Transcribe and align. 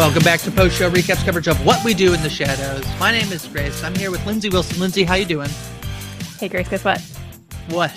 Welcome 0.00 0.22
back 0.22 0.40
to 0.40 0.50
post 0.50 0.78
show 0.78 0.90
recaps 0.90 1.22
coverage 1.26 1.46
of 1.46 1.62
what 1.66 1.84
we 1.84 1.92
do 1.92 2.14
in 2.14 2.22
the 2.22 2.30
shadows. 2.30 2.84
My 2.98 3.12
name 3.12 3.30
is 3.30 3.46
Grace. 3.46 3.84
I'm 3.84 3.94
here 3.94 4.10
with 4.10 4.24
Lindsay 4.24 4.48
Wilson. 4.48 4.80
Lindsay, 4.80 5.04
how 5.04 5.14
you 5.14 5.26
doing? 5.26 5.50
Hey 6.38 6.48
Grace, 6.48 6.70
guess 6.70 6.82
what? 6.84 7.00
What? 7.68 7.92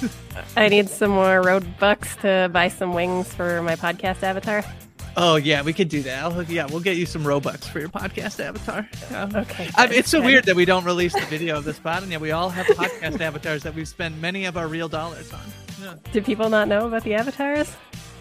I 0.56 0.68
need 0.68 0.90
some 0.90 1.10
more 1.10 1.40
road 1.40 1.66
bucks 1.80 2.16
to 2.16 2.50
buy 2.52 2.68
some 2.68 2.92
wings 2.92 3.32
for 3.32 3.62
my 3.62 3.76
podcast 3.76 4.22
avatar. 4.22 4.62
Oh 5.20 5.36
yeah, 5.36 5.62
we 5.62 5.72
could 5.72 5.88
do 5.88 6.02
that. 6.02 6.22
I'll, 6.22 6.30
hook, 6.30 6.46
yeah, 6.48 6.66
we'll 6.66 6.80
get 6.80 6.96
you 6.96 7.04
some 7.06 7.24
Robux 7.24 7.64
for 7.64 7.80
your 7.80 7.88
podcast 7.88 8.38
avatar. 8.38 8.88
Yeah. 9.10 9.28
Okay. 9.42 9.68
I 9.76 9.86
mean, 9.88 9.98
it's 9.98 10.08
so 10.10 10.22
weird 10.22 10.44
that 10.44 10.54
we 10.54 10.64
don't 10.64 10.84
release 10.84 11.12
the 11.12 11.26
video 11.26 11.56
of 11.58 11.64
this 11.64 11.78
pod, 11.78 12.02
and 12.04 12.12
yet 12.12 12.20
we 12.20 12.30
all 12.30 12.48
have 12.50 12.66
podcast 12.66 13.20
avatars 13.28 13.62
that 13.64 13.74
we've 13.74 13.88
spent 13.88 14.16
many 14.20 14.44
of 14.44 14.56
our 14.56 14.68
real 14.68 14.88
dollars 14.88 15.32
on. 15.32 15.40
Yeah, 15.82 15.94
Do 16.12 16.22
people 16.22 16.48
not 16.50 16.68
know 16.68 16.86
about 16.86 17.02
the 17.04 17.14
avatars? 17.14 17.74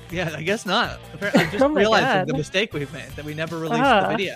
yeah 0.10 0.34
I 0.38 0.42
guess 0.42 0.66
not. 0.66 1.00
I 1.22 1.46
just 1.52 1.56
Oh 1.62 1.68
my 1.68 1.82
realized 1.82 2.06
God. 2.06 2.28
the 2.28 2.34
mistake 2.34 2.74
we've 2.74 2.92
made 2.94 3.10
that 3.18 3.26
we 3.26 3.34
never 3.34 3.60
released 3.60 3.82
Ah. 3.84 4.04
the 4.04 4.08
video. 4.18 4.36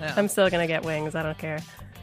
Yeah. 0.00 0.14
I'm 0.16 0.28
still 0.28 0.48
gonna 0.48 0.66
get 0.68 0.84
wings. 0.84 1.14
I 1.14 1.22
don't 1.24 1.36
care. 1.38 1.58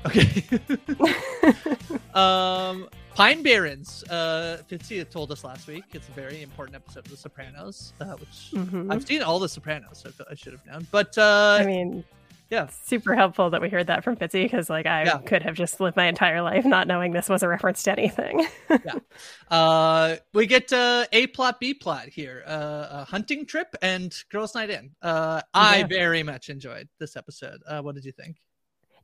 Okay. 0.05 0.43
um, 2.13 2.87
Pine 3.15 3.43
Barrens. 3.43 4.03
Uh, 4.09 4.61
Fitzy 4.69 5.09
told 5.09 5.31
us 5.31 5.45
last 5.45 5.67
week 5.67 5.85
it's 5.93 6.09
a 6.09 6.11
very 6.11 6.41
important 6.41 6.75
episode 6.75 7.05
of 7.05 7.11
The 7.11 7.17
Sopranos, 7.17 7.93
uh, 8.01 8.13
which 8.17 8.51
Mhm. 8.53 8.91
I've 8.91 9.07
seen 9.07 9.21
all 9.23 9.39
The 9.39 9.47
Sopranos, 9.47 9.99
so 10.03 10.09
I 10.27 10.31
I 10.31 10.35
should 10.35 10.51
have 10.51 10.65
known. 10.65 10.85
But 10.91 11.17
uh, 11.17 11.59
I 11.61 11.65
mean, 11.65 12.03
yeah, 12.49 12.67
super 12.67 13.15
helpful 13.15 13.49
that 13.51 13.61
we 13.61 13.69
heard 13.69 13.87
that 13.87 14.03
from 14.03 14.17
Fitzy 14.17 14.43
because, 14.43 14.69
like, 14.69 14.85
I 14.85 15.05
Yeah. 15.05 15.17
could 15.19 15.43
have 15.43 15.55
just 15.55 15.79
lived 15.79 15.95
my 15.95 16.07
entire 16.07 16.41
life 16.41 16.65
not 16.65 16.87
knowing 16.87 17.13
this 17.13 17.29
was 17.29 17.41
a 17.41 17.47
reference 17.47 17.83
to 17.83 17.93
anything. 17.93 18.45
uh, 19.49 20.17
we 20.33 20.45
get 20.45 20.73
uh, 20.73 21.05
A 21.13 21.27
plot, 21.27 21.61
B 21.61 21.73
plot 21.73 22.09
here. 22.09 22.43
Uh, 22.45 22.87
a 22.91 23.05
hunting 23.05 23.45
trip 23.45 23.73
and 23.81 24.13
girls' 24.29 24.53
night 24.55 24.69
in. 24.69 24.91
Uh, 25.01 25.41
I 25.53 25.77
Yeah. 25.79 25.87
very 25.87 26.21
much 26.21 26.49
enjoyed 26.49 26.89
this 26.99 27.15
episode. 27.15 27.61
Uh, 27.65 27.81
what 27.81 27.95
did 27.95 28.03
you 28.03 28.11
think? 28.11 28.41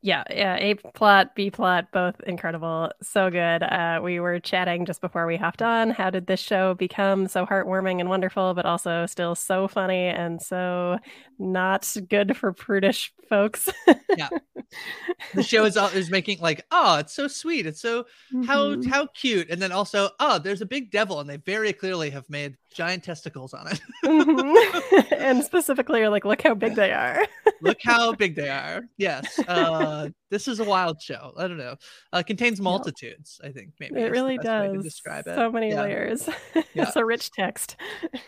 Yeah, 0.04 0.24
yeah. 0.32 0.56
A 0.58 0.74
plot, 0.74 1.36
B 1.36 1.52
plot, 1.52 1.92
both 1.92 2.20
incredible. 2.22 2.92
So 3.04 3.30
good. 3.30 3.62
Uh, 3.62 4.00
we 4.04 4.20
were 4.20 4.40
chatting 4.40 4.86
just 4.88 5.00
before 5.00 5.28
we 5.28 5.38
hopped 5.38 5.62
on. 5.62 5.92
How 5.92 6.10
did 6.10 6.26
this 6.26 6.40
show 6.40 6.74
become 6.74 7.28
so 7.28 7.46
heartwarming 7.46 8.00
and 8.00 8.10
wonderful, 8.10 8.56
but 8.56 8.66
also 8.66 9.06
still 9.06 9.36
so 9.36 9.68
funny 9.68 10.08
and 10.08 10.42
so 10.42 10.98
not 11.38 11.88
good 12.10 12.36
for 12.36 12.52
prudish 12.52 13.14
folks? 13.30 13.70
Yeah. 14.16 14.30
the 15.34 15.44
show 15.44 15.66
is 15.66 15.78
is 15.78 16.10
making 16.10 16.40
like 16.40 16.66
oh 16.72 16.98
it's 16.98 17.14
so 17.14 17.28
sweet 17.28 17.66
it's 17.66 17.82
so 17.82 18.06
how 18.46 18.76
Mhm. 18.76 18.86
how 18.86 19.08
cute 19.08 19.50
and 19.50 19.62
then 19.62 19.72
also 19.72 20.10
oh 20.20 20.40
there's 20.40 20.62
a 20.62 20.66
big 20.66 20.92
devil 20.92 21.20
and 21.20 21.30
they 21.30 21.38
very 21.38 21.74
clearly 21.74 22.10
have 22.12 22.30
made 22.30 22.58
giant 22.74 23.04
testicles 23.04 23.54
on 23.54 23.68
it 23.68 23.82
Mhm. 24.06 25.12
and 25.18 25.44
specifically, 25.44 26.00
you're 26.00 26.10
like, 26.10 26.26
look 26.26 26.42
how 26.42 26.54
big 26.54 26.76
they 26.76 26.92
are. 26.92 27.26
look 27.62 27.78
how 27.84 28.12
big 28.24 28.36
they 28.36 28.50
are 28.50 28.82
yes 28.98 29.38
uh 29.48 30.08
this 30.30 30.48
is 30.48 30.60
a 30.60 30.64
wild 30.64 31.00
show 31.02 31.34
i 31.38 31.48
don't 31.48 31.58
know 31.58 31.76
uh 32.14 32.24
contains 32.24 32.60
multitudes 32.62 33.40
i 33.44 33.50
think 33.52 33.70
maybe 33.80 34.00
it 34.02 34.10
really 34.12 34.38
best 34.38 34.48
way 34.50 34.68
to 34.68 34.74
does. 34.76 34.84
describe 34.84 35.28
it 35.28 35.36
So 35.36 35.52
many 35.52 35.70
Yeah. 35.70 35.82
layers. 35.84 36.28
Yeah. 36.74 36.84
it's 36.88 36.96
a 36.96 37.04
rich 37.06 37.32
text. 37.32 37.76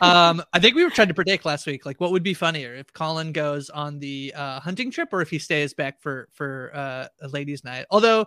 um 0.02 0.44
i 0.54 0.60
think 0.60 0.76
we 0.76 0.84
were 0.84 0.90
trying 0.90 1.08
to 1.08 1.14
predict 1.14 1.46
last 1.46 1.66
week 1.66 1.86
like 1.86 2.00
what 2.02 2.12
would 2.12 2.24
be 2.24 2.34
funnier 2.34 2.76
if 2.76 2.92
colin 2.94 3.32
goes 3.32 3.70
on 3.70 4.00
the 4.00 4.34
uh 4.36 4.60
hunting 4.60 4.92
trip 4.92 5.10
or 5.14 5.22
if 5.22 5.30
he 5.30 5.40
stays 5.40 5.74
back 5.74 6.02
for 6.02 6.28
for 6.34 6.72
uh 6.74 7.08
a 7.22 7.28
ladies 7.30 7.64
night 7.64 7.86
although 7.90 8.26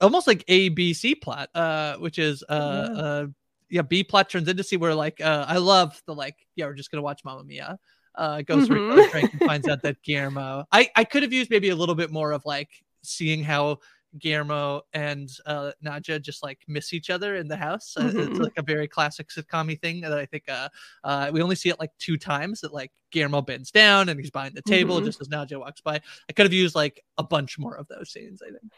almost 0.00 0.26
like 0.26 0.44
a 0.48 0.68
b 0.68 0.92
c 0.92 1.14
plot 1.14 1.48
uh 1.54 1.96
which 1.96 2.18
is 2.18 2.44
uh 2.48 2.88
Yeah. 2.94 3.02
uh 3.02 3.26
yeah 3.70 3.82
b 3.82 4.04
plot 4.04 4.28
turns 4.30 4.48
into 4.48 4.62
c 4.62 4.76
where 4.76 4.94
like 4.94 5.20
uh 5.20 5.44
i 5.48 5.56
love 5.56 6.00
the 6.06 6.14
like 6.14 6.36
yeah 6.54 6.66
we're 6.66 6.74
just 6.74 6.90
gonna 6.90 7.02
watch 7.02 7.22
Mamma 7.24 7.44
mia 7.44 7.78
uh 8.14 8.42
goes 8.42 8.66
for 8.66 8.76
Mhm. 8.76 9.06
a 9.06 9.10
drink 9.10 9.30
and 9.32 9.42
finds 9.42 9.68
out 9.68 9.82
that 9.82 10.00
guillermo 10.02 10.64
i 10.72 10.88
i 10.96 11.04
could 11.04 11.22
have 11.22 11.32
used 11.32 11.50
maybe 11.50 11.70
a 11.70 11.76
little 11.76 11.94
bit 11.94 12.10
more 12.10 12.32
of 12.32 12.42
like 12.44 12.70
seeing 13.02 13.42
how 13.42 13.78
Guillermo 14.18 14.80
and 14.94 15.28
uh, 15.44 15.72
Nadja 15.84 16.22
just 16.22 16.42
like 16.42 16.60
miss 16.68 16.94
each 16.94 17.10
other 17.10 17.36
in 17.36 17.48
the 17.48 17.56
house. 17.56 17.94
Uh, 17.98 18.12
It's 18.16 18.38
Mhm. 18.38 18.40
like 18.40 18.52
a 18.56 18.62
very 18.62 18.88
classic 18.88 19.28
sitcom 19.28 19.78
thing 19.82 20.00
that 20.00 20.12
I 20.12 20.24
think 20.24 20.44
uh, 20.48 20.70
uh, 21.04 21.30
we 21.34 21.42
only 21.42 21.54
see 21.56 21.68
it 21.68 21.78
like 21.78 21.90
two 21.98 22.16
times 22.16 22.62
that 22.62 22.72
like 22.72 22.92
Guillermo 23.10 23.42
bends 23.42 23.70
down 23.70 24.08
and 24.08 24.18
he's 24.18 24.30
behind 24.30 24.54
the 24.54 24.62
table 24.62 25.00
Mhm. 25.00 25.04
just 25.04 25.20
as 25.20 25.28
Nadja 25.28 25.58
walks 25.60 25.82
by. 25.82 26.00
I 26.30 26.32
could 26.32 26.46
have 26.46 26.52
used 26.54 26.74
like 26.74 27.04
a 27.18 27.22
bunch 27.24 27.58
more 27.58 27.76
of 27.76 27.88
those 27.88 28.10
scenes, 28.10 28.40
I 28.40 28.46
think. 28.46 28.72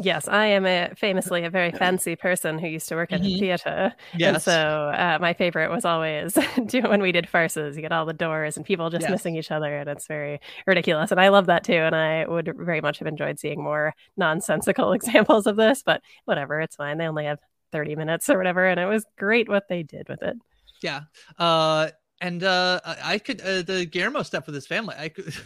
Yes, 0.00 0.28
I 0.28 0.46
am 0.46 0.64
a 0.64 0.94
famously 0.96 1.42
a 1.44 1.50
very 1.50 1.72
fancy 1.72 2.14
person 2.14 2.60
who 2.60 2.68
used 2.68 2.88
to 2.88 2.94
work 2.94 3.12
at 3.12 3.20
Mhm. 3.20 3.34
a 3.34 3.38
theater. 3.40 3.92
And 4.22 4.40
so 4.40 4.52
uh, 4.52 5.18
my 5.20 5.32
favorite 5.34 5.70
was 5.70 5.84
always 5.84 6.36
when 6.72 7.02
we 7.02 7.10
did 7.10 7.28
farces. 7.28 7.74
You 7.74 7.82
get 7.82 7.90
all 7.90 8.06
the 8.06 8.12
doors 8.12 8.56
and 8.56 8.64
people 8.64 8.90
just 8.90 9.02
Yes. 9.02 9.10
missing 9.10 9.34
each 9.34 9.50
other, 9.50 9.76
and 9.76 9.88
it's 9.90 10.06
very 10.06 10.40
ridiculous. 10.68 11.10
And 11.10 11.20
I 11.20 11.30
love 11.30 11.46
that 11.46 11.64
too. 11.64 11.72
And 11.74 11.96
I 11.96 12.26
would 12.26 12.52
very 12.56 12.80
much 12.80 13.00
have 13.00 13.08
enjoyed 13.08 13.40
seeing 13.40 13.60
more 13.60 13.92
nonsensical 14.16 14.92
examples 14.98 15.48
of 15.48 15.56
this. 15.56 15.82
But 15.82 16.00
whatever, 16.26 16.60
it's 16.60 16.76
fine. 16.76 16.98
They 16.98 17.06
only 17.08 17.24
have 17.24 17.40
30 17.72 17.96
minutes 17.96 18.30
or 18.30 18.38
whatever. 18.38 18.66
And 18.66 18.78
it 18.78 18.86
was 18.86 19.04
great 19.18 19.48
what 19.48 19.64
they 19.68 19.82
did 19.82 20.08
with 20.08 20.22
it. 20.22 20.36
Yeah. 20.80 21.02
Uh, 21.40 21.88
and 22.20 22.44
uh, 22.44 22.80
I 22.84 23.14
I 23.14 23.18
could 23.18 23.40
uh, 23.40 23.62
the 23.62 23.84
Guillermo 23.84 24.22
stuff 24.22 24.46
with 24.46 24.54
his 24.54 24.66
family. 24.68 24.94
I 24.96 25.08
could. 25.08 25.34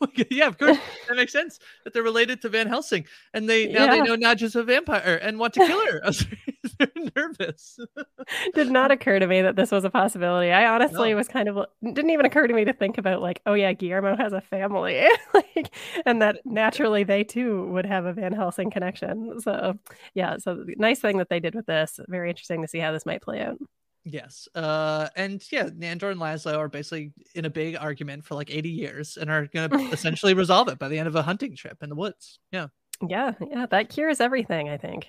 yeah, 0.30 0.46
of 0.46 0.58
course, 0.58 0.78
that 1.08 1.16
makes 1.16 1.32
sense 1.32 1.58
that 1.84 1.92
they're 1.92 2.02
related 2.02 2.40
to 2.42 2.48
Van 2.48 2.66
Helsing, 2.66 3.04
and 3.34 3.48
they 3.48 3.66
now 3.66 3.86
they 3.86 3.96
Yeah. 3.98 4.02
know 4.04 4.16
Nadja's 4.16 4.56
a 4.56 4.62
vampire 4.62 5.18
and 5.22 5.38
want 5.38 5.54
to 5.54 5.60
kill 5.66 5.84
her. 5.86 6.00
they're 6.78 6.88
nervous. 7.16 7.78
Did 8.54 8.70
not 8.70 8.90
occur 8.90 9.18
to 9.18 9.26
me 9.26 9.42
that 9.42 9.56
this 9.56 9.70
was 9.70 9.84
a 9.84 9.90
possibility. 9.90 10.50
I 10.52 10.66
honestly 10.66 11.10
No. 11.10 11.16
was 11.16 11.28
kind 11.28 11.48
of 11.48 11.66
didn't 11.82 12.10
even 12.10 12.24
occur 12.26 12.46
to 12.46 12.54
me 12.54 12.64
to 12.64 12.72
think 12.72 12.96
about 12.98 13.20
like, 13.20 13.40
oh 13.46 13.54
yeah, 13.54 13.72
Guillermo 13.72 14.16
has 14.16 14.32
a 14.32 14.40
family, 14.40 15.06
like, 15.34 15.74
and 16.06 16.22
that 16.22 16.40
naturally 16.44 17.04
they 17.04 17.24
too 17.24 17.66
would 17.72 17.86
have 17.86 18.06
a 18.06 18.12
Van 18.12 18.32
Helsing 18.32 18.70
connection. 18.70 19.40
So 19.40 19.78
yeah, 20.14 20.38
so 20.38 20.64
nice 20.76 21.00
thing 21.00 21.18
that 21.18 21.28
they 21.28 21.40
did 21.40 21.54
with 21.54 21.66
this. 21.66 22.00
Very 22.08 22.30
interesting 22.30 22.62
to 22.62 22.68
see 22.68 22.78
how 22.78 22.92
this 22.92 23.04
might 23.06 23.22
play 23.22 23.40
out. 23.42 23.58
Yes. 24.04 24.48
Uh, 24.54 25.08
and 25.16 25.44
yeah, 25.50 25.64
Nandor 25.64 26.10
and 26.10 26.20
Laszlo 26.20 26.56
are 26.56 26.68
basically 26.68 27.12
in 27.34 27.44
a 27.44 27.50
big 27.50 27.76
argument 27.76 28.24
for 28.24 28.34
like 28.34 28.50
80 28.50 28.70
years 28.70 29.16
and 29.16 29.30
are 29.30 29.46
going 29.46 29.70
to 29.70 29.78
essentially 29.92 30.34
resolve 30.34 30.68
it 30.68 30.78
by 30.78 30.88
the 30.88 30.98
end 30.98 31.08
of 31.08 31.16
a 31.16 31.22
hunting 31.22 31.54
trip 31.54 31.82
in 31.82 31.88
the 31.88 31.94
woods. 31.94 32.38
Yeah. 32.50 32.68
Yeah, 33.06 33.32
yeah, 33.40 33.66
that 33.66 33.88
cures 33.88 34.20
everything. 34.20 34.68
I 34.68 34.76
think. 34.76 35.08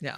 Yeah. 0.00 0.16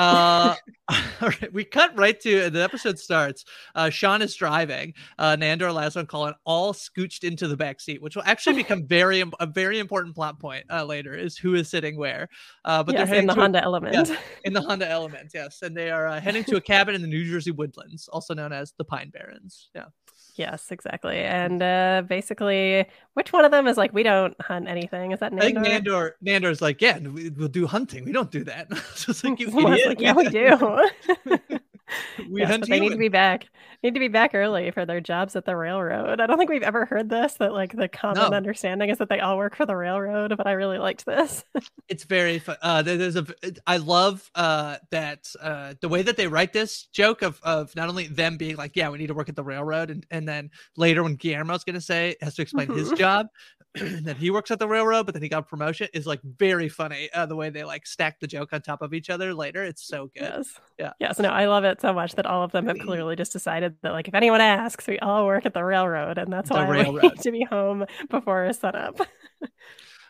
Uh, 0.00 0.54
all 1.20 1.28
right, 1.28 1.52
we 1.52 1.62
cut 1.62 1.96
right 1.98 2.18
to 2.20 2.48
the 2.48 2.62
episode 2.62 2.98
starts. 2.98 3.44
Uh, 3.74 3.90
Sean 3.90 4.22
is 4.22 4.34
driving. 4.34 4.94
Uh, 5.18 5.36
Nandor, 5.36 5.74
Laszlo, 5.74 5.96
and 5.96 6.08
Colin 6.08 6.32
all 6.46 6.72
scooched 6.72 7.22
into 7.22 7.46
the 7.46 7.56
back 7.56 7.80
seat, 7.82 8.00
which 8.00 8.16
will 8.16 8.22
actually 8.24 8.56
become 8.62 8.86
very 8.86 9.22
a 9.40 9.46
very 9.46 9.78
important 9.78 10.14
plot 10.14 10.40
point 10.40 10.64
uh, 10.70 10.84
later. 10.84 11.14
Is 11.14 11.36
who 11.36 11.54
is 11.54 11.68
sitting 11.68 11.98
where? 11.98 12.28
Uh, 12.64 12.82
but 12.82 12.94
Yes, 12.94 13.10
they're 13.10 13.18
in 13.18 13.26
the 13.26 13.34
a- 13.34 13.36
Honda 13.36 13.62
Element. 13.62 14.08
Yeah, 14.08 14.16
in 14.44 14.54
the 14.54 14.62
Honda 14.62 14.88
Element, 14.88 15.32
yes, 15.34 15.60
and 15.60 15.76
they 15.76 15.90
are 15.90 16.06
uh, 16.06 16.18
heading 16.20 16.44
to 16.44 16.56
a 16.56 16.60
cabin 16.62 16.94
in 16.94 17.02
the 17.02 17.08
New 17.08 17.24
Jersey 17.30 17.50
woodlands, 17.50 18.08
also 18.08 18.32
known 18.32 18.52
as 18.52 18.72
the 18.78 18.84
Pine 18.84 19.10
Barrens. 19.10 19.68
Yeah. 19.74 19.86
Yes, 20.40 20.72
exactly. 20.72 21.18
And 21.18 21.62
uh 21.62 22.02
basically, 22.08 22.86
which 23.12 23.30
one 23.30 23.44
of 23.44 23.50
them 23.50 23.66
is 23.66 23.76
like, 23.76 23.92
we 23.92 24.02
don't 24.02 24.34
hunt 24.40 24.68
anything? 24.68 25.12
Is 25.12 25.20
that 25.20 25.34
I 25.34 25.38
think 25.38 25.58
Nandor? 25.58 25.84
Nandor 25.84 26.12
Nandor's 26.24 26.62
like, 26.62 26.80
yeah, 26.80 26.98
we, 26.98 27.28
we'll 27.28 27.48
do 27.48 27.66
hunting. 27.66 28.06
We 28.06 28.12
don't 28.12 28.30
do 28.30 28.42
that. 28.44 28.68
It's 28.70 29.04
just 29.08 29.22
like 29.22 29.38
you 29.38 29.48
idiot. 29.58 29.88
like, 29.88 30.00
yeah, 30.00 30.14
we 30.14 30.28
do. 30.30 31.58
we 32.30 32.40
Yes, 32.40 32.66
they 32.68 32.80
need 32.80 32.90
to 32.90 32.96
be 32.96 33.08
back. 33.08 33.48
Need 33.82 33.94
to 33.94 34.00
be 34.00 34.08
back 34.08 34.34
early 34.34 34.70
for 34.72 34.84
their 34.84 35.00
jobs 35.00 35.34
at 35.36 35.46
the 35.46 35.56
railroad. 35.56 36.20
I 36.20 36.26
don't 36.26 36.36
think 36.36 36.50
we've 36.50 36.62
ever 36.62 36.84
heard 36.84 37.08
this. 37.08 37.34
That 37.34 37.52
like 37.52 37.74
the 37.74 37.88
common 37.88 38.30
No. 38.30 38.36
understanding 38.36 38.90
is 38.90 38.98
that 38.98 39.08
they 39.08 39.20
all 39.20 39.38
work 39.38 39.56
for 39.56 39.64
the 39.64 39.74
railroad. 39.76 40.34
But 40.36 40.46
I 40.46 40.52
really 40.52 40.78
liked 40.78 41.06
this. 41.06 41.44
It's 41.88 42.04
very 42.04 42.38
fun. 42.38 42.56
Uh, 42.62 42.82
there's 42.82 43.16
a. 43.16 43.26
I 43.66 43.78
love 43.78 44.30
uh, 44.36 44.76
that 44.90 45.28
uh, 45.42 45.74
the 45.80 45.88
way 45.88 46.02
that 46.02 46.16
they 46.16 46.28
write 46.28 46.52
this 46.52 46.84
joke 46.92 47.22
of 47.22 47.40
of 47.42 47.74
not 47.74 47.88
only 47.88 48.06
them 48.06 48.36
being 48.36 48.54
like, 48.56 48.76
yeah, 48.76 48.88
we 48.90 48.98
need 48.98 49.08
to 49.08 49.14
work 49.14 49.28
at 49.28 49.34
the 49.34 49.42
railroad, 49.42 49.90
and 49.90 50.06
and 50.12 50.28
then 50.28 50.50
later 50.76 51.02
when 51.02 51.16
Guillermo's 51.16 51.64
going 51.64 51.74
to 51.74 51.80
say 51.80 52.14
has 52.20 52.36
to 52.36 52.42
explain 52.42 52.68
his 52.68 52.92
Mhm. 52.92 52.98
job. 52.98 53.26
that 54.02 54.16
he 54.16 54.30
works 54.30 54.50
at 54.50 54.58
the 54.58 54.66
railroad, 54.66 55.06
but 55.06 55.12
then 55.14 55.22
he 55.22 55.28
got 55.28 55.48
promotion 55.48 55.86
is 55.94 56.06
like 56.06 56.20
very 56.22 56.68
funny. 56.68 57.08
Uh, 57.14 57.24
the 57.26 57.36
way 57.36 57.50
they 57.50 57.62
like 57.62 57.86
stack 57.86 58.18
the 58.18 58.26
joke 58.26 58.52
on 58.52 58.60
top 58.62 58.82
of 58.82 58.92
each 58.92 59.10
other 59.10 59.32
later, 59.32 59.62
it's 59.62 59.86
so 59.86 60.06
good. 60.14 60.22
yes. 60.22 60.60
Yeah. 60.78 60.92
Yes. 60.98 61.18
No, 61.20 61.28
I 61.28 61.46
love 61.46 61.62
it 61.64 61.80
so 61.80 61.92
much 61.92 62.14
that 62.16 62.26
all 62.26 62.42
of 62.42 62.50
them 62.52 62.66
have 62.66 62.78
clearly 62.84 63.14
just 63.16 63.32
decided 63.32 63.76
that 63.82 63.92
like 63.92 64.08
if 64.08 64.14
anyone 64.14 64.40
asks, 64.40 64.86
we 64.88 64.98
all 64.98 65.24
work 65.26 65.46
at 65.46 65.54
the 65.54 65.62
railroad, 65.62 66.18
and 66.18 66.32
that's 66.32 66.48
The 66.48 66.54
why 66.56 66.68
we 66.68 66.76
railroad. 66.82 67.02
need 67.02 67.20
to 67.20 67.30
be 67.30 67.44
home 67.44 67.84
before 68.08 68.52
sunup. 68.52 69.00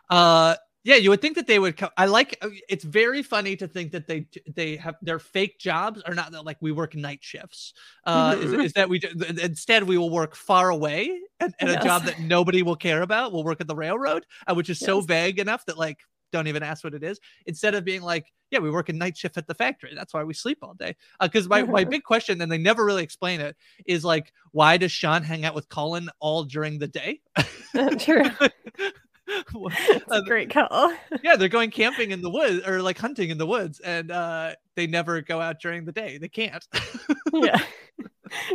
Uh, 0.09 0.57
yeah, 0.83 0.97
you 0.97 1.11
would 1.11 1.21
think 1.21 1.37
that 1.37 1.47
they 1.47 1.59
would. 1.59 1.77
Co- 1.77 1.91
I 1.97 2.07
like. 2.07 2.39
uh, 2.43 2.49
It's 2.69 2.85
very 2.85 3.23
funny 3.23 3.57
to 3.57 3.69
think 3.69 3.93
that 3.93 4.07
they 4.07 4.27
they 4.55 4.77
have 4.77 4.97
their 5.03 5.19
fake 5.19 5.59
jobs 5.59 6.01
are 6.03 6.15
not 6.15 6.33
that 6.33 6.45
like 6.45 6.57
we 6.61 6.73
work 6.73 6.95
night 6.95 7.19
shifts. 7.23 7.75
Uh, 8.05 8.37
is, 8.39 8.53
Mhm. 8.53 8.65
is 8.65 8.73
that 8.75 8.89
we 8.89 8.99
do- 8.99 9.09
instead 9.43 9.83
we 9.85 9.99
will 9.99 10.11
work 10.11 10.35
far 10.35 10.71
away 10.71 11.21
and, 11.41 11.55
and 11.61 11.71
a 11.71 11.83
job 11.83 12.05
that 12.05 12.19
nobody 12.21 12.63
will 12.63 12.77
care 12.77 13.03
about. 13.03 13.33
We'll 13.33 13.45
work 13.45 13.61
at 13.61 13.67
the 13.67 13.77
railroad, 13.77 14.25
uh, 14.47 14.55
which 14.55 14.71
is 14.71 14.79
so 14.79 15.01
vague 15.01 15.39
enough 15.39 15.67
that 15.67 15.77
like 15.79 15.99
don't 16.33 16.47
even 16.47 16.63
ask 16.63 16.85
what 16.85 16.95
it 16.95 17.03
is. 17.03 17.19
Instead 17.47 17.75
of 17.75 17.85
being 17.85 18.03
like, 18.03 18.33
yeah, 18.53 18.61
we 18.61 18.71
work 18.71 18.89
a 18.89 18.93
night 18.93 19.17
shift 19.17 19.37
at 19.37 19.47
the 19.49 19.55
factory. 19.55 19.93
That's 19.95 20.15
why 20.15 20.23
we 20.25 20.33
sleep 20.33 20.59
all 20.63 20.75
day. 20.75 20.97
Because 21.21 21.49
my 21.49 21.63
my 21.63 21.85
big 21.85 22.05
question, 22.05 22.41
and 22.41 22.51
they 22.51 22.57
never 22.59 22.85
really 22.85 23.03
explain 23.03 23.41
it, 23.41 23.57
is 23.85 24.05
like, 24.05 24.33
why 24.53 24.77
does 24.77 24.93
Sean 24.93 25.23
hang 25.25 25.45
out 25.45 25.55
with 25.55 25.69
Colin 25.69 26.09
all 26.21 26.45
during 26.45 26.79
the 26.79 26.89
day? 26.89 27.21
True. 27.99 28.25
A 30.11 30.23
great 30.23 30.51
call. 30.51 30.93
yeah, 31.23 31.37
they're 31.37 31.49
going 31.49 31.71
camping 31.71 32.11
in 32.11 32.23
the 32.23 32.31
woods 32.31 32.67
or 32.67 32.83
like 32.83 32.99
hunting 32.99 33.31
in 33.31 33.39
the 33.39 33.47
woods, 33.47 33.81
and 33.81 34.11
uh, 34.11 34.55
they 34.77 34.87
never 34.87 35.21
go 35.21 35.41
out 35.41 35.61
during 35.61 35.85
the 35.85 35.93
day. 35.93 36.19
They 36.19 36.29
can't. 36.29 36.67
yeah. 37.33 37.61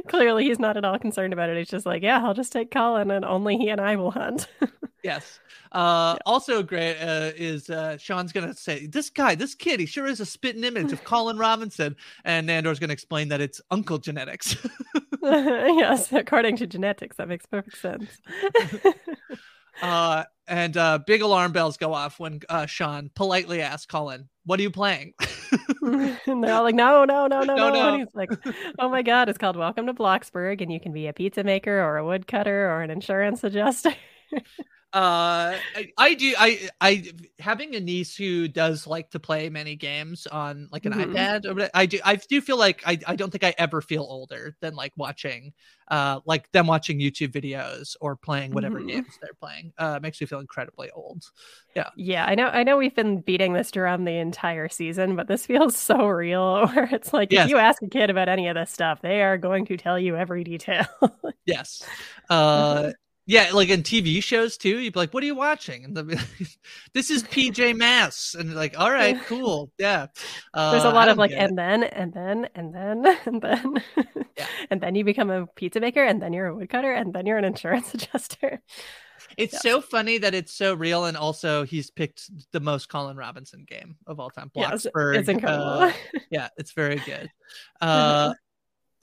Clearly, 0.07 0.45
he's 0.45 0.60
not 0.60 0.77
at 0.77 0.86
all 0.86 0.98
concerned 1.00 1.33
about 1.33 1.50
it. 1.50 1.57
He's 1.57 1.68
just 1.69 1.86
like, 1.86 2.01
yeah, 2.01 2.24
I'll 2.24 2.33
just 2.33 2.51
take 2.54 2.72
Colin, 2.72 3.12
and 3.12 3.25
only 3.25 3.57
he 3.57 3.69
and 3.69 3.81
I 3.81 3.95
will 3.98 4.12
hunt. 4.12 4.48
yes. 5.04 5.39
Uh, 5.72 6.16
Also 6.25 6.63
great 6.63 6.98
uh, 7.01 7.31
is 7.36 7.69
uh, 7.69 7.98
Sean's 7.98 8.31
gonna 8.31 8.54
say 8.54 8.88
this 8.88 9.10
guy, 9.10 9.36
this 9.36 9.54
kid, 9.54 9.81
he 9.81 9.86
sure 9.86 10.07
is 10.07 10.21
a 10.21 10.25
spitting 10.25 10.63
image 10.63 10.94
of 10.94 11.04
Colin 11.04 11.38
Robinson, 11.38 11.95
and 12.24 12.48
Nandor's 12.48 12.80
gonna 12.80 12.94
explain 12.94 13.28
that 13.30 13.42
it's 13.42 13.60
uncle 13.69 13.98
genetics. 13.98 14.56
yes, 15.21 16.13
according 16.13 16.56
to 16.57 16.68
genetics, 16.68 17.18
that 17.18 17.28
makes 17.28 17.45
perfect 17.45 17.78
sense. 17.78 18.07
Uh, 19.81 20.24
and 20.48 20.77
uh, 20.77 21.00
big 21.06 21.22
alarm 21.22 21.51
bells 21.51 21.77
go 21.77 21.94
off 21.94 22.19
when 22.19 22.39
uh, 22.50 22.66
Sean 22.66 23.10
politely 23.16 23.62
asks 23.62 23.86
Colin, 23.86 24.30
"What 24.45 24.60
are 24.60 24.63
you 24.63 24.72
playing?" 24.72 25.13
and 25.81 26.44
they're 26.44 26.54
all 26.54 26.63
like, 26.63 26.75
no, 26.75 27.06
no, 27.06 27.27
no, 27.27 27.42
no, 27.42 27.56
No, 27.56 27.69
no. 27.69 27.74
no. 27.74 27.94
And 27.94 27.98
he's 28.00 28.16
like, 28.16 28.31
oh 28.80 28.89
my 28.89 29.01
God, 29.01 29.30
it's 29.30 29.38
called 29.38 29.56
Welcome 29.56 29.88
to 29.88 29.94
Bloxburg, 29.94 30.62
and 30.62 30.72
you 30.72 30.80
can 30.80 30.92
be 30.92 31.07
a 31.07 31.13
pizza 31.13 31.44
maker 31.44 31.80
or 31.80 31.98
a 31.98 32.06
woodcutter 32.06 32.69
or 32.69 32.81
an 32.81 32.92
insurance 32.92 33.44
adjuster. 33.44 33.94
uh 34.95 35.59
I, 35.75 35.88
I 35.97 36.13
do 36.13 36.33
i 36.39 36.69
i 36.80 37.12
having 37.39 37.75
a 37.75 37.81
niece 37.81 38.15
who 38.15 38.47
does 38.47 38.88
like 38.88 39.09
to 39.12 39.19
play 39.19 39.50
many 39.50 39.75
games 39.75 40.25
on 40.27 40.69
like 40.71 40.86
an 40.86 40.94
Mhm. 40.94 41.06
ipad 41.13 41.45
or 41.45 41.69
i 41.74 41.86
do 41.86 42.00
i 42.06 42.15
do 42.15 42.39
feel 42.42 42.57
like 42.57 42.81
I, 42.86 42.97
I 43.06 43.18
don't 43.18 43.30
think 43.30 43.44
i 43.44 43.53
ever 43.57 43.81
feel 43.81 44.03
older 44.03 44.56
than 44.62 44.74
like 44.75 44.94
watching 44.95 45.53
uh 45.89 46.21
like 46.25 46.50
them 46.53 46.68
watching 46.68 47.00
youtube 47.00 47.33
videos 47.33 47.97
or 48.00 48.15
playing 48.15 48.53
whatever 48.53 48.80
Mhm. 48.80 48.88
games 48.88 49.18
they're 49.21 49.33
playing 49.38 49.74
uh 49.77 50.00
makes 50.01 50.21
me 50.21 50.27
feel 50.27 50.39
incredibly 50.39 50.89
old 50.92 51.25
yeah 51.75 51.89
Yeah, 51.97 52.25
I 52.25 52.36
know. 52.36 52.47
I 52.47 52.63
know 52.63 52.77
we've 52.77 52.95
been 52.95 53.21
beating 53.21 53.53
this 53.53 53.71
drum 53.71 54.03
the 54.03 54.18
entire 54.18 54.68
season, 54.68 55.15
but 55.15 55.27
this 55.27 55.45
feels 55.45 55.77
so 55.77 56.07
real. 56.07 56.68
Where 56.68 56.89
it's 56.92 57.13
like, 57.13 57.31
Yes. 57.31 57.45
if 57.45 57.50
you 57.50 57.57
ask 57.57 57.81
a 57.81 57.88
kid 57.88 58.09
about 58.09 58.27
any 58.30 58.47
of 58.50 58.56
this 58.56 58.71
stuff, 58.71 59.02
they 59.02 59.21
are 59.23 59.37
going 59.37 59.66
to 59.68 59.78
tell 59.78 59.97
you 59.97 60.16
every 60.18 60.44
detail. 60.44 60.85
yes 61.45 61.90
uh 62.30 62.92
yeah 63.27 63.49
like 63.53 63.69
in 63.69 63.81
tv 63.83 64.21
shows 64.21 64.57
too 64.57 64.77
you'd 64.79 64.94
be 64.94 64.99
like 64.99 65.13
what 65.13 65.23
are 65.23 65.25
you 65.25 65.35
watching 65.35 65.83
and 65.83 65.95
the, 65.97 66.03
this 66.94 67.09
is 67.09 67.23
PJ 67.23 67.75
Masks 67.75 68.35
and 68.35 68.53
like 68.55 68.79
all 68.79 68.91
right 68.91 69.17
cool 69.25 69.71
yeah 69.79 70.07
uh, 70.53 70.71
There's 70.71 70.83
a 70.83 70.89
lot 70.89 71.09
of 71.09 71.17
like, 71.17 71.31
and 71.31 71.57
then, 71.57 71.83
and 71.83 72.13
then, 72.13 72.47
and 72.55 72.73
then, 72.73 73.05
and 73.25 73.41
then, 73.41 73.83
and 74.69 74.81
then 74.81 74.95
you 74.95 75.03
become 75.03 75.29
a 75.29 75.47
pizza 75.47 75.79
maker, 75.79 76.03
and 76.03 76.21
then 76.21 76.31
you're 76.33 76.47
a 76.47 76.55
woodcutter, 76.55 76.91
and 76.94 77.13
then 77.13 77.25
you're 77.25 77.37
an 77.37 77.44
insurance 77.45 77.94
adjuster. 77.94 78.61
It's 79.37 79.53
Yes. 79.53 79.61
so 79.63 79.81
funny 79.81 80.17
that 80.19 80.33
it's 80.33 80.53
so 80.53 80.73
real, 80.75 81.05
and 81.05 81.17
also 81.17 81.63
he's 81.65 81.89
picked 81.91 82.29
the 82.51 82.59
most 82.61 82.87
Colin 82.89 83.17
Robinson 83.17 83.65
game 83.67 83.97
of 84.07 84.19
all 84.19 84.29
time. 84.29 84.49
Yes, 84.53 84.85
Bloxburg. 84.95 85.17
it's 85.17 85.29
incredible. 85.29 85.65
uh, 85.65 85.91
yeah, 86.29 86.47
it's 86.57 86.71
very 86.71 86.97
good. 87.05 87.29
Uh, 87.81 88.33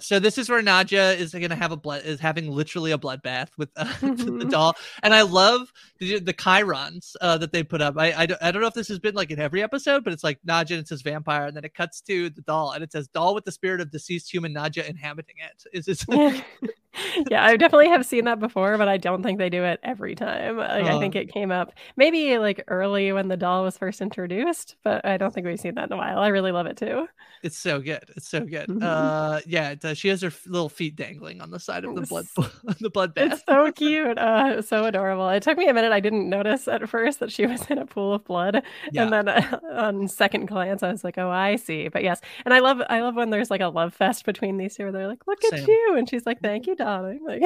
so 0.01 0.19
this 0.19 0.37
is 0.39 0.49
where 0.49 0.63
Nadja 0.63 1.17
is 1.17 1.33
going 1.33 1.49
to 1.51 1.55
have 1.55 1.71
a 1.73 1.77
blood 1.77 2.03
is 2.05 2.19
having 2.19 2.51
literally 2.51 2.93
a 2.93 2.99
bloodbath 2.99 3.49
with 3.57 3.71
uh, 3.77 3.85
the 4.01 4.07
Mhm. 4.09 4.51
doll, 4.51 4.75
and 5.03 5.15
I 5.15 5.23
love 5.23 5.73
the, 5.99 6.19
the 6.19 6.35
chyrons 6.35 7.15
uh, 7.21 7.39
that 7.39 7.53
they 7.53 7.63
put 7.63 7.81
up. 7.81 7.97
I, 7.99 8.13
I 8.13 8.27
don't 8.27 8.43
I 8.43 8.51
don't 8.51 8.63
know 8.63 8.69
if 8.69 8.75
this 8.75 8.89
has 8.89 8.99
been 8.99 9.15
like 9.15 9.31
in 9.31 9.39
every 9.39 9.63
episode, 9.63 10.05
but 10.05 10.13
it's 10.13 10.25
like 10.25 10.39
Nadja 10.47 10.73
and 10.73 10.81
it 10.81 10.89
says 10.89 11.03
vampire, 11.03 11.47
and 11.47 11.57
then 11.57 11.65
it 11.65 11.75
cuts 11.75 12.01
to 12.03 12.31
the 12.31 12.43
doll 12.43 12.73
and 12.73 12.83
it 12.83 12.91
says 12.93 13.09
doll 13.09 13.35
with 13.35 13.45
the 13.45 13.53
spirit 13.53 13.81
of 13.81 13.91
deceased 13.91 14.33
human 14.33 14.55
Nadja 14.55 14.89
inhabiting 14.89 15.37
it. 15.39 15.65
Is 15.73 15.87
this? 15.87 16.05
yeah. 17.31 17.45
I 17.45 17.57
definitely 17.57 17.89
have 17.89 18.05
seen 18.07 18.25
that 18.27 18.39
before, 18.41 18.77
but 18.79 18.89
I 18.89 18.97
don't 18.97 19.23
think 19.23 19.39
they 19.39 19.49
do 19.51 19.65
it 19.65 19.81
every 19.83 20.15
time. 20.15 20.57
Like, 20.59 20.85
I 20.85 20.99
think 20.99 21.17
Oh. 21.17 21.21
it 21.21 21.33
came 21.33 21.51
up 21.51 21.73
maybe 21.97 22.39
like 22.39 22.63
early 22.69 23.13
when 23.13 23.29
the 23.29 23.37
doll 23.37 23.63
was 23.65 23.79
first 23.79 24.01
introduced, 24.01 24.77
but 24.85 25.05
I 25.07 25.17
don't 25.17 25.33
think 25.33 25.47
we've 25.47 25.59
seen 25.61 25.75
that 25.77 25.87
in 25.87 25.93
a 25.93 25.97
while. 25.97 26.19
I 26.19 26.29
really 26.29 26.53
love 26.53 26.67
it 26.67 26.77
too. 26.77 27.09
It's 27.43 27.57
so 27.59 27.81
good. 27.81 28.05
It's 28.17 28.29
so 28.29 28.41
good. 28.41 28.69
Mhm. 28.69 28.83
Uh, 28.83 29.41
yeah, 29.47 29.75
does. 29.75 29.99
she 29.99 30.09
has 30.09 30.23
her 30.23 30.33
little 30.47 30.69
feet 30.69 30.95
dangling 30.95 31.41
on 31.41 31.51
the 31.51 31.59
side 31.59 31.85
of 31.85 31.95
the 31.95 32.03
blood, 32.03 32.27
the 32.81 32.91
blood 32.91 33.15
bath. 33.15 33.33
It's 33.33 33.43
so 33.47 33.73
cute. 33.73 34.17
Uh, 34.19 34.63
so 34.63 34.85
adorable. 34.85 35.29
It 35.31 35.43
took 35.43 35.59
me 35.59 35.67
a 35.69 35.75
minute. 35.75 35.93
I 35.93 35.99
didn't 36.01 36.29
notice 36.29 36.69
at 36.69 36.89
first 36.89 37.19
that 37.21 37.33
she 37.33 37.47
was 37.53 37.69
in 37.71 37.79
a 37.79 37.87
pool 37.87 38.15
of 38.15 38.25
blood, 38.25 38.63
Yeah. 38.93 39.03
and 39.05 39.13
then 39.13 39.29
uh, 39.29 39.59
on 39.73 40.07
second 40.09 40.47
glance, 40.47 40.83
I 40.85 40.93
was 40.93 41.03
like, 41.03 41.19
"Oh, 41.19 41.31
I 41.31 41.57
see." 41.57 41.89
But 41.89 42.05
yes, 42.05 42.21
and 42.45 42.55
I 42.55 42.61
love, 42.61 42.81
I 42.89 43.01
love 43.01 43.17
when 43.17 43.31
there's 43.31 43.51
like 43.51 43.61
a 43.61 43.67
love 43.69 43.93
fest 43.93 44.25
between 44.25 44.57
these 44.57 44.77
two. 44.77 44.85
Where 44.85 44.93
they're 44.93 45.09
like, 45.09 45.27
"Look 45.27 45.43
at 45.53 45.67
you," 45.67 45.95
and 45.97 46.09
she's 46.09 46.27
like, 46.27 46.41
"Thank 46.41 46.67
you, 46.69 46.77
darling." 46.85 47.21
Like, 47.27 47.43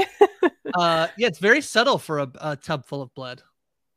uh, 0.74 1.08
yeah, 1.16 1.26
it's 1.28 1.38
very 1.38 1.60
subtle 1.60 1.98
for 1.98 2.20
a, 2.20 2.30
a 2.40 2.56
tub 2.56 2.86
full 2.86 3.02
of 3.02 3.14
blood. 3.14 3.42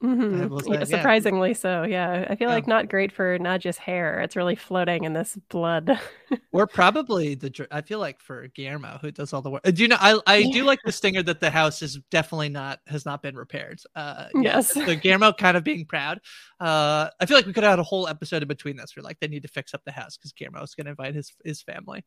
Mhm. 0.02 0.62
Say, 0.64 0.72
Yeah, 0.72 0.78
yeah. 0.80 0.86
surprisingly 0.86 1.54
so. 1.54 1.84
Yeah, 1.84 2.26
I 2.30 2.36
feel 2.38 2.48
Yeah. 2.48 2.56
like 2.56 2.68
not 2.68 2.88
great 2.88 3.12
for 3.12 3.38
Nadja's 3.38 3.78
hair. 3.78 4.22
It's 4.22 4.38
really 4.38 4.56
floating 4.56 5.04
in 5.04 5.12
this 5.12 5.36
blood. 5.50 6.00
or 6.54 6.68
probably 6.68 7.36
the 7.36 7.68
I 7.70 7.82
feel 7.82 8.00
like 8.00 8.22
for 8.22 8.48
Guillermo 8.56 8.98
who 9.02 9.12
does 9.12 9.34
all 9.34 9.42
the 9.42 9.50
work. 9.50 9.62
Uh, 9.68 9.72
Do 9.72 9.82
you 9.82 9.90
know 9.90 9.98
I 10.00 10.18
I 10.26 10.44
do 10.44 10.64
like 10.64 10.80
the 10.86 10.94
stinger 10.94 11.22
that 11.24 11.42
the 11.42 11.50
house 11.50 11.82
is 11.82 12.00
definitely 12.12 12.48
not 12.48 12.80
has 12.88 13.06
not 13.06 13.22
been 13.22 13.36
repaired. 13.36 13.82
Uh 13.94 14.28
yeah, 14.36 14.42
Yes. 14.56 14.72
So 14.74 14.96
Guillermo 14.96 15.34
kind 15.34 15.58
of 15.58 15.66
being 15.66 15.86
proud. 15.86 16.22
Uh 16.62 17.10
I 17.20 17.26
feel 17.26 17.36
like 17.36 17.46
we 17.46 17.52
could 17.52 17.64
have 17.64 17.72
had 17.72 17.80
a 17.80 17.84
whole 17.84 18.08
episode 18.08 18.42
in 18.42 18.48
between 18.48 18.78
this 18.78 18.96
where 18.96 19.04
like 19.04 19.20
they 19.20 19.28
need 19.28 19.42
to 19.42 19.50
fix 19.50 19.74
up 19.74 19.82
the 19.84 19.92
house 19.92 20.16
because 20.16 20.32
Guillermo 20.32 20.64
is 20.64 20.76
gonna 20.76 20.92
invite 20.92 21.14
his 21.14 21.34
his 21.44 21.62
family. 21.62 22.06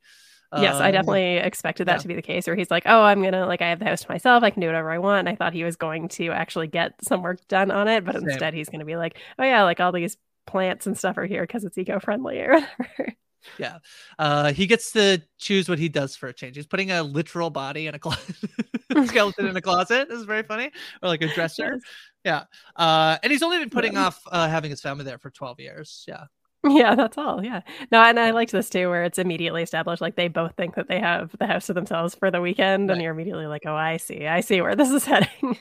Yes, 0.56 0.76
I 0.76 0.88
Um, 0.88 0.92
definitely 0.92 1.36
expected 1.38 1.86
that 1.88 1.94
yeah. 1.94 1.98
to 2.00 2.08
be 2.08 2.14
the 2.14 2.22
case. 2.22 2.46
Where 2.46 2.56
he's 2.56 2.70
like, 2.70 2.84
"Oh, 2.86 3.02
I'm 3.02 3.22
gonna 3.22 3.46
like 3.46 3.62
I 3.62 3.68
have 3.70 3.78
the 3.78 3.84
house 3.86 4.02
to 4.02 4.10
myself. 4.10 4.42
I 4.42 4.50
can 4.50 4.60
do 4.60 4.66
whatever 4.66 4.90
I 4.90 4.98
want." 4.98 5.20
And 5.20 5.28
I 5.28 5.34
thought 5.36 5.52
he 5.52 5.64
was 5.64 5.76
going 5.76 6.08
to 6.10 6.30
actually 6.30 6.66
get 6.68 6.94
some 7.02 7.22
work 7.22 7.46
done 7.48 7.70
on 7.70 7.88
it, 7.88 8.04
but 8.04 8.14
Same. 8.16 8.28
instead 8.28 8.54
he's 8.54 8.68
gonna 8.68 8.84
be 8.84 8.96
like, 8.96 9.18
"Oh 9.38 9.44
yeah, 9.44 9.62
like 9.64 9.80
all 9.80 9.92
these 9.92 10.16
plants 10.46 10.86
and 10.86 10.96
stuff 10.98 11.16
are 11.18 11.26
here 11.26 11.42
because 11.42 11.64
it's 11.64 11.78
eco 11.78 11.98
friendly 12.00 12.40
or 12.40 12.52
whatever." 12.60 13.14
Yeah. 13.58 13.78
Uh 14.20 14.52
he 14.52 14.66
gets 14.68 14.92
to 14.92 15.20
choose 15.38 15.68
what 15.68 15.78
he 15.80 15.88
does 15.88 16.14
for 16.14 16.28
a 16.28 16.32
change. 16.32 16.54
He's 16.56 16.66
putting 16.66 16.92
a 16.92 17.02
literal 17.02 17.50
body 17.50 17.88
in 17.88 17.94
a 17.94 17.98
closet 17.98 18.36
skeleton 19.06 19.46
in 19.48 19.56
a 19.56 19.60
closet. 19.60 20.08
This 20.08 20.18
is 20.20 20.26
very 20.26 20.44
funny. 20.44 20.70
Or 21.02 21.08
like 21.08 21.22
a 21.22 21.28
dresser. 21.34 21.80
Yeah. 22.24 22.44
Uh 22.76 23.18
and 23.22 23.32
he's 23.32 23.42
only 23.42 23.58
been 23.58 23.70
putting 23.70 23.94
Yeah. 23.94 24.06
off 24.06 24.22
uh 24.30 24.48
having 24.48 24.70
his 24.70 24.80
family 24.80 25.04
there 25.04 25.18
for 25.18 25.30
12 25.30 25.58
years. 25.58 26.04
Yeah. 26.06 26.24
Yeah, 26.64 26.94
that's 26.94 27.18
all. 27.18 27.44
Yeah. 27.44 27.62
No, 27.90 28.00
and 28.02 28.20
I 28.20 28.30
liked 28.30 28.52
this 28.52 28.70
too, 28.70 28.88
where 28.88 29.02
it's 29.04 29.18
immediately 29.18 29.62
established 29.64 30.00
like 30.00 30.14
they 30.14 30.28
both 30.28 30.54
think 30.56 30.76
that 30.76 30.86
they 30.88 31.00
have 31.00 31.34
the 31.38 31.46
house 31.46 31.66
to 31.66 31.72
themselves 31.72 32.14
for 32.14 32.30
the 32.30 32.40
weekend, 32.40 32.88
Right. 32.88 32.90
and 32.90 33.02
you're 33.02 33.12
immediately 33.12 33.46
like, 33.46 33.62
oh, 33.66 33.74
I 33.74 33.96
see. 33.96 34.26
I 34.28 34.40
see 34.42 34.60
where 34.60 34.76
this 34.76 34.90
is 34.90 35.04
heading. 35.06 35.58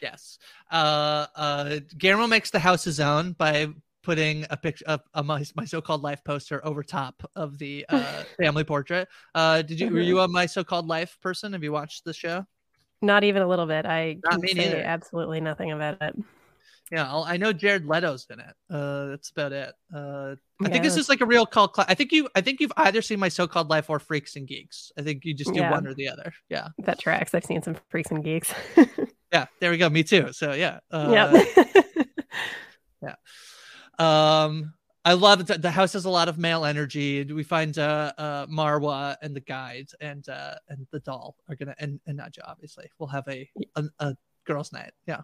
Yes. 0.00 0.38
Uh, 0.70 1.26
uh, 1.34 1.78
Guillermo 1.96 2.26
makes 2.26 2.50
the 2.50 2.58
house 2.58 2.84
his 2.84 3.00
own 3.00 3.32
by 3.32 3.68
putting 4.02 4.44
a 4.50 4.56
picture 4.56 4.84
of 4.86 5.00
a, 5.14 5.22
my, 5.22 5.44
my 5.56 5.64
so-called 5.64 6.02
life 6.02 6.22
poster 6.24 6.64
over 6.66 6.82
top 6.82 7.22
of 7.34 7.58
the 7.58 7.86
uh, 7.88 8.24
family 8.40 8.64
portrait. 8.64 9.08
Uh, 9.34 9.62
did 9.62 9.80
you 9.80 9.90
were 9.92 10.00
Mm-hmm. 10.00 10.00
you 10.00 10.20
a 10.20 10.28
my 10.28 10.46
so-called 10.46 10.86
life 10.86 11.16
person? 11.22 11.52
Have 11.54 11.62
you 11.64 11.72
watched 11.72 12.04
the 12.04 12.12
show? 12.12 12.44
Not 13.02 13.24
even 13.24 13.42
a 13.42 13.46
little 13.46 13.66
bit. 13.66 13.84
I 13.86 14.22
Not 14.24 14.40
can 14.40 14.48
say 14.48 14.82
absolutely 14.82 15.40
nothing 15.40 15.72
about 15.72 16.00
it. 16.00 16.14
Yeah, 16.92 17.10
I'll, 17.10 17.24
I 17.24 17.38
know 17.38 17.52
Jared 17.52 17.86
Leto's 17.86 18.26
in 18.30 18.40
it. 18.40 18.54
Uh, 18.70 19.06
that's 19.06 19.30
about 19.30 19.52
it. 19.52 19.72
Uh, 19.94 20.36
I 20.62 20.68
think 20.68 20.84
this 20.84 20.96
is 20.96 21.08
like 21.08 21.22
a 21.22 21.26
real 21.26 21.46
cult. 21.46 21.74
Cl- 21.74 21.86
I 21.88 21.94
think 21.94 22.12
you. 22.12 22.28
I 22.34 22.40
think 22.40 22.60
you've 22.60 22.72
either 22.76 23.00
seen 23.02 23.18
my 23.18 23.28
so-called 23.28 23.70
life 23.70 23.88
or 23.88 23.98
Freaks 23.98 24.36
and 24.36 24.46
Geeks. 24.46 24.92
I 24.98 25.02
think 25.02 25.24
you 25.24 25.34
just 25.34 25.52
do 25.52 25.60
Yeah. 25.60 25.70
one 25.70 25.86
or 25.86 25.94
the 25.94 26.08
other. 26.08 26.32
Yeah. 26.50 26.68
That 26.80 26.98
tracks. 26.98 27.34
I've 27.34 27.44
seen 27.44 27.62
some 27.62 27.76
freaks 27.88 28.10
and 28.10 28.22
geeks. 28.22 28.52
Yeah. 29.32 29.46
There 29.60 29.72
we 29.72 29.78
go. 29.78 29.90
Me 29.90 30.04
too. 30.04 30.32
So 30.32 30.52
yeah. 30.52 30.78
Uh, 30.92 31.42
yeah. 33.02 33.14
Um, 33.98 34.74
I 35.04 35.14
love 35.14 35.46
that 35.48 35.60
the 35.60 35.72
house 35.72 35.94
has 35.94 36.04
a 36.04 36.10
lot 36.10 36.28
of 36.28 36.38
male 36.38 36.64
energy. 36.64 37.24
We 37.24 37.42
find 37.42 37.76
uh, 37.76 38.12
uh 38.16 38.46
Marwa 38.46 39.16
and 39.22 39.34
the 39.34 39.40
guide 39.40 39.88
and 40.00 40.26
uh 40.28 40.54
and 40.68 40.86
the 40.92 41.00
doll 41.00 41.34
are 41.48 41.56
gonna 41.56 41.74
and 41.80 41.98
and 42.06 42.20
Nadja 42.20 42.42
obviously 42.46 42.88
We'll 42.98 43.08
have 43.08 43.26
a 43.28 43.50
a, 43.74 43.84
a 43.98 44.16
girls' 44.46 44.72
night. 44.72 44.92
Yeah. 45.06 45.22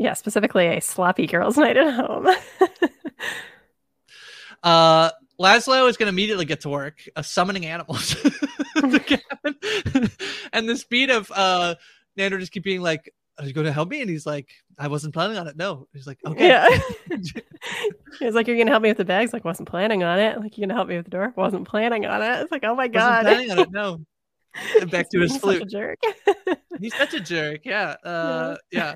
Yeah, 0.00 0.14
specifically 0.14 0.66
a 0.66 0.80
sloppy 0.80 1.26
girls' 1.26 1.58
night 1.58 1.76
at 1.76 1.92
home. 1.94 2.26
Uh, 4.62 5.10
Laszlo 5.40 5.88
is 5.88 5.96
gonna 5.96 6.10
immediately 6.10 6.44
get 6.44 6.60
to 6.60 6.68
work 6.68 7.00
uh, 7.16 7.22
summoning 7.22 7.64
animals. 7.64 8.14
to 8.74 10.10
and 10.52 10.68
the 10.68 10.76
speed 10.76 11.08
of 11.08 11.32
uh 11.34 11.76
Nandor 12.18 12.38
just 12.38 12.52
keep 12.52 12.62
being 12.62 12.82
like, 12.82 13.10
"Are 13.38 13.46
you 13.46 13.54
going 13.54 13.64
to 13.64 13.72
help 13.72 13.88
me?" 13.88 14.02
And 14.02 14.10
he's 14.10 14.26
like, 14.26 14.50
"I 14.78 14.88
wasn't 14.88 15.14
planning 15.14 15.38
on 15.38 15.48
it." 15.48 15.56
No. 15.56 15.88
He's 15.94 16.06
like, 16.06 16.18
"Okay." 16.26 16.46
Yeah. 16.48 16.68
He's 18.18 18.34
like, 18.34 18.46
You're 18.48 18.58
gonna 18.58 18.70
help 18.70 18.82
me 18.82 18.90
with 18.90 18.98
the 18.98 19.06
bags? 19.06 19.32
Like, 19.32 19.46
wasn't 19.46 19.66
planning 19.70 20.02
on 20.04 20.18
it. 20.18 20.38
Like, 20.38 20.58
you're 20.58 20.66
gonna 20.66 20.76
help 20.76 20.88
me 20.88 20.96
with 20.96 21.06
the 21.06 21.10
door? 21.10 21.32
Wasn't 21.36 21.66
planning 21.66 22.04
on 22.04 22.20
it. 22.20 22.42
It's 22.42 22.52
like, 22.52 22.64
oh 22.64 22.74
my 22.74 22.88
Wasn't 22.88 22.94
god. 22.94 23.22
planning 23.22 23.50
on 23.50 23.58
it. 23.60 23.70
No. 23.70 24.00
And 24.80 24.90
back 24.90 25.08
to 25.10 25.20
his 25.20 25.32
He's 25.32 25.40
such 25.40 25.56
a 25.56 25.58
flute. 25.58 25.70
jerk. 25.70 25.98
He's 26.80 26.94
such 26.96 27.14
a 27.14 27.20
jerk. 27.20 27.60
Yeah. 27.64 27.96
Uh, 28.04 28.56
yeah. 28.72 28.94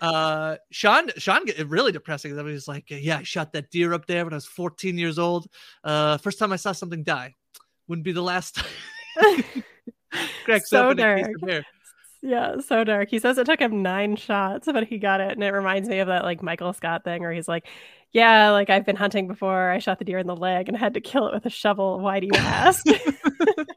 Uh, 0.00 0.56
Sean, 0.70 1.10
Sean, 1.16 1.44
get 1.44 1.58
really 1.68 1.92
depressing. 1.92 2.38
I 2.38 2.42
He's 2.50 2.66
like, 2.68 2.84
yeah, 2.88 3.18
I 3.18 3.22
shot 3.22 3.52
that 3.52 3.70
deer 3.70 3.92
up 3.92 4.06
there 4.06 4.24
when 4.24 4.32
I 4.32 4.36
was 4.36 4.46
14 4.46 4.96
years 4.96 5.18
old. 5.18 5.46
Uh, 5.84 6.16
first 6.18 6.38
time 6.38 6.52
I 6.52 6.56
saw 6.56 6.72
something 6.72 7.02
die. 7.04 7.34
Wouldn't 7.88 8.04
be 8.04 8.12
the 8.12 8.22
last 8.22 8.56
time. 8.56 9.44
Cracks 10.44 10.70
So 10.70 10.86
up 10.90 10.90
and 10.92 11.00
it 11.00 11.16
tastes 11.24 11.32
dark. 11.46 11.64
Yeah, 12.22 12.56
so 12.60 12.84
dark. 12.84 13.08
He 13.10 13.18
says 13.18 13.38
it 13.38 13.46
took 13.46 13.60
him 13.60 13.82
nine 13.82 14.16
shots, 14.16 14.68
but 14.70 14.86
he 14.86 14.98
got 14.98 15.20
it. 15.20 15.32
And 15.32 15.42
it 15.42 15.50
reminds 15.52 15.88
me 15.88 16.00
of 16.00 16.08
that 16.08 16.22
like 16.24 16.42
Michael 16.42 16.72
Scott 16.72 17.02
thing 17.04 17.22
where 17.22 17.32
he's 17.32 17.48
like, 17.48 17.66
Yeah, 18.12 18.50
like 18.50 18.70
I've 18.70 18.84
been 18.84 18.96
hunting 18.96 19.26
before. 19.26 19.70
I 19.70 19.78
shot 19.78 19.98
the 19.98 20.04
deer 20.04 20.18
in 20.18 20.26
the 20.26 20.36
leg 20.36 20.68
and 20.68 20.76
had 20.76 20.94
to 20.94 21.00
kill 21.00 21.28
it 21.28 21.34
with 21.34 21.46
a 21.46 21.50
shovel. 21.50 21.98
Why 22.00 22.20
do 22.20 22.26
you 22.26 22.32
ask? 22.34 22.84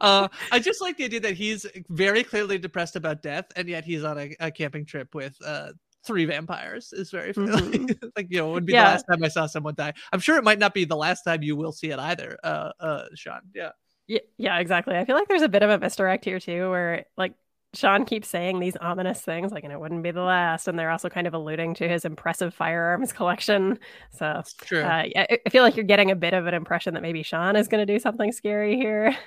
Uh, 0.00 0.28
I 0.52 0.58
just 0.58 0.80
like 0.80 0.96
the 0.96 1.04
idea 1.04 1.20
that 1.20 1.34
he's 1.34 1.66
very 1.88 2.22
clearly 2.24 2.58
depressed 2.58 2.96
about 2.96 3.22
death, 3.22 3.46
and 3.56 3.68
yet 3.68 3.84
he's 3.84 4.04
on 4.04 4.18
a, 4.18 4.36
a 4.40 4.50
camping 4.50 4.84
trip 4.84 5.14
with 5.14 5.36
uh, 5.44 5.72
three 6.04 6.24
vampires. 6.24 6.92
Is 6.92 7.10
very 7.10 7.32
Mhm. 7.32 7.98
like 8.16 8.26
you 8.30 8.38
know, 8.38 8.50
it 8.50 8.52
would 8.52 8.66
be 8.66 8.72
Yeah. 8.72 8.84
the 8.84 8.90
last 8.90 9.04
time 9.10 9.24
I 9.24 9.28
saw 9.28 9.46
someone 9.46 9.74
die. 9.74 9.94
I'm 10.12 10.20
sure 10.20 10.36
it 10.36 10.44
might 10.44 10.58
not 10.58 10.74
be 10.74 10.84
the 10.84 10.96
last 10.96 11.22
time 11.22 11.42
you 11.42 11.56
will 11.56 11.72
see 11.72 11.90
it 11.90 11.98
either. 11.98 12.38
Uh, 12.42 12.70
uh, 12.80 13.04
Sean. 13.14 13.40
Yeah. 13.54 13.70
Yeah, 14.08 14.20
yeah, 14.36 14.58
exactly. 14.58 14.96
I 14.96 15.04
feel 15.04 15.16
like 15.16 15.26
there's 15.26 15.42
a 15.42 15.48
bit 15.48 15.64
of 15.64 15.70
a 15.70 15.78
misdirect 15.78 16.24
here 16.24 16.38
too, 16.38 16.70
where 16.70 17.06
like 17.16 17.34
Sean 17.74 18.04
keeps 18.04 18.28
saying 18.28 18.60
these 18.60 18.76
ominous 18.76 19.20
things, 19.20 19.50
like, 19.50 19.64
and 19.64 19.72
it 19.72 19.80
wouldn't 19.80 20.04
be 20.04 20.12
the 20.12 20.20
last, 20.22 20.68
and 20.68 20.78
they're 20.78 20.92
also 20.92 21.08
kind 21.10 21.26
of 21.26 21.34
alluding 21.34 21.74
to 21.74 21.88
his 21.88 22.04
impressive 22.04 22.54
firearms 22.54 23.12
collection. 23.12 23.80
So, 24.12 24.26
uh, 24.26 24.42
I 24.78 25.38
feel 25.50 25.64
like 25.64 25.74
you're 25.76 25.84
getting 25.84 26.12
a 26.12 26.16
bit 26.16 26.34
of 26.34 26.46
an 26.46 26.54
impression 26.54 26.94
that 26.94 27.02
maybe 27.02 27.24
Sean 27.24 27.56
is 27.56 27.66
going 27.68 27.84
to 27.84 27.92
do 27.92 27.98
something 27.98 28.30
scary 28.32 28.76
here. 28.76 29.16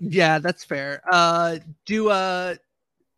Yeah, 0.00 0.38
that's 0.38 0.64
fair. 0.64 1.02
Uh, 1.10 1.58
do 1.86 2.10
uh, 2.10 2.54
do 2.54 2.58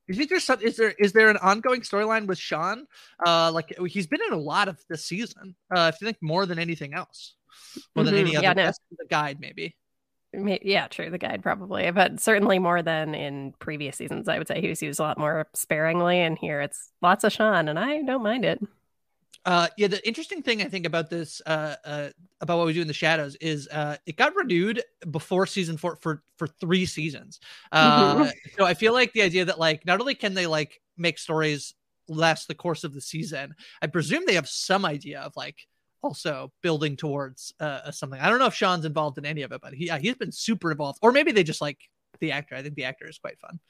you 0.08 0.14
think 0.14 0.30
there's 0.30 0.44
some? 0.44 0.60
Is 0.60 0.76
there 0.76 0.90
is 0.98 1.12
there 1.12 1.28
an 1.30 1.36
ongoing 1.38 1.80
storyline 1.80 2.26
with 2.26 2.38
Sean? 2.38 2.86
Uh, 3.24 3.50
like 3.52 3.74
he's 3.88 4.06
been 4.06 4.20
in 4.26 4.32
a 4.32 4.38
lot 4.38 4.68
of 4.68 4.78
this 4.88 5.04
season. 5.04 5.54
Uh, 5.74 5.90
if 5.92 6.00
you 6.00 6.06
think 6.06 6.18
more 6.20 6.46
than 6.46 6.58
anything 6.58 6.94
else, 6.94 7.34
more 7.94 8.04
than 8.04 8.14
Mhm, 8.14 8.20
any 8.20 8.36
other 8.36 8.44
yeah, 8.44 8.52
no. 8.52 8.70
the 8.98 9.06
guide 9.08 9.40
maybe. 9.40 9.74
Yeah, 10.32 10.86
true. 10.88 11.08
The 11.08 11.18
guide 11.18 11.42
probably, 11.42 11.90
but 11.92 12.20
certainly 12.20 12.58
more 12.58 12.82
than 12.82 13.14
in 13.14 13.54
previous 13.58 13.96
seasons. 13.96 14.28
I 14.28 14.36
would 14.36 14.46
say 14.48 14.60
he 14.60 14.68
was 14.68 14.82
used 14.82 15.00
a 15.00 15.02
lot 15.02 15.16
more 15.18 15.48
sparingly, 15.54 16.18
and 16.20 16.36
here 16.38 16.60
it's 16.60 16.92
lots 17.00 17.24
of 17.24 17.32
Sean, 17.32 17.68
and 17.68 17.78
I 17.78 18.02
don't 18.02 18.22
mind 18.22 18.44
it. 18.44 18.60
Uh, 19.46 19.68
yeah, 19.78 19.86
the 19.86 20.04
interesting 20.06 20.42
thing 20.42 20.60
I 20.60 20.64
think 20.64 20.86
about 20.86 21.08
this, 21.08 21.40
uh, 21.46 21.76
uh, 21.84 22.08
about 22.40 22.58
what 22.58 22.66
we 22.66 22.72
do 22.72 22.80
in 22.82 22.88
the 22.88 22.92
shadows 22.92 23.36
is, 23.36 23.68
uh, 23.68 23.96
it 24.04 24.16
got 24.16 24.34
renewed 24.34 24.82
before 25.12 25.46
season 25.46 25.76
four 25.76 25.96
for 25.96 26.22
for 26.36 26.48
three 26.48 26.84
seasons. 26.84 27.38
Uh, 27.70 28.16
Mhm. 28.24 28.32
so 28.58 28.64
I 28.64 28.74
feel 28.74 28.92
like 28.92 29.12
the 29.12 29.22
idea 29.22 29.44
that 29.44 29.58
like 29.58 29.86
not 29.86 30.00
only 30.00 30.16
can 30.16 30.34
they 30.34 30.46
like 30.48 30.80
make 30.96 31.18
stories 31.18 31.74
last 32.08 32.48
the 32.48 32.54
course 32.56 32.82
of 32.84 32.92
the 32.92 33.00
season, 33.00 33.54
I 33.80 33.86
presume 33.86 34.24
they 34.26 34.34
have 34.34 34.48
some 34.48 34.84
idea 34.84 35.20
of 35.20 35.32
like 35.36 35.66
also 36.02 36.52
building 36.62 36.96
towards 36.96 37.54
uh 37.60 37.90
something. 37.92 38.20
I 38.20 38.28
don't 38.28 38.38
know 38.40 38.46
if 38.46 38.54
Sean's 38.54 38.84
involved 38.84 39.16
in 39.18 39.24
any 39.26 39.42
of 39.42 39.52
it, 39.52 39.60
but 39.62 39.74
he 39.74 39.88
he's 40.00 40.16
been 40.16 40.32
super 40.32 40.72
involved, 40.72 40.98
or 41.02 41.12
maybe 41.12 41.30
they 41.32 41.44
just 41.44 41.60
like 41.60 41.78
the 42.20 42.32
actor. 42.32 42.56
I 42.56 42.62
think 42.62 42.74
the 42.74 42.84
actor 42.84 43.08
is 43.08 43.18
quite 43.18 43.38
fun. 43.38 43.60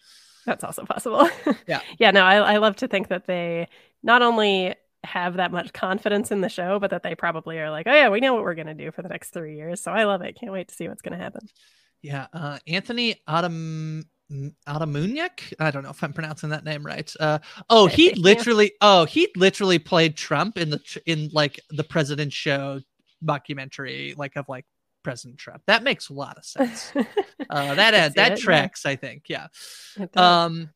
That's 0.47 0.65
also 0.65 0.85
possible. 0.87 1.29
Yeah. 1.69 1.81
yeah. 1.99 2.13
No, 2.13 2.23
I, 2.25 2.37
I 2.55 2.57
love 2.59 2.77
to 2.77 2.89
think 2.89 3.09
that 3.09 3.27
they 3.27 3.69
not 4.03 4.23
only 4.23 4.75
have 5.07 5.35
that 5.37 5.53
much 5.53 5.73
confidence 5.73 6.31
in 6.31 6.41
the 6.41 6.49
show, 6.49 6.79
but 6.79 6.91
that 6.91 7.03
they 7.03 7.15
probably 7.15 7.59
are 7.59 7.71
like, 7.71 7.87
oh 7.87 7.95
yeah, 7.95 8.09
we 8.09 8.21
know 8.21 8.35
what 8.35 8.43
we're 8.43 8.55
gonna 8.55 8.75
do 8.75 8.91
for 8.91 9.03
the 9.03 9.09
next 9.09 9.31
three 9.31 9.57
years. 9.57 9.83
So 9.83 9.91
I 9.93 10.05
love 10.05 10.23
it. 10.23 10.39
Can't 10.39 10.53
wait 10.53 10.69
to 10.69 10.75
see 10.75 10.89
what's 10.89 11.03
gonna 11.03 11.17
happen. 11.17 11.49
Yeah, 12.03 12.27
uh, 12.33 12.59
Anthony 12.67 13.23
Adam 13.27 14.05
Atamanuik. 14.31 15.55
I 15.59 15.71
don't 15.71 15.83
know 15.83 15.91
if 15.91 16.03
I'm 16.03 16.13
pronouncing 16.13 16.51
that 16.51 16.65
name 16.65 16.85
right. 16.85 17.13
Uh, 17.19 17.39
oh, 17.71 17.87
he 17.87 18.13
literally. 18.17 18.73
Oh, 18.81 19.05
he 19.05 19.29
literally 19.37 19.79
played 19.79 20.17
Trump 20.17 20.59
in 20.59 20.71
the 20.71 21.01
in 21.07 21.31
like 21.33 21.61
the 21.71 21.85
President 21.85 22.33
Show 22.33 22.81
documentary, 23.25 24.15
like 24.17 24.37
of 24.37 24.49
like 24.49 24.67
President 25.03 25.39
Trump. 25.39 25.63
That 25.67 25.83
makes 25.83 26.09
a 26.09 26.15
lot 26.15 26.39
of 26.39 26.45
sense. 26.45 26.93
Uh, 27.49 27.77
that 27.77 27.95
ad, 27.95 28.15
that 28.15 28.33
it, 28.33 28.39
yeah. 28.39 28.45
tracks. 28.45 28.85
I 28.85 28.97
think. 28.97 29.27
Yeah. 29.29 29.47
Um. 30.17 30.71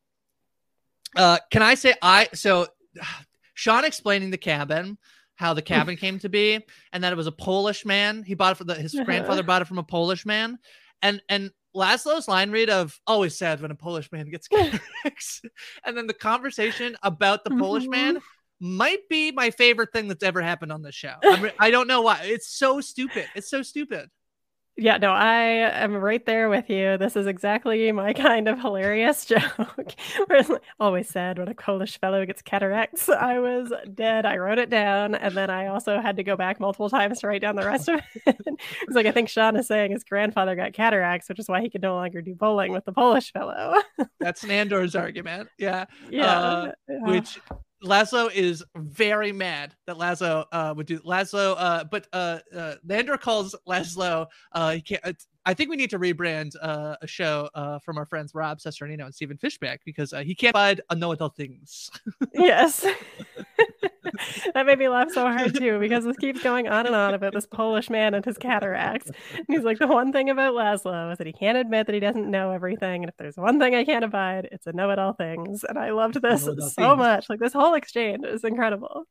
Uh, 1.13 1.37
can 1.51 1.61
I 1.61 1.75
say 1.75 1.93
I 2.01 2.29
so 2.33 2.67
Sean 3.61 3.85
explaining 3.85 4.31
the 4.31 4.39
cabin, 4.39 4.97
how 5.35 5.53
the 5.53 5.61
cabin 5.61 5.95
came 6.03 6.17
to 6.17 6.29
be, 6.29 6.59
and 6.91 7.03
that 7.03 7.13
it 7.13 7.15
was 7.15 7.27
a 7.27 7.31
Polish 7.31 7.85
man. 7.85 8.23
He 8.23 8.33
bought 8.33 8.53
it 8.53 8.55
for 8.57 8.63
the 8.63 8.73
his 8.73 8.95
Uh-huh. 8.95 9.03
grandfather 9.03 9.43
bought 9.43 9.61
it 9.61 9.67
from 9.67 9.77
a 9.77 9.83
Polish 9.83 10.25
man, 10.25 10.57
and 11.03 11.21
and 11.29 11.51
Laszlo's 11.75 12.27
line 12.27 12.49
read 12.49 12.71
of 12.71 12.99
always 13.05 13.37
sad 13.37 13.61
when 13.61 13.69
a 13.69 13.75
Polish 13.75 14.11
man 14.11 14.29
gets 14.31 14.47
cataracts, 14.53 15.41
and 15.85 15.95
then 15.95 16.07
the 16.07 16.13
conversation 16.15 16.97
about 17.03 17.43
the 17.43 17.51
Polish 17.51 17.85
Mhm. 17.85 17.91
man 17.91 18.17
might 18.59 19.07
be 19.09 19.31
my 19.31 19.51
favorite 19.51 19.91
thing 19.93 20.07
that's 20.07 20.23
ever 20.23 20.41
happened 20.41 20.71
on 20.71 20.81
the 20.81 20.91
show. 20.91 21.13
I'm 21.23 21.41
re- 21.43 21.53
I 21.59 21.69
don't 21.69 21.87
know 21.87 22.01
why. 22.01 22.21
It's 22.23 22.49
so 22.49 22.81
stupid. 22.81 23.27
It's 23.35 23.49
so 23.49 23.61
stupid. 23.61 24.09
Yeah, 24.77 24.97
no, 24.97 25.11
I 25.11 25.41
am 25.83 25.95
right 25.95 26.25
there 26.25 26.49
with 26.49 26.69
you. 26.69 26.97
This 26.97 27.15
is 27.15 27.27
exactly 27.27 27.91
my 27.91 28.13
kind 28.27 28.47
of 28.47 28.59
hilarious 28.59 29.25
joke. 29.27 29.93
Always 30.79 31.09
said 31.09 31.37
when 31.37 31.49
a 31.49 31.53
Polish 31.53 31.99
fellow 31.99 32.25
gets 32.25 32.41
cataracts, 32.41 33.09
I 33.09 33.39
was 33.39 33.71
dead. 33.93 34.25
I 34.25 34.37
wrote 34.37 34.57
it 34.59 34.69
down, 34.69 35.13
and 35.13 35.35
then 35.35 35.49
I 35.49 35.67
also 35.67 35.99
had 35.99 36.15
to 36.17 36.23
go 36.23 36.35
back 36.37 36.59
multiple 36.59 36.89
times 36.89 37.19
to 37.19 37.27
write 37.27 37.41
down 37.41 37.57
the 37.57 37.65
rest 37.65 37.89
of 37.89 38.01
it. 38.25 38.37
it's 38.47 38.95
like 38.95 39.05
I 39.05 39.11
think 39.11 39.29
Sean 39.29 39.55
is 39.57 39.67
saying 39.67 39.91
his 39.91 40.03
grandfather 40.05 40.55
got 40.55 40.73
cataracts, 40.73 41.27
which 41.27 41.39
is 41.39 41.49
why 41.49 41.61
he 41.61 41.69
could 41.69 41.81
no 41.81 41.95
longer 41.95 42.21
do 42.21 42.33
bowling 42.33 42.71
with 42.71 42.85
the 42.85 42.93
Polish 42.93 43.31
fellow. 43.33 43.73
That's 44.19 44.43
Nandor's 44.45 44.95
argument. 44.95 45.49
Yeah. 45.57 45.85
Yeah, 46.09 46.39
Uh, 46.39 46.71
yeah. 46.87 46.97
Which 47.01 47.39
Laszlo 47.83 48.31
is 48.31 48.63
very 48.75 49.31
mad 49.31 49.75
that 49.87 49.97
Laszlo 49.97 50.45
uh, 50.51 50.73
would 50.75 50.85
do 50.85 50.99
Laszlo, 50.99 51.55
uh, 51.57 51.83
but 51.83 52.07
uh, 52.13 52.39
uh, 52.55 52.75
Nandor 52.87 53.19
calls 53.19 53.55
Laszlo. 53.67 54.27
Uh, 54.51 54.71
he 54.73 54.81
can't. 54.81 55.25
I 55.45 55.53
think 55.55 55.71
we 55.71 55.75
need 55.75 55.89
to 55.89 55.99
rebrand 55.99 56.55
uh, 56.61 56.97
a 57.01 57.07
show 57.07 57.49
uh, 57.55 57.79
from 57.79 57.97
our 57.97 58.05
friends 58.05 58.35
Rob 58.35 58.59
Cesternino 58.59 59.05
and 59.05 59.15
Stephen 59.15 59.37
Fishbach 59.37 59.79
because 59.85 60.13
uh, 60.13 60.21
he 60.21 60.35
can't 60.35 60.53
find 60.53 60.81
know 60.95 61.11
adult 61.11 61.35
things. 61.35 61.89
yes. 62.33 62.85
that 64.53 64.65
made 64.65 64.79
me 64.79 64.89
laugh 64.89 65.11
so 65.11 65.23
hard 65.23 65.55
too 65.55 65.79
because 65.79 66.03
this 66.03 66.17
keeps 66.17 66.41
going 66.41 66.67
on 66.67 66.85
and 66.85 66.95
on 66.95 67.13
about 67.13 67.33
this 67.33 67.45
Polish 67.45 67.89
man 67.89 68.13
and 68.13 68.25
his 68.25 68.37
cataracts. 68.37 69.11
And 69.35 69.45
he's 69.47 69.63
like, 69.63 69.79
the 69.79 69.87
one 69.87 70.11
thing 70.11 70.29
about 70.29 70.53
Laszlo 70.53 71.11
is 71.11 71.17
that 71.17 71.27
he 71.27 71.33
can't 71.33 71.57
admit 71.57 71.87
that 71.87 71.93
he 71.93 71.99
doesn't 71.99 72.29
know 72.29 72.51
everything. 72.51 73.03
And 73.03 73.09
if 73.09 73.17
there's 73.17 73.37
one 73.37 73.59
thing 73.59 73.75
I 73.75 73.85
can't 73.85 74.05
abide, 74.05 74.49
it's 74.51 74.67
a 74.67 74.73
know 74.73 74.89
it 74.89 74.99
all 74.99 75.13
things. 75.13 75.63
And 75.63 75.77
I 75.77 75.91
loved 75.91 76.21
this 76.21 76.43
so 76.43 76.55
things. 76.55 76.77
much. 76.77 77.29
Like 77.29 77.39
this 77.39 77.53
whole 77.53 77.75
exchange 77.75 78.25
is 78.25 78.43
incredidible. 78.43 79.05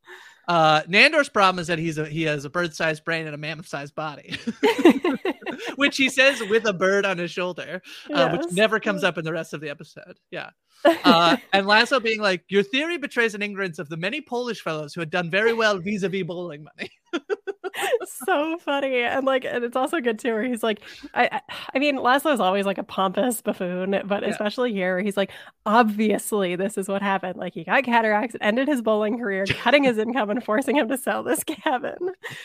Uh, 0.50 0.82
Nandor's 0.88 1.28
problem 1.28 1.60
is 1.60 1.68
that 1.68 1.78
he's 1.78 1.96
a 1.96 2.04
he 2.06 2.24
has 2.24 2.44
a 2.44 2.50
bird-sized 2.50 3.04
brain 3.04 3.26
and 3.26 3.36
a 3.36 3.38
mammoth-sized 3.38 3.94
body, 3.94 4.36
which 5.76 5.96
he 5.96 6.08
says 6.08 6.42
with 6.50 6.66
a 6.66 6.72
bird 6.72 7.06
on 7.06 7.18
his 7.18 7.30
shoulder, 7.30 7.80
uh, 8.12 8.36
which 8.36 8.50
never 8.50 8.80
comes 8.80 9.04
up 9.04 9.16
in 9.16 9.24
the 9.24 9.32
rest 9.32 9.54
of 9.54 9.60
the 9.60 9.70
episode. 9.70 10.18
Yeah. 10.30 10.50
Uh, 11.04 11.36
and 11.52 11.66
Laszlo 11.66 12.02
being 12.02 12.20
like, 12.22 12.42
"Your 12.48 12.62
theory 12.62 12.96
betrays 12.96 13.34
an 13.34 13.42
ignorance 13.42 13.78
of 13.78 13.90
the 13.90 13.98
many 13.98 14.22
Polish 14.22 14.62
fellows 14.62 14.94
who 14.94 15.02
had 15.02 15.10
done 15.10 15.30
very 15.30 15.52
well 15.52 15.78
vis-a-vis 15.78 16.22
bowling 16.24 16.64
money." 16.64 16.90
So 18.24 18.58
funny 18.58 19.02
and 19.02 19.24
like 19.24 19.44
and 19.44 19.64
it's 19.64 19.76
also 19.76 20.00
good 20.00 20.18
too 20.18 20.32
where 20.32 20.42
he's 20.44 20.62
like 20.62 20.80
i 21.14 21.40
i, 21.74 21.78
mean 21.78 21.96
laszlo's 21.96 22.40
always 22.40 22.66
like 22.66 22.78
a 22.78 22.82
pompous 22.82 23.40
buffoon 23.40 24.02
but 24.06 24.22
Yeah. 24.22 24.28
especially 24.30 24.72
here 24.72 24.96
where 24.96 25.02
he's 25.04 25.16
like 25.16 25.30
obviously 25.66 26.56
this 26.56 26.76
is 26.76 26.88
what 26.88 27.00
happened 27.00 27.36
like 27.36 27.54
he 27.54 27.64
got 27.64 27.84
cataracts 27.84 28.36
ended 28.40 28.68
his 28.68 28.82
bowling 28.82 29.18
career 29.18 29.44
cutting 29.48 29.84
his 29.84 29.98
income 29.98 30.30
and 30.30 30.42
forcing 30.44 30.76
him 30.76 30.88
to 30.88 30.98
sell 30.98 31.22
this 31.22 31.44
cabin 31.44 31.96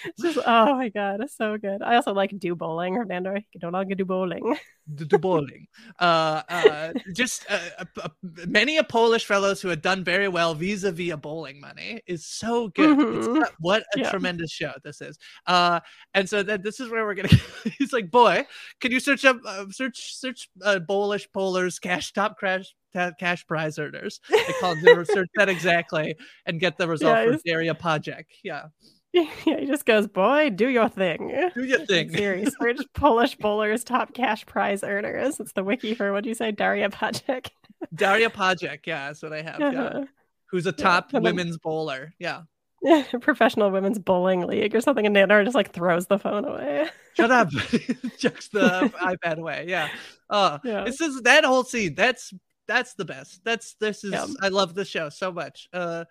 it's 0.06 0.22
just 0.22 0.38
oh 0.46 0.76
my 0.76 0.90
god 0.90 1.20
it's 1.22 1.36
so 1.36 1.58
good 1.58 1.82
i 1.82 1.96
also 1.96 2.14
like 2.14 2.38
do 2.38 2.56
bowling 2.56 2.94
hernando 2.94 3.34
you 3.34 3.42
can 3.52 3.62
no 3.64 3.70
longer 3.70 3.96
do 3.96 4.06
bowling 4.06 4.56
the 4.88 5.18
bowling. 5.18 5.66
Uh, 6.00 6.44
uh, 6.48 6.94
just 7.16 7.44
uh, 7.50 7.86
uh, 8.04 8.08
many 8.48 8.78
a 8.78 8.84
Polish 8.84 9.26
fellows 9.26 9.60
who 9.60 9.70
had 9.70 9.82
done 9.82 10.04
very 10.04 10.28
well 10.28 10.54
vis-a-vis 10.54 11.12
a 11.12 11.18
bowling 11.18 11.60
money 11.60 12.04
is 12.06 12.24
so 12.28 12.68
good. 12.68 12.92
It's 13.16 13.28
Mhm. 13.28 13.40
not- 13.40 13.52
what 13.60 13.82
a 13.96 14.02
Yeah. 14.02 14.12
tremendous 14.12 14.52
show 14.56 14.72
this 14.84 15.02
is. 15.02 15.18
Uh, 15.46 15.80
and 16.14 16.28
so 16.30 16.42
then 16.44 16.62
this 16.62 16.80
is 16.80 16.90
where 16.90 17.06
we're 17.06 17.14
gonna. 17.16 17.30
he's 17.78 17.94
like, 17.94 18.10
boy, 18.10 18.46
can 18.80 18.92
you 18.92 19.00
search 19.00 19.26
up 19.26 19.38
uh, 19.46 19.66
search 19.72 20.16
search 20.16 20.50
uh, 20.64 20.80
Polish 20.88 21.28
bowlers 21.34 21.80
cash 21.80 22.14
top 22.14 22.38
crash. 22.38 22.74
ta- 22.94 23.12
Cash 23.20 23.46
prize 23.48 23.78
earners. 23.78 24.20
They 24.30 24.54
call 24.60 24.76
them 24.82 25.06
search 25.06 25.30
that 25.36 25.50
exactly 25.56 26.16
and 26.46 26.60
get 26.60 26.78
the 26.78 26.88
result 26.88 27.18
Yeah, 27.18 27.36
for 27.36 27.42
Daria 27.46 27.74
Pajek. 27.76 28.26
Yeah, 28.44 28.68
yeah 29.14 29.30
he 29.44 29.66
just 29.66 29.86
goes 29.86 30.08
boy 30.08 30.50
do 30.50 30.68
your 30.68 30.90
thing 30.90 31.50
do 31.54 31.64
your 31.64 31.86
thing. 31.86 32.10
Siri 32.10 32.46
search 32.46 32.82
Polish 32.94 33.36
bowlers 33.36 33.84
top 33.84 34.14
cash 34.14 34.46
prize 34.46 34.84
earners. 34.84 35.40
It's 35.40 35.54
the 35.54 35.64
wiki 35.64 35.94
for 35.94 36.12
what 36.14 36.24
do 36.24 36.30
you 36.30 36.36
say, 36.36 36.52
Daria 36.52 36.90
Pacek? 36.90 37.50
Daria 37.94 38.30
Pajek. 38.30 38.80
Yeah, 38.86 39.08
that's 39.08 39.22
what 39.22 39.34
I 39.34 39.42
have. 39.42 39.62
Uh-huh. 39.62 40.06
who's 40.48 40.66
a 40.66 40.72
top 40.72 41.12
then- 41.12 41.22
women's 41.24 41.58
bowler. 41.58 42.14
Yeah. 42.20 42.44
Professional 43.22 43.72
women's 43.72 44.00
bowling 44.00 44.46
league 44.48 44.76
or 44.76 44.82
something, 44.82 45.06
and 45.06 45.16
Nandor 45.16 45.44
just 45.44 45.56
like 45.56 45.72
throws 45.72 46.08
the 46.08 46.20
phone 46.20 46.46
away. 46.46 46.88
Shut 47.16 47.32
up. 47.32 47.50
Chucks 48.18 48.50
the 48.50 48.92
iPad 49.02 49.38
away. 49.38 49.66
Yeah. 49.68 49.90
Uh 50.30 50.60
Yeah. 50.64 50.84
this 50.84 51.02
is 51.02 51.22
that 51.22 51.46
whole 51.46 51.64
scene. 51.64 51.96
That's 51.96 52.34
that's 52.68 52.94
the 52.96 53.06
best. 53.06 53.42
That's 53.44 53.76
this 53.80 54.04
is 54.04 54.12
Yeah. 54.12 54.26
I 54.42 54.50
love 54.50 54.74
the 54.76 54.86
show 54.86 55.10
so 55.10 55.32
much. 55.32 55.68
Uh 55.74 56.06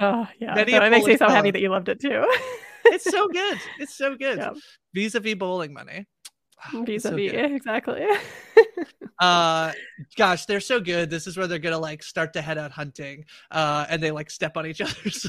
Oh 0.00 0.26
yeah, 0.40 0.54
no, 0.54 0.62
a 0.62 0.86
it 0.86 0.90
makes 0.90 1.06
me 1.06 1.16
so 1.16 1.28
happy 1.28 1.52
that 1.52 1.60
you 1.60 1.68
loved 1.68 1.88
it 1.88 2.00
too. 2.00 2.24
it's 2.86 3.04
so 3.04 3.28
good. 3.28 3.58
It's 3.78 3.94
so 3.94 4.16
good. 4.16 4.38
Yeah. 4.38 4.50
Vis-a-vis 4.92 5.36
bowling 5.36 5.72
money. 5.72 6.06
Vis 6.72 7.02
so 7.02 7.10
a 7.10 7.14
vis, 7.14 7.32
good. 7.32 7.52
exactly. 7.52 8.06
Uh 9.20 9.70
gosh, 10.16 10.44
they're 10.46 10.58
so 10.58 10.80
good. 10.80 11.08
This 11.08 11.28
is 11.28 11.36
where 11.36 11.46
they're 11.46 11.60
gonna 11.60 11.78
like 11.78 12.02
start 12.02 12.32
to 12.32 12.42
head 12.42 12.58
out 12.58 12.72
hunting. 12.72 13.24
Uh 13.52 13.86
and 13.88 14.02
they 14.02 14.10
like 14.10 14.28
step 14.28 14.56
on 14.56 14.66
each 14.66 14.80
other's 14.80 15.28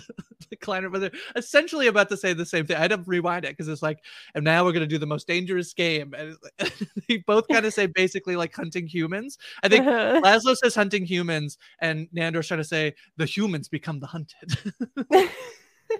decliner, 0.51 0.91
but 0.91 1.01
they're 1.01 1.11
essentially 1.35 1.85
about 1.85 2.09
to 2.09 2.17
say 2.17 2.33
the 2.33 2.47
same 2.47 2.65
thing. 2.65 2.77
I 2.77 2.79
had 2.79 2.89
to 2.91 3.03
rewind 3.05 3.45
it 3.45 3.49
because 3.51 3.67
it's 3.67 3.83
like, 3.83 3.99
and 4.33 4.43
now 4.43 4.65
we're 4.65 4.71
gonna 4.71 4.87
do 4.87 4.97
the 4.97 5.05
most 5.05 5.27
dangerous 5.27 5.71
game. 5.73 6.15
And 6.17 6.35
they 7.07 7.17
both 7.27 7.47
kind 7.47 7.63
of 7.63 7.73
say 7.75 7.85
basically 7.85 8.35
like 8.35 8.55
hunting 8.55 8.87
humans. 8.87 9.37
I 9.61 9.69
think 9.69 9.85
Uh-huh. 9.85 10.19
Laszlo 10.23 10.55
says 10.57 10.73
hunting 10.73 11.05
humans, 11.05 11.59
and 11.79 12.07
Nandor's 12.11 12.47
trying 12.47 12.61
to 12.61 12.63
say 12.63 12.95
the 13.17 13.25
humans 13.27 13.67
become 13.69 13.99
the 13.99 14.07
hunted. 14.07 14.57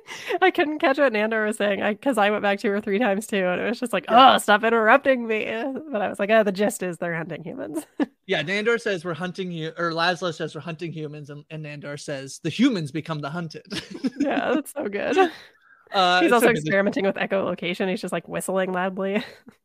I 0.41 0.51
couldn't 0.51 0.79
catch 0.79 0.97
what 0.97 1.13
Nandor 1.13 1.45
was 1.45 1.57
saying 1.57 1.81
because 1.81 2.17
I, 2.17 2.29
went 2.29 2.41
back 2.41 2.59
two 2.59 2.71
or 2.71 2.81
three 2.81 2.99
times 2.99 3.27
too, 3.27 3.45
and 3.45 3.61
it 3.61 3.69
was 3.69 3.79
just 3.79 3.93
like, 3.93 4.05
oh, 4.07 4.37
stop 4.37 4.63
interrupting 4.63 5.27
me. 5.27 5.45
But 5.91 6.01
I 6.01 6.09
was 6.09 6.19
like, 6.19 6.29
oh, 6.29 6.43
the 6.43 6.51
gist 6.51 6.83
is 6.83 6.97
they're 6.97 7.15
hunting 7.15 7.43
humans. 7.43 7.85
yeah, 8.27 8.43
Nandor 8.43 8.79
says 8.79 9.05
we're 9.05 9.13
hunting 9.13 9.51
you, 9.51 9.71
or 9.77 9.91
Laszlo 9.91 10.33
says 10.33 10.55
we're 10.55 10.61
hunting 10.61 10.91
humans, 10.91 11.29
and, 11.29 11.43
and 11.49 11.65
Nandor 11.65 11.99
says 11.99 12.39
the 12.43 12.49
humans 12.49 12.91
become 12.91 13.19
the 13.19 13.29
hunted. 13.29 13.65
yeah, 14.19 14.53
that's 14.53 14.73
so 14.73 14.87
good. 14.87 15.17
Uh, 15.91 16.21
He's 16.21 16.31
also 16.31 16.47
so 16.47 16.53
good. 16.53 16.57
experimenting 16.57 17.05
with 17.05 17.15
echolocation. 17.15 17.89
He's 17.89 18.01
just 18.01 18.11
like 18.11 18.27
whistling 18.27 18.73
loudly. 18.73 19.23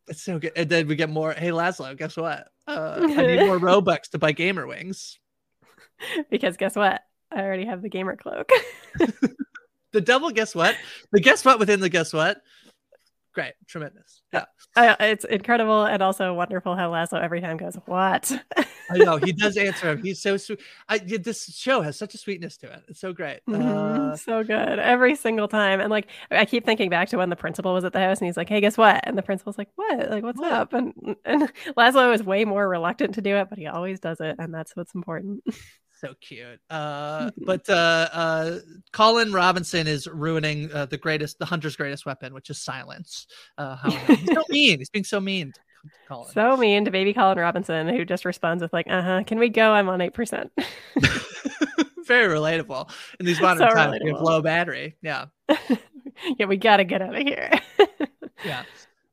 It's 0.09 0.23
so 0.23 0.39
good. 0.39 0.53
And 0.57 0.69
then 0.69 0.87
we 0.87 0.97
get 0.97 1.09
more. 1.09 1.33
Hey, 1.33 1.51
Laszlo, 1.51 1.97
guess 1.97 2.17
what? 2.17 2.49
Uh, 2.67 2.99
I 3.01 3.07
need 3.07 3.47
more 3.47 3.59
Robux 3.59 4.11
to 4.11 4.19
buy 4.19 4.33
gamer 4.33 4.67
wings. 4.67 5.19
because 6.31 6.57
guess 6.57 6.77
what? 6.77 7.03
I 7.33 7.43
already 7.43 7.65
have 7.67 7.81
the 7.81 7.89
gamer 7.89 8.17
cloak. 8.17 8.51
The 9.93 10.01
double 10.01 10.31
guess 10.31 10.55
what? 10.55 10.77
The 11.13 11.21
guess 11.21 11.45
what 11.45 11.59
within 11.59 11.81
the 11.81 11.89
guess 11.89 12.13
what? 12.13 12.41
Great, 13.33 13.53
tremendous. 13.69 14.23
Yeah, 14.33 14.47
I, 14.75 14.97
it's 15.07 15.25
incredible 15.25 15.85
and 15.85 16.03
also 16.03 16.35
wonderful 16.35 16.75
how 16.75 16.91
Laszlo 16.91 17.23
every 17.23 17.41
time 17.41 17.57
goes, 17.59 17.77
What? 17.87 18.31
I 18.91 18.97
know 18.97 19.19
he 19.19 19.31
does 19.45 19.57
answer 19.57 19.91
him. 19.93 20.03
He's 20.03 20.21
so 20.21 20.37
sweet. 20.37 20.59
I 20.89 20.99
this 20.99 21.45
show 21.57 21.81
has 21.81 21.97
such 21.97 22.15
a 22.15 22.19
sweetness 22.19 22.57
to 22.59 22.73
it. 22.73 22.83
It's 22.89 23.01
so 23.01 23.13
great. 23.13 23.39
Mhm, 23.49 24.13
Uh, 24.13 24.17
so 24.17 24.43
good 24.43 24.81
every 24.81 25.15
single 25.15 25.47
time. 25.47 25.79
And 25.81 25.91
like, 25.91 26.09
I 26.33 26.45
keep 26.45 26.65
thinking 26.65 26.91
back 26.91 27.09
to 27.11 27.19
when 27.19 27.31
the 27.31 27.37
principal 27.37 27.73
was 27.73 27.85
at 27.85 27.93
the 27.93 28.01
house 28.01 28.19
and 28.19 28.27
he's 28.27 28.37
like, 28.37 28.49
Hey, 28.49 28.61
guess 28.61 28.77
what? 28.77 29.01
And 29.05 29.17
the 29.17 29.23
principal's 29.23 29.59
like, 29.59 29.69
What? 29.77 30.11
Like, 30.11 30.25
what's 30.25 30.41
What? 30.41 30.53
up? 30.53 30.73
And, 30.73 30.93
and 31.25 31.43
Laszlo 31.77 32.13
is 32.13 32.25
way 32.25 32.45
more 32.45 32.69
reluctant 32.69 33.15
to 33.15 33.21
do 33.23 33.37
it, 33.37 33.49
but 33.49 33.59
he 33.61 33.69
always 33.69 34.01
does 34.01 34.21
it. 34.21 34.37
And 34.41 34.53
that's 34.53 34.75
what's 34.75 34.95
important. 34.95 35.45
so 36.01 36.15
cute. 36.21 36.61
Uh, 36.71 37.31
but 37.37 37.69
uh, 37.69 38.09
uh, 38.13 38.59
Colin 38.93 39.33
Robinson 39.33 39.87
is 39.87 40.07
ruining 40.07 40.73
uh, 40.73 40.87
the 40.87 40.97
greatest, 40.99 41.39
the 41.39 41.45
hunter's 41.45 41.77
greatest 41.77 42.07
weapon, 42.07 42.33
which 42.35 42.51
is 42.51 42.59
silence. 42.59 43.27
Uh, 43.59 43.77
how 43.77 43.91
he's 43.91 44.33
so 44.33 44.43
mean. 44.49 44.79
He's 44.79 44.91
being 44.91 45.05
so 45.05 45.21
mean. 45.21 45.53
to 45.53 45.61
Colin. 46.09 46.33
so 46.33 46.57
mean 46.57 46.85
to 46.85 46.91
baby 46.91 47.13
Colin 47.13 47.39
Robinson, 47.39 47.89
who 47.89 48.05
just 48.05 48.25
responds 48.25 48.63
with, 48.63 48.73
like, 48.73 48.87
Uh 48.89 49.03
huh, 49.03 49.23
can 49.27 49.39
we 49.39 49.49
go? 49.49 49.73
I'm 49.73 49.89
on 49.89 50.01
8%. 50.01 50.51
Very 52.07 52.35
relatable 52.35 52.91
in 53.21 53.27
these 53.27 53.41
modern 53.41 53.69
So 53.69 53.75
times. 53.75 53.99
We 54.03 54.11
have 54.11 54.21
low 54.21 54.43
battery. 54.43 54.97
Yeah. 55.03 55.27
yeah, 56.39 56.47
we 56.47 56.57
got 56.57 56.79
to 56.79 56.85
get 56.85 57.03
out 57.03 57.15
of 57.15 57.23
here. 57.23 57.51
Yeah. 58.45 58.65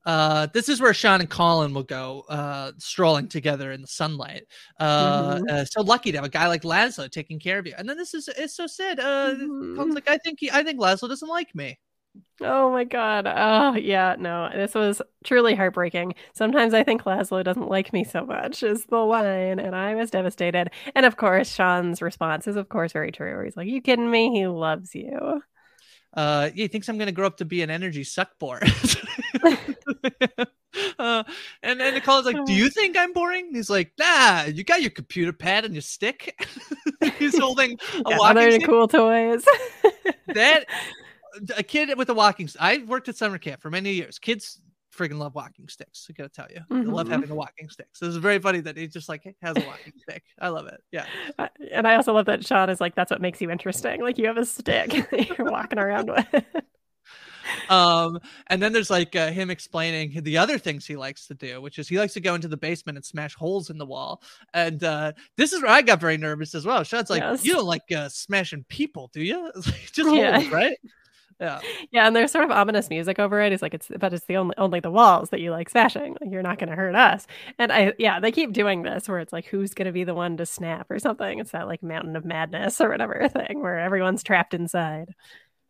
Uh, 0.07 0.47
this 0.53 0.69
is 0.69 0.81
where 0.81 0.93
Sean 0.93 1.21
and 1.21 1.29
Colin 1.29 1.73
will 1.73 1.83
go 1.83 2.25
uh, 2.29 2.71
strolling 2.79 3.27
together 3.27 3.71
in 3.73 3.81
the 3.81 3.87
sunlight. 3.87 4.45
Uh, 4.79 5.39
Mhm. 5.39 5.49
uh, 5.51 5.65
so 5.65 5.81
lucky 5.83 6.11
to 6.13 6.17
have 6.19 6.25
a 6.25 6.29
guy 6.29 6.47
like 6.47 6.63
Laszlo 6.63 7.11
taking 7.11 7.39
care 7.39 7.59
of 7.59 7.67
you. 7.67 7.73
And 7.77 7.87
then 7.89 7.97
this 7.97 8.13
is 8.15 8.29
it's 8.29 8.55
so 8.55 8.67
sad. 8.67 8.99
Uh, 8.99 9.35
Mm-hmm. 9.35 9.75
Colin's 9.75 9.95
like, 9.95 10.09
I 10.09 10.17
think 10.19 10.39
he, 10.41 10.49
I 10.51 10.63
think 10.63 10.79
Laszlo 10.79 11.09
doesn't 11.09 11.27
like 11.29 11.53
me. 11.55 11.77
Oh 12.41 12.71
my 12.71 12.83
god. 12.83 13.27
Oh 13.27 13.75
yeah, 13.75 14.15
no. 14.17 14.49
This 14.53 14.73
was 14.75 15.01
truly 15.23 15.55
heartbreaking. 15.55 16.15
Sometimes 16.33 16.73
I 16.73 16.83
think 16.83 17.03
Laszlo 17.03 17.43
doesn't 17.43 17.69
like 17.69 17.93
me 17.93 18.03
so 18.03 18.25
much 18.25 18.63
is 18.63 18.85
the 18.85 18.97
line, 18.97 19.59
and 19.59 19.75
I 19.75 19.95
was 19.95 20.11
devastated. 20.11 20.69
And 20.95 21.05
of 21.05 21.17
course, 21.17 21.53
Sean's 21.53 22.01
response 22.01 22.47
is 22.47 22.55
of 22.55 22.69
course 22.69 22.91
very 22.93 23.11
true. 23.11 23.31
Where 23.35 23.45
he's 23.45 23.57
like, 23.57 23.67
You 23.67 23.81
kidding 23.81 24.09
me? 24.09 24.31
He 24.31 24.47
loves 24.47 24.95
you. 24.95 25.41
Uh, 26.17 26.49
he 26.49 26.67
thinks 26.67 26.89
I'm 26.89 26.97
gonna 26.97 27.11
grow 27.11 27.27
up 27.27 27.37
to 27.37 27.45
be 27.45 27.61
an 27.61 27.69
energy 27.69 28.03
suck 28.03 28.31
bore. 28.39 28.59
uh, 30.99 31.23
and 31.61 31.79
then 31.79 32.01
Colin's 32.01 32.25
like, 32.25 32.43
"Do 32.45 32.53
you 32.55 32.69
think 32.71 32.97
I'm 32.97 33.13
boring?" 33.13 33.51
He's 33.53 33.69
like, 33.69 33.91
"Nah, 33.99 34.45
you 34.45 34.63
got 34.63 34.81
your 34.81 34.89
computer 34.89 35.31
pad 35.31 35.63
and 35.63 35.75
your 35.75 35.83
stick." 35.83 36.35
He's 37.19 37.37
holding 37.37 37.77
a 37.93 38.09
Yeah, 38.09 38.17
walking 38.17 38.51
stick. 38.53 38.65
cool 38.65 38.87
toys. 38.87 39.45
that 40.33 40.65
a 41.55 41.61
kid 41.61 41.95
with 41.97 42.09
a 42.09 42.15
walking 42.15 42.49
I 42.59 42.83
worked 42.87 43.09
at 43.09 43.15
summer 43.15 43.37
camp 43.37 43.61
for 43.61 43.69
many 43.69 43.93
years. 43.93 44.17
Kids 44.17 44.59
friggin' 44.97 45.17
love 45.19 45.35
walking 45.35 45.67
sticks. 45.67 46.07
I 46.09 46.13
gotta 46.13 46.29
tell 46.29 46.47
you, 46.49 46.61
I 46.71 46.81
love 46.81 47.07
Mhm. 47.07 47.11
having 47.11 47.29
a 47.29 47.35
walking 47.35 47.69
stick. 47.69 47.87
So 47.93 48.05
it's 48.07 48.15
very 48.15 48.39
funny 48.39 48.59
that 48.61 48.75
he 48.77 48.87
just 48.87 49.07
like 49.09 49.23
has 49.41 49.55
a 49.57 49.65
walking 49.65 49.93
stick. 50.01 50.23
I 50.39 50.49
love 50.49 50.67
it. 50.67 50.81
Yeah. 50.91 51.05
Uh, 51.37 51.47
And 51.71 51.87
I 51.87 51.95
also 51.95 52.13
love 52.13 52.25
that 52.25 52.45
Sean 52.45 52.69
is 52.69 52.81
like, 52.81 52.95
that's 52.95 53.11
what 53.11 53.21
makes 53.21 53.41
you 53.41 53.51
interesting. 53.51 54.01
Like 54.01 54.17
you 54.17 54.25
have 54.27 54.37
a 54.37 54.45
stick 54.45 54.93
you're 55.37 55.49
walking 55.51 55.79
around 55.79 56.09
with. 56.09 56.43
Um, 57.69 58.19
and 58.47 58.61
then 58.61 58.73
there's 58.73 58.89
like 58.89 59.15
uh, 59.15 59.29
him 59.31 59.49
explaining 59.49 60.21
the 60.23 60.37
other 60.37 60.57
things 60.57 60.85
he 60.85 60.95
likes 60.95 61.27
to 61.27 61.33
do, 61.33 61.61
which 61.61 61.79
is 61.79 61.87
he 61.87 61.97
likes 61.97 62.13
to 62.13 62.19
go 62.21 62.35
into 62.35 62.47
the 62.47 62.57
basement 62.57 62.97
and 62.97 63.05
smash 63.05 63.35
holes 63.35 63.69
in 63.69 63.77
the 63.77 63.85
wall. 63.85 64.21
And 64.53 64.83
uh, 64.83 65.13
this 65.37 65.53
is 65.53 65.61
where 65.61 65.71
I 65.71 65.81
got 65.81 65.99
very 66.01 66.17
nervous 66.17 66.55
as 66.55 66.65
well. 66.65 66.83
Sean's 66.83 67.09
like, 67.09 67.21
Yes. 67.21 67.45
you 67.45 67.53
don't 67.53 67.65
like 67.65 67.89
uh, 67.95 68.09
smashing 68.09 68.65
people, 68.69 69.09
do 69.13 69.21
you? 69.21 69.51
Like, 69.65 69.91
just 69.93 70.09
Yeah. 70.13 70.39
holes, 70.39 70.51
right? 70.51 70.77
Yeah. 71.39 71.59
Yeah, 71.91 72.07
and 72.07 72.15
there's 72.15 72.31
sort 72.31 72.45
of 72.45 72.51
ominous 72.51 72.89
music 72.89 73.19
over 73.19 73.39
it. 73.41 73.51
He's 73.51 73.61
like, 73.61 73.75
it's 73.75 73.91
but 73.99 74.11
it's 74.11 74.25
the 74.25 74.37
only 74.37 74.55
only 74.57 74.79
the 74.79 74.89
walls 74.89 75.29
that 75.29 75.39
you 75.39 75.51
like 75.51 75.69
smashing. 75.69 76.15
Like 76.19 76.31
you're 76.31 76.41
not 76.41 76.57
gonna 76.57 76.75
hurt 76.75 76.95
us. 76.95 77.27
And 77.59 77.71
I 77.71 77.93
yeah, 77.99 78.19
they 78.19 78.31
keep 78.31 78.53
doing 78.53 78.81
this 78.81 79.07
where 79.07 79.19
it's 79.19 79.31
like, 79.33 79.45
who's 79.45 79.75
gonna 79.75 79.91
be 79.91 80.03
the 80.03 80.15
one 80.15 80.37
to 80.37 80.45
snap 80.47 80.89
or 80.89 80.97
something? 80.97 81.37
It's 81.39 81.51
that 81.51 81.67
like 81.67 81.83
mountain 81.83 82.15
of 82.15 82.25
madness 82.25 82.81
or 82.81 82.89
whatever 82.89 83.27
thing 83.33 83.61
where 83.61 83.79
everyone's 83.79 84.23
trapped 84.23 84.55
inside. 84.55 85.13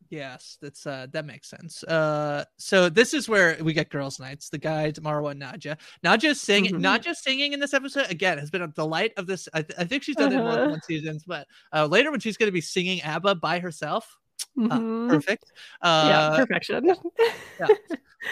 Yes, 0.09 0.57
that's 0.61 0.87
uh 0.87 1.07
that 1.11 1.25
makes 1.25 1.49
sense. 1.49 1.83
Uh 1.83 2.45
so 2.57 2.87
this 2.87 3.13
is 3.13 3.27
where 3.27 3.57
we 3.61 3.73
get 3.73 3.89
girls' 3.89 4.21
nights, 4.21 4.47
the 4.49 4.57
guide, 4.57 4.95
Marwa 4.95 5.31
and 5.31 5.41
Nadja. 5.41 5.77
Nadja's 6.01 6.39
singing 6.39 6.75
Mhm. 6.75 6.81
Nadja 6.81 7.13
singing 7.13 7.51
in 7.51 7.59
this 7.59 7.73
episode 7.73 8.09
again 8.09 8.37
has 8.37 8.49
been 8.49 8.61
a 8.61 8.67
delight 8.69 9.11
of 9.17 9.27
this. 9.27 9.49
I, 9.53 9.63
th- 9.63 9.77
I 9.77 9.83
think 9.83 10.03
she's 10.03 10.15
done 10.15 10.31
it 10.31 10.37
in 10.37 10.43
more 10.43 10.55
than 10.55 10.61
Uh-huh. 10.61 10.69
one 10.71 10.81
seasons, 10.83 11.25
but 11.27 11.45
uh 11.73 11.87
later 11.87 12.09
when 12.11 12.21
she's 12.21 12.37
gonna 12.37 12.51
be 12.53 12.61
singing 12.61 13.01
ABBA 13.01 13.35
by 13.35 13.59
herself. 13.59 14.17
Uh, 14.57 14.79
Mhm. 14.79 15.09
perfect. 15.09 15.51
Uh 15.81 16.05
yeah, 16.09 16.35
perfection. 16.37 16.89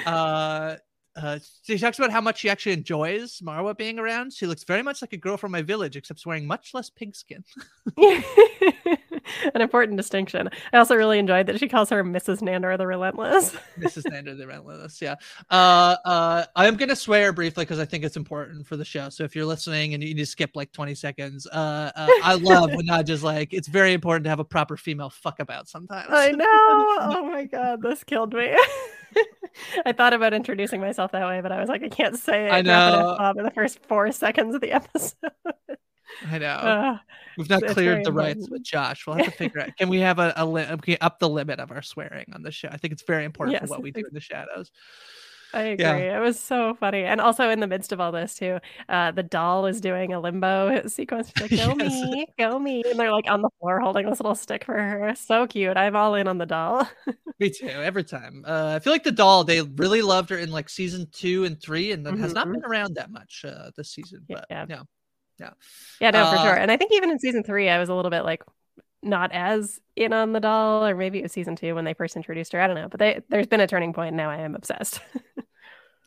uh, 0.05 0.75
uh, 1.15 1.39
she 1.63 1.77
talks 1.77 1.97
about 1.97 2.11
how 2.11 2.19
much 2.21 2.39
she 2.39 2.49
actually 2.49 2.73
enjoys 2.73 3.39
Marwa 3.39 3.77
being 3.77 3.99
around. 3.99 4.33
She 4.33 4.45
looks 4.45 4.63
very 4.65 4.83
much 4.83 5.01
like 5.01 5.13
a 5.13 5.17
girl 5.17 5.37
from 5.37 5.51
my 5.51 5.61
village, 5.61 5.95
except 5.95 6.25
wearing 6.25 6.45
much 6.45 6.73
less 6.73 6.89
pigskin. 6.89 7.43
An 9.53 9.61
important 9.61 9.97
distinction. 9.97 10.49
I 10.73 10.77
also 10.77 10.95
really 10.95 11.19
enjoyed 11.19 11.47
that 11.47 11.59
she 11.59 11.67
calls 11.67 11.89
her 11.89 12.03
Mrs. 12.03 12.41
Nandor 12.41 12.77
the 12.77 12.87
Relentless. 12.87 13.55
Mrs. 13.79 14.03
Nandor 14.11 14.37
the 14.37 14.47
Relentless. 14.47 15.01
Yeah. 15.01 15.15
Uh, 15.49 15.95
uh, 16.05 16.45
I 16.55 16.67
am 16.67 16.75
gonna 16.75 16.95
swear 16.95 17.33
briefly 17.33 17.63
because 17.63 17.79
I 17.79 17.85
think 17.85 18.03
it's 18.03 18.17
important 18.17 18.67
for 18.67 18.77
the 18.77 18.85
show. 18.85 19.09
So 19.09 19.23
if 19.23 19.35
you're 19.35 19.45
listening 19.45 19.93
and 19.93 20.03
you 20.03 20.09
need 20.09 20.21
to 20.21 20.25
skip 20.25 20.51
like 20.55 20.71
20 20.71 20.95
seconds, 20.95 21.47
uh, 21.47 21.91
uh 21.95 22.07
I 22.23 22.35
love 22.35 22.73
when 22.73 22.87
Nadja's 22.87 23.23
like, 23.23 23.53
it's 23.53 23.67
very 23.67 23.93
important 23.93 24.23
to 24.25 24.29
have 24.29 24.39
a 24.39 24.45
proper 24.45 24.77
female 24.77 25.09
fuck 25.09 25.39
about 25.39 25.67
sometimes. 25.67 26.07
I 26.09 26.31
know. 26.31 26.45
Oh 26.47 27.29
my 27.31 27.45
god, 27.45 27.81
this 27.81 28.03
killed 28.03 28.33
me. 28.33 28.55
I 29.85 29.93
thought 29.93 30.13
about 30.13 30.33
introducing 30.33 30.81
myself 30.81 31.11
that 31.13 31.25
way, 31.25 31.41
but 31.41 31.51
I 31.51 31.59
was 31.59 31.69
like, 31.69 31.83
I 31.83 31.89
can't 31.89 32.17
say 32.17 32.47
it. 32.47 32.51
I 32.51 32.61
know. 32.61 33.11
F-bomb 33.11 33.39
in 33.39 33.45
the 33.45 33.51
first 33.51 33.79
four 33.87 34.11
seconds 34.11 34.55
of 34.55 34.61
the 34.61 34.71
episode. 34.71 35.15
I 36.31 36.37
know. 36.37 36.47
Uh, 36.47 36.97
We've 37.37 37.49
not 37.49 37.65
cleared 37.67 38.05
the 38.05 38.11
rights 38.13 38.49
with 38.49 38.63
Josh. 38.63 39.05
We'll 39.05 39.17
have 39.17 39.25
to 39.25 39.31
figure 39.31 39.61
out. 39.61 39.69
Can 39.77 39.89
we 39.89 39.99
have 39.99 40.19
a, 40.19 40.33
a 40.37 40.45
li- 40.45 40.67
we 40.87 40.97
up 40.97 41.19
the 41.19 41.29
limit 41.29 41.59
of 41.59 41.71
our 41.71 41.81
swearing 41.81 42.25
on 42.33 42.43
the 42.43 42.51
show? 42.51 42.69
I 42.71 42.77
think 42.77 42.93
it's 42.93 43.03
very 43.03 43.25
important 43.25 43.53
Yes, 43.53 43.63
for 43.63 43.67
what 43.69 43.81
we 43.81 43.91
do 43.91 43.99
in 44.01 44.13
the 44.13 44.19
shadows. 44.21 44.71
I 45.53 45.61
agree. 45.61 45.85
Yeah. 45.85 46.17
It 46.17 46.19
was 46.21 46.37
so 46.37 46.73
funny. 46.73 47.03
And 47.05 47.21
also 47.21 47.49
in 47.49 47.61
the 47.61 47.67
midst 47.67 47.93
of 47.93 48.01
all 48.01 48.11
this 48.11 48.35
too, 48.35 48.59
uh, 48.89 49.11
the 49.11 49.23
doll 49.23 49.67
is 49.67 49.79
doing 49.79 50.11
a 50.11 50.19
limbo 50.19 50.81
sequence. 50.87 51.31
She's 51.37 51.41
like, 51.41 51.51
go 51.51 51.75
Yes. 51.81 51.93
me, 52.11 52.27
go 52.37 52.59
me. 52.59 52.83
And 52.89 52.99
they're 52.99 53.11
like 53.11 53.29
on 53.29 53.41
the 53.41 53.49
floor 53.59 53.79
holding 53.79 54.09
this 54.09 54.19
little 54.19 54.35
stick 54.35 54.65
for 54.65 54.73
her. 54.77 55.13
So 55.15 55.47
cute. 55.47 55.77
I'm 55.77 55.95
all 55.95 56.15
in 56.15 56.27
on 56.27 56.39
the 56.39 56.45
doll. 56.45 56.85
Me 57.39 57.49
too. 57.49 57.67
Every 57.67 58.03
time. 58.03 58.43
Uh, 58.45 58.73
I 58.75 58.79
feel 58.79 58.91
like 58.91 59.03
the 59.03 59.13
doll. 59.13 59.45
They 59.45 59.61
really 59.61 60.01
loved 60.01 60.29
her 60.29 60.37
in 60.37 60.51
like 60.51 60.67
season 60.67 61.07
two 61.13 61.45
and 61.45 61.61
three, 61.61 61.91
and 61.93 62.05
then 62.05 62.17
has 62.17 62.33
not 62.33 62.47
Mhm. 62.47 62.53
been 62.53 62.65
around 62.65 62.95
that 62.95 63.09
much 63.11 63.45
uh, 63.47 63.71
this 63.77 63.91
season. 63.91 64.25
But 64.27 64.45
Yeah. 64.49 64.65
yeah, 64.67 64.81
yeah. 65.39 65.51
Yeah, 65.99 66.11
no, 66.11 66.25
for 66.31 66.37
Uh, 66.37 66.43
sure. 66.43 66.53
And 66.55 66.71
I 66.71 66.77
think 66.77 66.91
even 66.93 67.09
in 67.11 67.19
season 67.19 67.43
three, 67.43 67.69
I 67.69 67.79
was 67.79 67.89
a 67.89 67.93
little 67.93 68.11
bit 68.11 68.23
like 68.23 68.43
not 69.03 69.31
as 69.31 69.79
in 69.95 70.13
on 70.13 70.33
the 70.33 70.39
doll, 70.39 70.85
or 70.85 70.95
maybe 70.95 71.19
it 71.19 71.23
was 71.23 71.31
season 71.31 71.55
two 71.55 71.75
when 71.75 71.85
they 71.85 71.93
first 71.93 72.15
introduced 72.15 72.53
her. 72.53 72.61
I 72.61 72.67
don't 72.67 72.75
know. 72.75 72.87
But 72.89 72.99
they, 72.99 73.21
there's 73.29 73.47
been 73.47 73.61
a 73.61 73.67
turning 73.67 73.93
point. 73.93 74.09
and 74.09 74.17
Now 74.17 74.29
I 74.29 74.37
am 74.37 74.55
obsessed. 74.55 74.99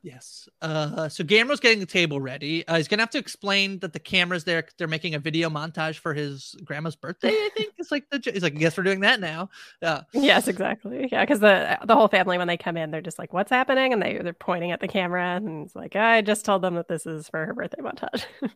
Yes. 0.00 0.48
Uh, 0.62 1.08
so 1.08 1.24
Guillermo's 1.24 1.58
getting 1.58 1.80
the 1.80 1.84
table 1.86 2.20
ready. 2.20 2.66
Uh, 2.68 2.76
he's 2.76 2.86
gonna 2.86 3.02
have 3.02 3.10
to 3.10 3.18
explain 3.18 3.80
that 3.80 3.92
the 3.92 3.98
cameras 3.98 4.44
there. 4.44 4.64
They're 4.78 4.86
making 4.86 5.16
a 5.16 5.18
video 5.18 5.50
montage 5.50 5.96
for 5.96 6.14
his 6.14 6.54
grandma's 6.64 6.94
birthday. 6.94 7.30
I 7.30 7.50
think 7.56 7.74
it's 7.78 7.90
like 7.90 8.08
the. 8.08 8.20
He's 8.32 8.44
like, 8.44 8.54
I 8.54 8.58
guess 8.58 8.78
we're 8.78 8.84
doing 8.84 9.00
that 9.00 9.18
now. 9.18 9.50
Yeah. 9.82 10.02
yes, 10.12 10.46
exactly. 10.46 11.08
Yeah, 11.10 11.24
because 11.24 11.40
the 11.40 11.78
the 11.84 11.96
whole 11.96 12.06
family 12.06 12.38
when 12.38 12.46
they 12.46 12.56
come 12.56 12.76
in, 12.76 12.92
they're 12.92 13.00
just 13.02 13.18
like, 13.18 13.32
"What's 13.32 13.50
happening?" 13.50 13.92
And 13.92 14.00
they 14.00 14.18
they're 14.18 14.32
pointing 14.32 14.70
at 14.70 14.80
the 14.80 14.88
camera, 14.88 15.34
and 15.34 15.66
it's 15.66 15.74
like, 15.74 15.96
"I 15.96 16.22
just 16.22 16.44
told 16.44 16.62
them 16.62 16.76
that 16.76 16.86
this 16.86 17.04
is 17.04 17.28
for 17.28 17.44
her 17.44 17.52
birthday 17.52 17.82
montage." 17.82 18.24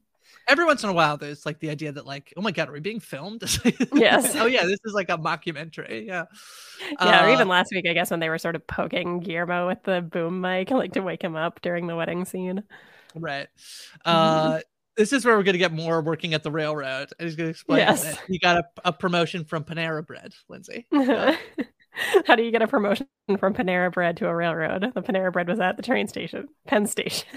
Every 0.49 0.65
once 0.65 0.83
in 0.83 0.91
a 0.91 0.93
while, 0.93 1.17
there's 1.17 1.45
like 1.47 1.61
the 1.61 1.71
idea 1.71 1.93
that 1.93 2.07
like, 2.07 2.33
oh 2.37 2.41
my 2.43 2.51
god, 2.51 2.69
are 2.69 2.73
we 2.73 2.81
being 2.81 3.01
filmed? 3.01 3.43
Yes. 3.95 4.35
oh 4.37 4.47
yeah, 4.47 4.65
this 4.65 4.81
is 4.85 4.93
like 4.95 5.09
a 5.11 5.19
mockumentary. 5.19 6.07
Yeah. 6.07 6.25
yeah, 7.01 7.25
or 7.27 7.29
Uh, 7.29 7.33
even 7.35 7.49
last 7.49 7.73
week, 7.73 7.87
I 7.89 7.93
guess 7.93 8.11
when 8.11 8.21
they 8.21 8.29
were 8.29 8.39
sort 8.39 8.57
of 8.57 8.67
poking 8.67 9.21
Guillermo 9.21 9.67
with 9.69 9.83
the 9.85 10.01
boom 10.01 10.41
mic, 10.41 10.71
like 10.73 10.93
to 10.93 11.01
wake 11.01 11.23
him 11.23 11.37
up 11.37 11.61
during 11.63 11.87
the 11.87 11.97
wedding 11.97 12.25
scene. 12.25 12.63
Right. 13.15 13.49
Uh, 14.05 14.61
this 14.97 15.13
is 15.13 15.25
where 15.25 15.37
we're 15.37 15.43
going 15.43 15.55
to 15.55 15.59
get 15.59 15.73
more 15.73 16.03
working 16.03 16.35
at 16.35 16.43
the 16.43 16.51
railroad. 16.51 17.13
And 17.19 17.27
he's 17.29 17.37
going 17.37 17.47
to 17.47 17.51
explain 17.51 17.79
Yes. 17.79 18.05
that 18.05 18.21
he 18.29 18.39
got 18.39 18.59
a, 18.59 18.65
a 18.87 18.93
promotion 18.93 19.45
from 19.45 19.65
Panera 19.65 20.07
Bread, 20.07 20.35
Lindsay. 20.49 20.87
How 22.27 22.35
do 22.37 22.43
you 22.43 22.51
get 22.51 22.63
a 22.63 22.67
promotion 22.67 23.07
from 23.39 23.55
Panera 23.55 23.93
Bread 23.93 24.17
to 24.19 24.27
a 24.29 24.35
railroad? 24.35 24.93
The 24.95 25.03
Panera 25.03 25.33
Bread 25.33 25.49
was 25.49 25.61
at 25.61 25.77
the 25.77 25.83
train 25.83 26.09
station, 26.09 26.49
Penn 26.67 26.87
Station. 26.87 27.29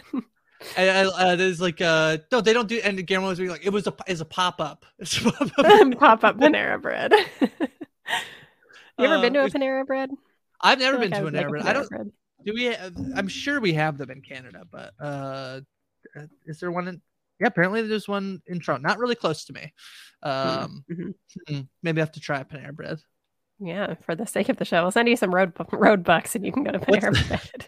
I, 0.78 0.88
uh, 1.06 1.36
there's 1.36 1.62
like, 1.62 1.82
uh, 1.82 2.18
no, 2.32 2.42
they 2.42 2.54
don't 2.54 2.68
do, 2.68 2.80
and 2.84 3.06
Guillermo 3.06 3.30
was 3.30 3.40
like, 3.40 3.66
it 3.66 3.72
was 3.72 3.88
a, 3.88 3.94
is 4.08 4.22
a 4.22 4.26
pop 4.26 4.60
up. 4.62 4.86
It's 5.00 5.18
a 5.20 5.32
pop-up. 5.32 6.38
Panera 6.40 6.82
Bread. 6.82 7.14
you 7.42 9.06
ever 9.06 9.16
Uh, 9.16 9.22
been 9.22 9.34
to 9.34 9.44
a 9.46 9.50
Panera 9.50 9.86
Bread? 9.86 10.10
I've 10.62 10.80
never 10.80 10.98
been 10.98 11.12
like 11.12 11.22
to 11.22 11.28
a 11.28 11.32
Panera 11.32 11.50
Bread. 11.50 11.66
I 11.66 11.74
don't, 11.74 11.90
Bread. 11.90 12.12
do 12.46 12.54
we, 12.54 12.76
I'm 13.16 13.28
sure 13.28 13.60
we 13.60 13.74
have 13.74 13.98
them 13.98 14.10
in 14.12 14.22
Canada, 14.22 14.64
but, 14.72 14.94
uh, 15.00 15.62
uh, 16.18 16.26
is 16.46 16.60
there 16.60 16.72
one 16.72 16.88
in, 16.88 17.02
yeah, 17.40 17.48
apparently 17.48 17.82
there's 17.82 18.08
one 18.08 18.42
in 18.48 18.60
Toronto, 18.60 18.88
not 18.88 18.98
really 19.00 19.16
close 19.16 19.46
to 19.46 19.54
me. 19.54 19.74
Um, 20.24 20.84
Mhm. 20.90 21.14
hmm, 21.48 21.60
maybe 21.84 22.00
I 22.02 22.04
have 22.06 22.14
to 22.14 22.20
try 22.20 22.40
a 22.40 22.46
Panera 22.46 22.74
Bread. 22.74 23.00
Yeah, 23.60 23.96
for 24.06 24.16
the 24.16 24.26
sake 24.26 24.50
of 24.50 24.58
the 24.58 24.66
show, 24.66 24.82
we'll 24.82 24.92
send 24.92 25.08
you 25.08 25.16
some 25.16 25.34
road 25.34 25.54
Robux, 25.56 26.36
and 26.36 26.46
you 26.46 26.52
can 26.52 26.64
go 26.64 26.72
to 26.72 26.80
What's 26.80 27.06
Panera 27.06 27.14
the- 27.22 27.28
Bread. 27.28 27.68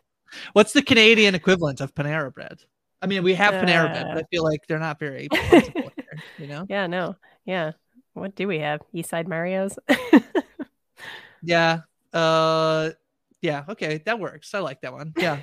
What's 0.53 0.73
the 0.73 0.81
Canadian 0.81 1.35
equivalent 1.35 1.79
of 1.81 1.93
Panera 1.95 2.33
Bread? 2.33 2.59
I 3.01 3.07
mean, 3.07 3.23
we 3.23 3.33
have 3.35 3.53
Panera 3.53 3.91
Bread, 3.91 4.07
but 4.13 4.17
I 4.17 4.23
feel 4.31 4.43
like 4.43 4.65
they're 4.67 4.79
not 4.79 4.99
very 4.99 5.27
here, 5.51 5.73
you 6.39 6.47
know? 6.47 6.65
Yeah, 6.67 6.87
no, 6.87 7.15
yeah. 7.45 7.71
What 8.13 8.35
do 8.35 8.47
we 8.47 8.59
have? 8.59 8.81
East 8.93 9.09
Side 9.09 9.27
Mario's. 9.27 9.77
Yeah. 11.43 11.81
Uh 12.13 12.89
yeah, 13.41 13.63
okay, 13.69 13.99
that 14.05 14.19
works. 14.19 14.53
I 14.55 14.59
like 14.59 14.81
that 14.81 14.91
one. 14.91 15.13
Yeah. 15.17 15.41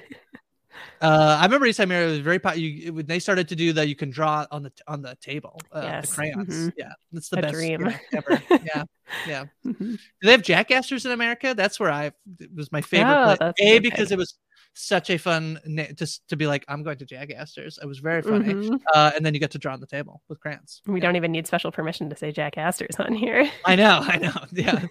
Uh, 1.00 1.36
I 1.40 1.44
remember 1.44 1.66
East 1.66 1.76
Side 1.76 1.88
Mario's 1.88 2.10
was 2.12 2.20
very 2.20 2.40
popular. 2.40 2.92
When 2.92 3.06
they 3.06 3.20
started 3.20 3.46
to 3.48 3.56
do 3.56 3.72
that, 3.74 3.86
you 3.88 3.94
can 3.94 4.10
draw 4.10 4.44
on 4.50 4.64
the 4.64 4.72
on 4.88 5.02
the 5.02 5.16
table, 5.20 5.60
uh, 5.70 5.82
Yes, 5.84 6.10
the 6.10 6.14
crayons. 6.16 6.48
mhm. 6.48 6.72
Yeah, 6.76 6.92
that's 7.12 7.28
the 7.28 7.38
A 7.38 7.42
best 7.42 7.54
dream. 7.54 7.94
ever. 8.12 8.42
Yeah, 8.64 8.82
yeah. 9.26 9.44
Mhm. 9.64 9.78
Do 9.78 9.98
they 10.22 10.32
have 10.32 10.42
Jackassers 10.42 11.04
in 11.04 11.12
America? 11.12 11.54
That's 11.56 11.78
where 11.78 11.92
I 11.92 12.06
it 12.40 12.54
was 12.54 12.72
my 12.72 12.80
favorite. 12.80 13.38
Oh, 13.40 13.52
a 13.60 13.78
because 13.78 14.10
it 14.10 14.18
was 14.18 14.34
such 14.74 15.08
a 15.10 15.16
fun 15.18 15.60
na- 15.64 15.84
just 15.94 16.26
to 16.28 16.36
be 16.36 16.46
like 16.46 16.64
I'm 16.68 16.82
going 16.82 16.98
to 16.98 17.06
Jackassers. 17.06 17.78
It 17.82 17.86
was 17.86 18.00
very 18.00 18.22
funny. 18.22 18.52
Mhm. 18.54 18.80
Uh, 18.94 19.12
and 19.14 19.24
then 19.24 19.32
you 19.34 19.40
get 19.40 19.52
to 19.52 19.58
draw 19.58 19.72
on 19.72 19.80
the 19.80 19.86
table 19.86 20.20
with 20.28 20.40
crayons. 20.40 20.82
We 20.86 21.00
don't 21.00 21.16
even 21.16 21.30
need 21.32 21.46
special 21.46 21.70
permission 21.72 22.10
to 22.10 22.16
say 22.16 22.32
Jack 22.32 22.56
Astor's 22.58 22.96
on 22.98 23.14
here. 23.14 23.48
I 23.64 23.76
know, 23.76 24.00
I 24.02 24.18
know. 24.18 24.32
Yeah, 24.52 24.84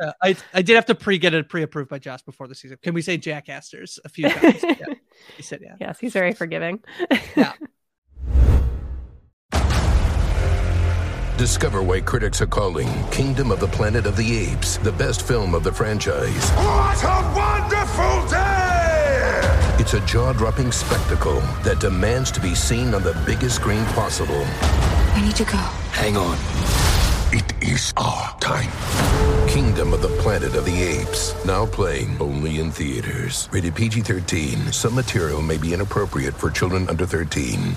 Uh, 0.00 0.12
I 0.22 0.36
I 0.54 0.62
did 0.62 0.74
have 0.76 0.86
to 0.86 0.94
pre 0.94 1.18
get 1.18 1.34
it 1.34 1.48
pre 1.48 1.62
approved 1.62 1.88
by 1.90 1.98
Josh 1.98 2.22
before 2.22 2.46
the 2.48 2.54
season. 2.54 2.78
Can 2.82 2.94
we 2.94 3.02
say 3.02 3.18
Jackassers 3.18 3.98
a 4.04 4.08
few 4.08 4.28
times? 4.28 4.62
yeah, 4.62 4.74
he 5.36 5.42
said 5.42 5.60
yeah. 5.62 5.74
yes, 5.80 5.98
he's 5.98 6.12
very 6.12 6.32
forgiving. 6.32 6.82
Yeah. 7.36 7.52
Discover 11.36 11.82
why 11.84 12.00
critics 12.00 12.40
are 12.40 12.46
calling 12.46 12.88
Kingdom 13.12 13.52
of 13.52 13.60
the 13.60 13.68
Planet 13.68 14.06
of 14.06 14.16
the 14.16 14.36
Apes 14.36 14.76
the 14.78 14.90
best 14.90 15.22
film 15.22 15.54
of 15.54 15.62
the 15.62 15.72
franchise. 15.72 16.50
What 16.50 17.04
a 17.04 17.32
wonderful 17.36 18.28
day! 18.28 18.67
It's 19.80 19.94
a 19.94 20.00
jaw 20.00 20.32
dropping 20.32 20.72
spectacle 20.72 21.40
that 21.62 21.78
demands 21.78 22.32
to 22.32 22.40
be 22.40 22.52
seen 22.56 22.94
on 22.94 23.04
the 23.04 23.14
biggest 23.24 23.56
screen 23.56 23.84
possible. 23.86 24.42
I 25.14 25.22
need 25.24 25.36
to 25.36 25.44
go. 25.44 25.56
Hang 25.92 26.16
on. 26.16 26.36
It 27.32 27.52
is 27.62 27.94
our 27.96 28.36
time. 28.40 28.72
Kingdom 29.48 29.92
of 29.92 30.02
the 30.02 30.08
Planet 30.20 30.56
of 30.56 30.64
the 30.64 30.82
Apes. 30.82 31.32
Now 31.44 31.64
playing 31.64 32.20
only 32.20 32.58
in 32.58 32.72
theaters. 32.72 33.48
Rated 33.52 33.76
PG 33.76 34.00
13. 34.00 34.72
Some 34.72 34.96
material 34.96 35.42
may 35.42 35.56
be 35.56 35.72
inappropriate 35.72 36.34
for 36.34 36.50
children 36.50 36.88
under 36.88 37.06
13. 37.06 37.76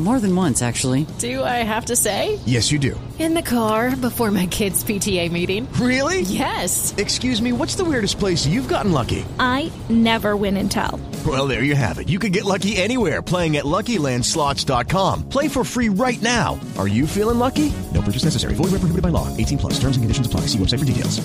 More 0.00 0.18
than 0.18 0.34
once, 0.34 0.60
actually. 0.60 1.06
Do 1.18 1.44
I 1.44 1.62
have 1.62 1.84
to 1.86 1.94
say? 1.94 2.40
Yes, 2.46 2.72
you 2.72 2.80
do. 2.80 2.98
In 3.20 3.34
the 3.34 3.42
car 3.42 3.94
before 3.94 4.32
my 4.32 4.46
kids' 4.46 4.82
PTA 4.82 5.30
meeting. 5.30 5.70
Really? 5.74 6.22
Yes. 6.22 6.92
Excuse 6.98 7.40
me, 7.40 7.52
what's 7.52 7.76
the 7.76 7.84
weirdest 7.84 8.18
place 8.18 8.44
you've 8.44 8.66
gotten 8.66 8.90
lucky? 8.90 9.24
I 9.38 9.70
never 9.88 10.36
win 10.36 10.56
and 10.56 10.68
tell. 10.68 10.98
Well, 11.24 11.46
there 11.46 11.62
you 11.62 11.76
have 11.76 12.00
it. 12.00 12.08
You 12.08 12.18
can 12.18 12.32
get 12.32 12.44
lucky 12.44 12.76
anywhere 12.76 13.22
playing 13.22 13.56
at 13.56 13.64
LuckyLandSlots.com. 13.66 15.28
Play 15.28 15.46
for 15.46 15.62
free 15.62 15.90
right 15.90 16.20
now. 16.20 16.58
Are 16.76 16.88
you 16.88 17.06
feeling 17.06 17.38
lucky? 17.38 17.72
No 17.92 18.02
purchase 18.02 18.24
necessary. 18.24 18.54
Void 18.56 18.72
where 18.72 18.80
prohibited 18.80 19.02
by 19.02 19.10
law. 19.10 19.28
18 19.36 19.58
plus. 19.58 19.74
Terms 19.74 19.96
and 19.96 20.02
conditions 20.02 20.26
apply. 20.26 20.40
See 20.46 20.58
website 20.58 20.80
for 20.80 20.84
details. 20.84 21.20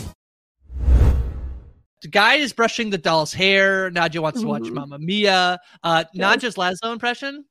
The 2.02 2.08
guy 2.08 2.36
is 2.36 2.54
brushing 2.54 2.92
the 2.92 2.98
doll's 2.98 3.34
hair. 3.34 3.92
Nadja 3.92 4.20
wants 4.22 4.40
to 4.40 4.48
watch 4.48 4.62
Mhm. 4.62 4.74
Mamma 4.74 5.00
Mia. 5.00 5.60
Uh, 5.84 6.06
Yes. 6.14 6.38
Nadja's 6.44 6.56
Laszlo 6.56 6.94
impression, 6.94 7.44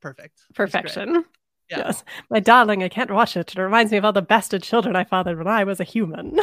perfect. 0.00 0.40
Perfection. 0.54 1.24
Yeah. 1.70 1.78
Yes. 1.78 2.04
My 2.30 2.40
darling, 2.40 2.82
I 2.82 2.88
can't 2.88 3.10
watch 3.10 3.36
it. 3.36 3.54
It 3.54 3.60
reminds 3.60 3.92
me 3.92 3.98
of 3.98 4.04
all 4.04 4.12
the 4.12 4.22
bastard 4.22 4.62
children 4.62 4.96
I 4.96 5.04
fathered 5.04 5.36
when 5.38 5.46
I 5.48 5.64
was 5.64 5.80
a 5.80 5.84
human. 5.84 6.38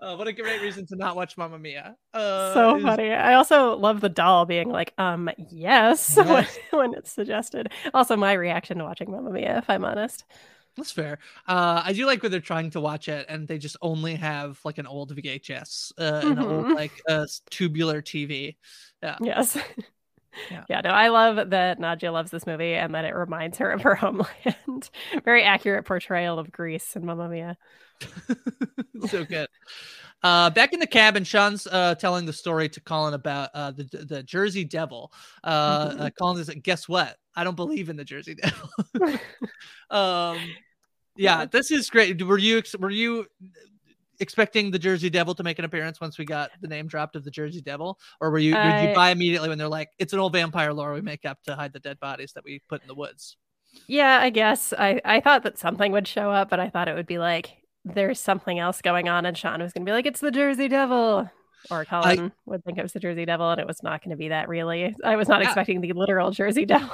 Uh, 0.00 0.16
what 0.16 0.26
a 0.26 0.32
great 0.32 0.60
reason 0.62 0.84
to 0.86 0.96
not 0.96 1.14
watch 1.14 1.38
Mamma 1.38 1.58
Mia. 1.58 1.96
Uh, 2.12 2.54
so 2.54 2.76
is- 2.76 2.82
funny. 2.82 3.10
I 3.12 3.34
also 3.34 3.76
love 3.76 4.00
the 4.00 4.08
doll 4.08 4.46
being 4.46 4.68
like, 4.68 4.92
um, 4.98 5.30
yes, 5.50 6.16
when, 6.16 6.26
Yes. 6.26 6.58
when 6.72 6.94
it's 6.94 7.12
suggested. 7.12 7.70
Also, 7.94 8.16
my 8.16 8.32
reaction 8.32 8.78
to 8.78 8.84
watching 8.84 9.10
Mamma 9.12 9.30
Mia, 9.30 9.58
if 9.58 9.70
I'm 9.70 9.84
honest. 9.84 10.24
That's 10.76 10.90
fair. 10.90 11.18
Uh, 11.46 11.82
I 11.84 11.92
do 11.92 12.06
like 12.06 12.22
when 12.22 12.32
they're 12.32 12.40
trying 12.40 12.70
to 12.70 12.80
watch 12.80 13.06
it 13.06 13.26
and 13.28 13.46
they 13.46 13.58
just 13.58 13.76
only 13.82 14.14
have 14.14 14.58
like 14.64 14.78
an 14.78 14.86
old 14.86 15.14
VHS, 15.14 15.92
uh, 15.98 16.26
an 16.26 16.38
old 16.38 16.64
Mhm. 16.66 16.74
like 16.74 16.92
uh, 17.06 17.26
tubular 17.50 18.00
TV. 18.00 18.56
Yeah. 19.02 19.18
Yes. 19.20 19.58
Yeah. 20.50 20.64
Yeah. 20.68 20.80
no, 20.82 20.90
I 20.90 21.08
love 21.08 21.50
that 21.50 21.78
Nadja 21.78 22.12
loves 22.12 22.30
this 22.30 22.46
movie 22.46 22.74
and 22.74 22.94
that 22.94 23.04
it 23.04 23.14
reminds 23.14 23.58
her 23.58 23.70
of 23.70 23.82
her 23.82 23.94
homeland. 23.96 24.90
Very 25.24 25.42
accurate 25.44 25.84
portrayal 25.84 26.38
of 26.38 26.50
Greece 26.52 26.94
and 26.96 27.04
Mamma 27.04 27.28
Mia. 27.28 27.56
so 29.08 29.24
good. 29.24 29.48
Uh, 30.22 30.50
back 30.50 30.72
in 30.72 30.78
the 30.80 30.86
cabin, 30.86 31.24
Sean's 31.24 31.66
uh, 31.66 31.94
telling 31.96 32.26
the 32.26 32.32
story 32.32 32.68
to 32.68 32.80
Colin 32.80 33.14
about 33.14 33.50
uh, 33.54 33.72
the 33.72 33.84
the 34.08 34.22
Jersey 34.22 34.64
Devil. 34.64 35.12
Uh, 35.42 35.46
uh, 35.46 35.94
Mhm. 36.06 36.10
Colin 36.18 36.40
is 36.40 36.48
like, 36.48 36.62
guess 36.62 36.88
what? 36.88 37.16
I 37.34 37.42
don't 37.44 37.56
believe 37.56 37.88
in 37.88 37.96
the 37.96 38.04
Jersey 38.04 38.36
Devil. 38.36 39.18
um, 39.90 40.38
yeah, 41.16 41.44
this 41.46 41.70
is 41.70 41.90
great. 41.90 42.22
Were 42.22 42.38
you 42.38 42.62
were 42.78 42.90
you 42.90 43.26
expecting 44.22 44.70
the 44.70 44.78
Jersey 44.78 45.10
Devil 45.10 45.34
to 45.34 45.42
make 45.42 45.58
an 45.58 45.64
appearance 45.64 46.00
once 46.00 46.16
we 46.16 46.24
got 46.24 46.50
the 46.60 46.68
name 46.68 46.86
dropped 46.86 47.16
of 47.16 47.24
the 47.24 47.30
Jersey 47.30 47.60
Devil, 47.60 47.98
or 48.20 48.30
were 48.30 48.38
you 48.38 48.54
did 48.54 48.82
you 48.82 48.88
uh, 48.90 48.94
buy 48.94 49.10
immediately 49.10 49.48
when 49.48 49.58
they're 49.58 49.68
like, 49.68 49.90
it's 49.98 50.12
an 50.12 50.18
old 50.18 50.32
vampire 50.32 50.72
lore 50.72 50.94
we 50.94 51.02
make 51.02 51.26
up 51.26 51.38
to 51.44 51.54
hide 51.54 51.72
the 51.72 51.80
dead 51.80 52.00
bodies 52.00 52.32
that 52.34 52.44
we 52.44 52.62
put 52.68 52.80
in 52.80 52.88
the 52.88 52.94
woods? 52.94 53.36
Yeah, 53.86 54.20
I 54.20 54.30
guess. 54.30 54.72
I, 54.72 55.00
I 55.04 55.20
thought 55.20 55.42
that 55.42 55.58
something 55.58 55.92
would 55.92 56.06
show 56.06 56.30
up, 56.30 56.50
but 56.50 56.60
I 56.60 56.70
thought 56.70 56.88
it 56.88 56.94
would 56.94 57.06
be 57.06 57.18
like 57.18 57.56
there's 57.84 58.20
something 58.20 58.58
else 58.58 58.80
going 58.80 59.08
on, 59.08 59.26
and 59.26 59.36
Sean 59.36 59.60
was 59.60 59.72
going 59.72 59.84
to 59.84 59.90
be 59.90 59.94
like, 59.94 60.06
"It's 60.06 60.20
the 60.20 60.30
Jersey 60.30 60.68
Devil," 60.68 61.28
or 61.70 61.84
Colin 61.84 62.32
would 62.46 62.64
think 62.64 62.78
it 62.78 62.82
was 62.82 62.92
the 62.92 63.00
Jersey 63.00 63.24
Devil, 63.24 63.50
and 63.50 63.60
it 63.60 63.66
was 63.66 63.82
not 63.82 64.02
going 64.02 64.10
to 64.10 64.16
be 64.16 64.28
that. 64.28 64.48
Really, 64.48 64.94
I 65.04 65.16
was 65.16 65.28
not 65.28 65.40
Yeah. 65.40 65.48
expecting 65.48 65.80
the 65.80 65.92
literal 65.92 66.30
Jersey 66.30 66.64
Devil. 66.66 66.90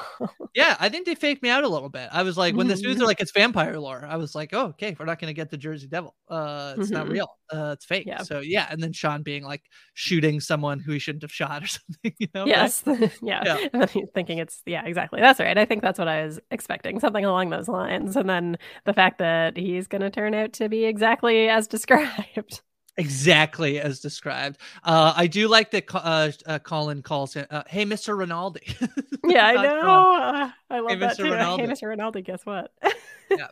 Yeah, 0.54 0.76
I 0.80 0.88
think 0.88 1.06
they 1.06 1.14
faked 1.14 1.42
me 1.42 1.50
out 1.50 1.64
a 1.64 1.68
little 1.68 1.88
bit. 1.88 2.08
I 2.12 2.22
was 2.22 2.36
like, 2.36 2.54
when 2.54 2.68
the 2.68 2.76
students 2.76 3.00
Mhm. 3.00 3.04
are 3.04 3.06
like, 3.06 3.20
it's 3.20 3.32
vampire 3.32 3.78
lore, 3.78 4.04
I 4.08 4.16
was 4.16 4.34
like, 4.34 4.50
oh, 4.52 4.66
okay, 4.68 4.96
we're 4.98 5.06
not 5.06 5.18
going 5.20 5.28
to 5.28 5.34
get 5.34 5.50
the 5.50 5.56
Jersey 5.56 5.86
Devil. 5.86 6.14
Uh, 6.28 6.74
it's 6.78 6.90
not 6.90 7.06
Mhm. 7.06 7.10
real. 7.12 7.28
Uh, 7.52 7.70
it's 7.74 7.84
fake. 7.86 8.04
Yeah. 8.06 8.22
So 8.22 8.40
yeah, 8.40 8.66
and 8.70 8.82
then 8.82 8.92
Sean 8.92 9.22
being 9.22 9.42
like 9.44 9.62
shooting 9.94 10.40
someone 10.40 10.80
who 10.80 10.92
he 10.92 10.98
shouldn't 10.98 11.22
have 11.22 11.32
shot 11.32 11.62
or 11.62 11.66
something. 11.66 12.14
You 12.18 12.28
know? 12.34 12.40
right? 12.42 12.48
yes, 12.48 12.82
yeah. 13.22 13.42
Yeah. 13.44 13.58
and 13.72 13.82
then 13.82 13.88
he's 13.88 14.08
thinking 14.14 14.38
it's 14.38 14.62
yeah, 14.66 14.84
exactly. 14.84 15.20
That's 15.20 15.40
right. 15.40 15.56
I 15.56 15.64
think 15.64 15.82
that's 15.82 15.98
what 15.98 16.08
I 16.08 16.24
was 16.24 16.40
expecting, 16.50 17.00
something 17.00 17.24
along 17.24 17.50
those 17.50 17.68
lines, 17.68 18.16
and 18.16 18.28
then 18.28 18.58
the 18.84 18.92
fact 18.92 19.18
that 19.18 19.56
he's 19.56 19.86
going 19.86 20.02
to 20.02 20.10
turn 20.10 20.34
out 20.34 20.52
to 20.54 20.68
be 20.68 20.84
exactly 20.84 21.48
as 21.48 21.66
described. 21.68 22.60
Exactly 22.98 23.80
as 23.80 24.00
described. 24.00 24.58
Uh, 24.84 25.14
I 25.16 25.26
do 25.26 25.48
like 25.48 25.70
that. 25.70 25.84
Uh, 25.94 26.30
uh, 26.46 26.58
Colin 26.58 27.00
calls 27.02 27.32
him, 27.34 27.46
uh, 27.50 27.62
"Hey, 27.66 27.84
Mister 27.84 28.14
Rinaldi." 28.14 28.76
Yeah, 29.24 29.46
I 29.46 29.52
know. 29.54 30.50
I 30.70 30.78
love 30.78 30.90
Hey, 30.90 30.96
that 30.96 31.16
Mr. 31.16 31.16
too. 31.16 31.24
Hey, 31.62 31.66
Mr. 31.66 31.88
Rinaldi, 31.88 32.22
guess 32.22 32.44
what? 32.46 32.72
Yeah. 33.30 33.48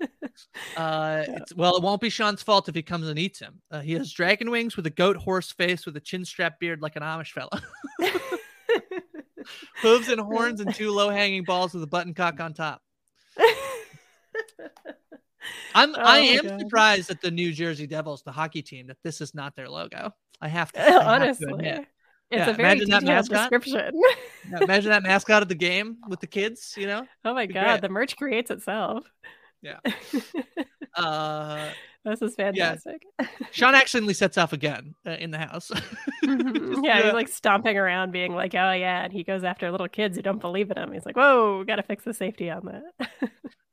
Uh, 0.74 1.24
it's, 1.28 1.54
well, 1.54 1.76
it 1.76 1.82
won't 1.82 2.00
be 2.00 2.08
Sean's 2.08 2.42
fault 2.42 2.66
if 2.70 2.74
he 2.74 2.80
comes 2.82 3.08
and 3.08 3.18
eats 3.18 3.38
him. 3.38 3.60
Uh, 3.70 3.80
he 3.80 3.92
has 3.92 4.10
dragon 4.10 4.50
wings 4.50 4.74
with 4.74 4.86
a 4.86 4.90
goat 4.90 5.18
horse 5.18 5.52
face 5.52 5.84
with 5.84 5.94
a 5.98 6.00
chin 6.00 6.24
strap 6.24 6.58
beard 6.58 6.80
like 6.80 6.96
an 6.96 7.02
Amish 7.02 7.32
fella. 7.32 7.62
Hooves 9.82 10.08
and 10.08 10.18
horns 10.18 10.60
and 10.60 10.74
two 10.74 10.92
low 10.92 11.10
hanging 11.10 11.44
balls 11.44 11.74
with 11.74 11.82
a 11.82 11.86
button 11.86 12.14
cock 12.14 12.40
on 12.40 12.54
top. 12.54 12.80
I'm 15.74 15.94
I 15.94 15.98
Oh 15.98 16.02
my 16.04 16.18
am 16.18 16.44
God. 16.46 16.60
surprised 16.60 17.10
at 17.10 17.20
the 17.20 17.30
New 17.30 17.52
Jersey 17.52 17.86
Devils, 17.86 18.22
the 18.22 18.32
hockey 18.32 18.62
team, 18.62 18.86
that 18.88 18.98
this 19.04 19.20
is 19.20 19.34
not 19.34 19.54
their 19.56 19.68
logo. 19.68 20.12
I 20.40 20.48
have 20.48 20.72
to 20.72 20.80
I 20.80 20.84
have 20.84 21.02
to 21.02 21.06
Honestly, 21.08 21.46
it's 21.68 21.86
Yeah, 22.30 22.50
a 22.50 22.54
very 22.54 22.78
detailed 22.80 23.04
mascot. 23.04 23.50
description. 23.50 24.00
Yeah, 24.50 24.62
imagine 24.62 24.90
that 24.90 25.02
mascot 25.02 25.42
at 25.42 25.48
the 25.48 25.54
game 25.54 25.98
with 26.08 26.20
the 26.20 26.26
kids, 26.26 26.74
you 26.76 26.86
know? 26.86 27.06
oh 27.24 27.34
my 27.34 27.46
god, 27.46 27.64
great. 27.64 27.80
the 27.82 27.88
merch 27.88 28.16
creates 28.16 28.50
itself. 28.50 29.04
Yeah. 29.62 29.78
Uh 30.94 31.70
This 32.04 32.22
is 32.22 32.34
fantastic. 32.36 33.02
Sean 33.50 33.74
accidentally 33.82 34.14
sets 34.14 34.38
off 34.38 34.52
again 34.54 34.94
uh, 35.06 35.10
in 35.10 35.30
the 35.30 35.38
house. 35.38 35.70
Mhm. 36.24 36.84
yeah, 36.84 37.02
he's 37.02 37.12
like 37.12 37.28
stomping 37.28 37.76
around, 37.76 38.12
being 38.12 38.32
like, 38.34 38.54
"Oh 38.54 38.72
yeah," 38.72 39.04
and 39.04 39.12
he 39.12 39.24
goes 39.24 39.44
after 39.44 39.70
little 39.70 39.88
kids 39.88 40.16
who 40.16 40.22
don't 40.22 40.40
believe 40.40 40.70
in 40.70 40.78
him. 40.78 40.92
He's 40.92 41.04
like, 41.04 41.16
"Whoa, 41.16 41.64
got 41.64 41.76
to 41.76 41.82
fix 41.82 42.04
the 42.04 42.14
safety 42.14 42.48
on 42.50 42.64
that." 42.66 43.20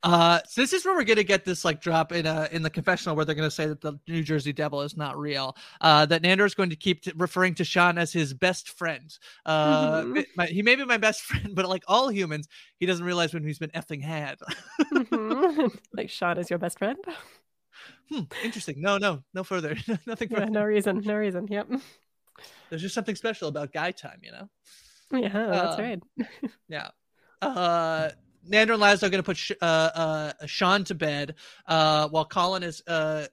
Uh, 0.03 0.39
so 0.47 0.59
this 0.61 0.73
is 0.73 0.83
where 0.85 0.95
we're 0.95 1.03
gonna 1.05 1.23
get 1.23 1.45
this 1.45 1.63
like 1.63 1.79
drop 1.81 2.11
in 2.11 2.25
uh 2.27 2.47
in 2.51 2.61
the 2.61 2.69
confessional 2.69 3.15
where 3.15 3.23
they're 3.23 3.35
gonna 3.35 3.49
say 3.49 3.65
that 3.65 3.79
the 3.79 3.93
New 4.07 4.21
Jersey 4.21 4.51
Devil 4.51 4.81
is 4.81 4.97
not 4.97 5.17
real. 5.17 5.55
Uh, 5.79 6.05
that 6.05 6.21
Nandor 6.21 6.45
is 6.45 6.53
going 6.55 6.69
to 6.71 6.75
keep 6.75 7.01
t- 7.03 7.13
referring 7.15 7.55
to 7.55 7.63
Sean 7.63 7.97
as 7.97 8.11
his 8.11 8.33
best 8.33 8.67
friend. 8.69 9.17
Uh, 9.45 10.01
Mhm. 10.01 10.25
my- 10.35 10.45
he 10.47 10.61
may 10.61 10.75
be 10.75 10.83
my 10.83 10.97
best 10.97 11.21
friend, 11.27 11.55
but 11.55 11.69
like 11.69 11.83
all 11.87 12.09
humans, 12.09 12.49
he 12.79 12.85
doesn't 12.85 13.05
realize 13.05 13.33
when 13.33 13.43
he's 13.45 13.59
been 13.59 13.69
effing 13.71 14.01
had. 14.03 14.39
Mhm. 14.91 15.77
like 15.93 16.09
Sean 16.09 16.37
is 16.37 16.49
your 16.49 16.59
best 16.59 16.77
friend. 16.79 16.97
hmm, 18.09 18.21
interesting. 18.43 18.81
No, 18.81 18.97
no, 18.97 19.23
no 19.33 19.43
further. 19.45 19.75
Nothing. 20.05 20.29
Yeah, 20.31 20.39
further. 20.39 20.51
no 20.51 20.63
reason, 20.63 20.99
no 21.05 21.15
reason. 21.15 21.47
Yep. 21.49 21.69
There's 22.69 22.81
just 22.81 22.95
something 22.95 23.15
special 23.15 23.47
about 23.47 23.71
guy 23.71 23.91
time, 23.91 24.19
you 24.21 24.31
know. 24.31 24.49
Yeah, 25.11 25.29
that's 25.29 25.79
Uh, 25.79 25.81
right. 25.81 26.03
Yeah. 26.67 26.89
Uh, 27.41 28.09
Nandor 28.49 28.73
and 28.73 28.81
Laszlo 28.83 29.03
are 29.03 29.09
going 29.09 29.23
to 29.23 29.23
put 29.23 29.37
Sh- 29.37 29.51
uh, 29.61 29.65
uh, 29.65 30.33
Sean 30.45 30.83
to 30.85 30.95
bed 30.95 31.35
uh, 31.67 32.07
while 32.09 32.25
Colin 32.25 32.63
is 32.63 32.83
uh, 32.87 33.25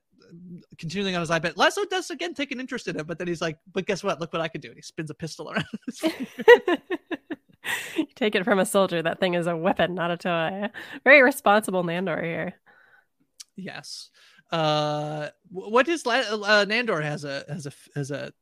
continuing 0.79 1.15
on 1.17 1.21
his 1.21 1.31
iPad. 1.31 1.55
Laszlo 1.55 1.89
does 1.89 2.11
again 2.11 2.35
take 2.35 2.53
an 2.53 2.61
interest 2.61 2.89
in 2.89 2.99
it, 2.99 3.07
but 3.07 3.19
then 3.19 3.27
he's 3.29 3.41
like, 3.41 3.59
"But 3.73 3.87
guess 3.87 4.05
what? 4.05 4.21
Look 4.21 4.33
what 4.33 4.43
I 4.43 4.49
can 4.49 4.61
do!" 4.61 4.69
And 4.69 4.77
he 4.77 4.83
spins 4.83 5.11
a 5.11 5.15
pistol 5.15 5.51
around. 5.51 5.65
his. 5.87 6.03
You 7.97 8.07
Take 8.15 8.35
it 8.35 8.45
from 8.45 8.59
a 8.59 8.67
soldier. 8.67 9.03
That 9.03 9.21
thing 9.21 9.35
is 9.35 9.47
a 9.47 9.57
weapon, 9.57 9.95
not 9.95 10.11
a 10.11 10.17
toy. 10.17 10.69
Very 11.05 11.23
responsible 11.23 11.85
Nandor 11.85 12.23
here. 12.23 12.55
Yes. 13.57 14.11
Uh, 14.51 15.29
what 15.51 15.89
is 15.89 16.07
La- 16.07 16.15
uh, 16.15 16.65
Nandor 16.65 17.03
has 17.03 17.25
a 17.25 17.45
has 17.49 17.67
a 17.67 17.73
has 17.95 18.11
a. 18.11 18.33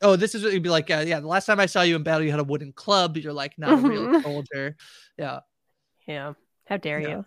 Oh, 0.00 0.14
this 0.14 0.34
is 0.36 0.44
what 0.44 0.52
you'd 0.52 0.62
be 0.62 0.68
like. 0.68 0.90
Uh, 0.90 1.04
yeah, 1.06 1.18
the 1.18 1.26
last 1.26 1.46
time 1.46 1.58
I 1.58 1.66
saw 1.66 1.82
you 1.82 1.96
in 1.96 2.04
battle, 2.04 2.22
you 2.22 2.30
had 2.30 2.38
a 2.40 2.44
wooden 2.44 2.72
club. 2.72 3.16
You're 3.16 3.32
like 3.32 3.58
not 3.58 3.72
a 3.72 3.76
real 3.76 4.22
soldier. 4.22 4.76
Yeah. 5.16 5.40
Yeah. 6.08 6.32
How 6.66 6.76
dare 6.78 7.00
Yeah. 7.00 7.22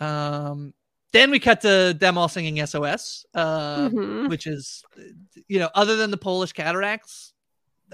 you? 0.00 0.06
Um. 0.06 0.74
Then 1.14 1.30
we 1.30 1.40
cut 1.40 1.62
to 1.62 1.96
them 1.98 2.18
all 2.18 2.28
singing 2.28 2.58
SOS, 2.60 3.24
uh, 3.34 3.88
Mhm. 3.88 4.28
which 4.28 4.46
is, 4.46 4.84
you 5.48 5.58
know, 5.58 5.70
other 5.74 5.96
than 5.96 6.10
the 6.10 6.18
Polish 6.18 6.52
cataracts, 6.52 7.32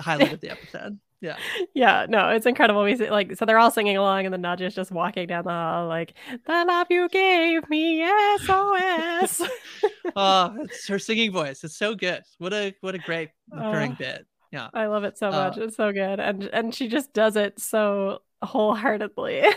highlight 0.00 0.32
of 0.32 0.40
the 0.40 0.50
episode. 0.50 0.98
Yeah. 1.20 1.36
Yeah, 1.74 2.06
no, 2.08 2.30
it's 2.30 2.44
incredible. 2.44 2.82
We 2.82 2.96
see, 2.96 3.08
like 3.10 3.36
so 3.36 3.44
they're 3.44 3.58
all 3.58 3.70
singing 3.70 3.96
along, 3.96 4.26
and 4.26 4.34
then 4.34 4.42
Nadja's 4.42 4.74
just 4.74 4.90
walking 4.90 5.28
down 5.28 5.44
the 5.44 5.50
hall, 5.50 5.86
like 5.86 6.14
the 6.46 6.64
love 6.66 6.88
you 6.90 7.08
gave 7.08 7.68
me, 7.70 8.02
SOS. 8.40 9.40
Oh, 10.16 10.54
it's 10.62 10.86
her 10.88 10.98
singing 10.98 11.32
voice. 11.32 11.64
It's 11.64 11.76
so 11.76 11.94
good. 11.94 12.22
What 12.38 12.52
a 12.52 12.74
what 12.80 12.94
a 12.94 12.98
great 12.98 13.30
recurring 13.50 13.92
Oh. 13.92 13.96
bit. 13.98 14.26
Yeah. 14.52 14.68
I 14.74 14.86
love 14.86 15.04
it 15.04 15.16
so 15.18 15.28
Uh, 15.28 15.30
much. 15.30 15.56
it's 15.58 15.76
so 15.76 15.92
good, 15.92 16.20
and 16.20 16.44
and 16.44 16.74
she 16.74 16.88
just 16.88 17.12
does 17.12 17.36
it 17.36 17.58
so 17.60 18.22
wholeheartedly. 18.42 19.44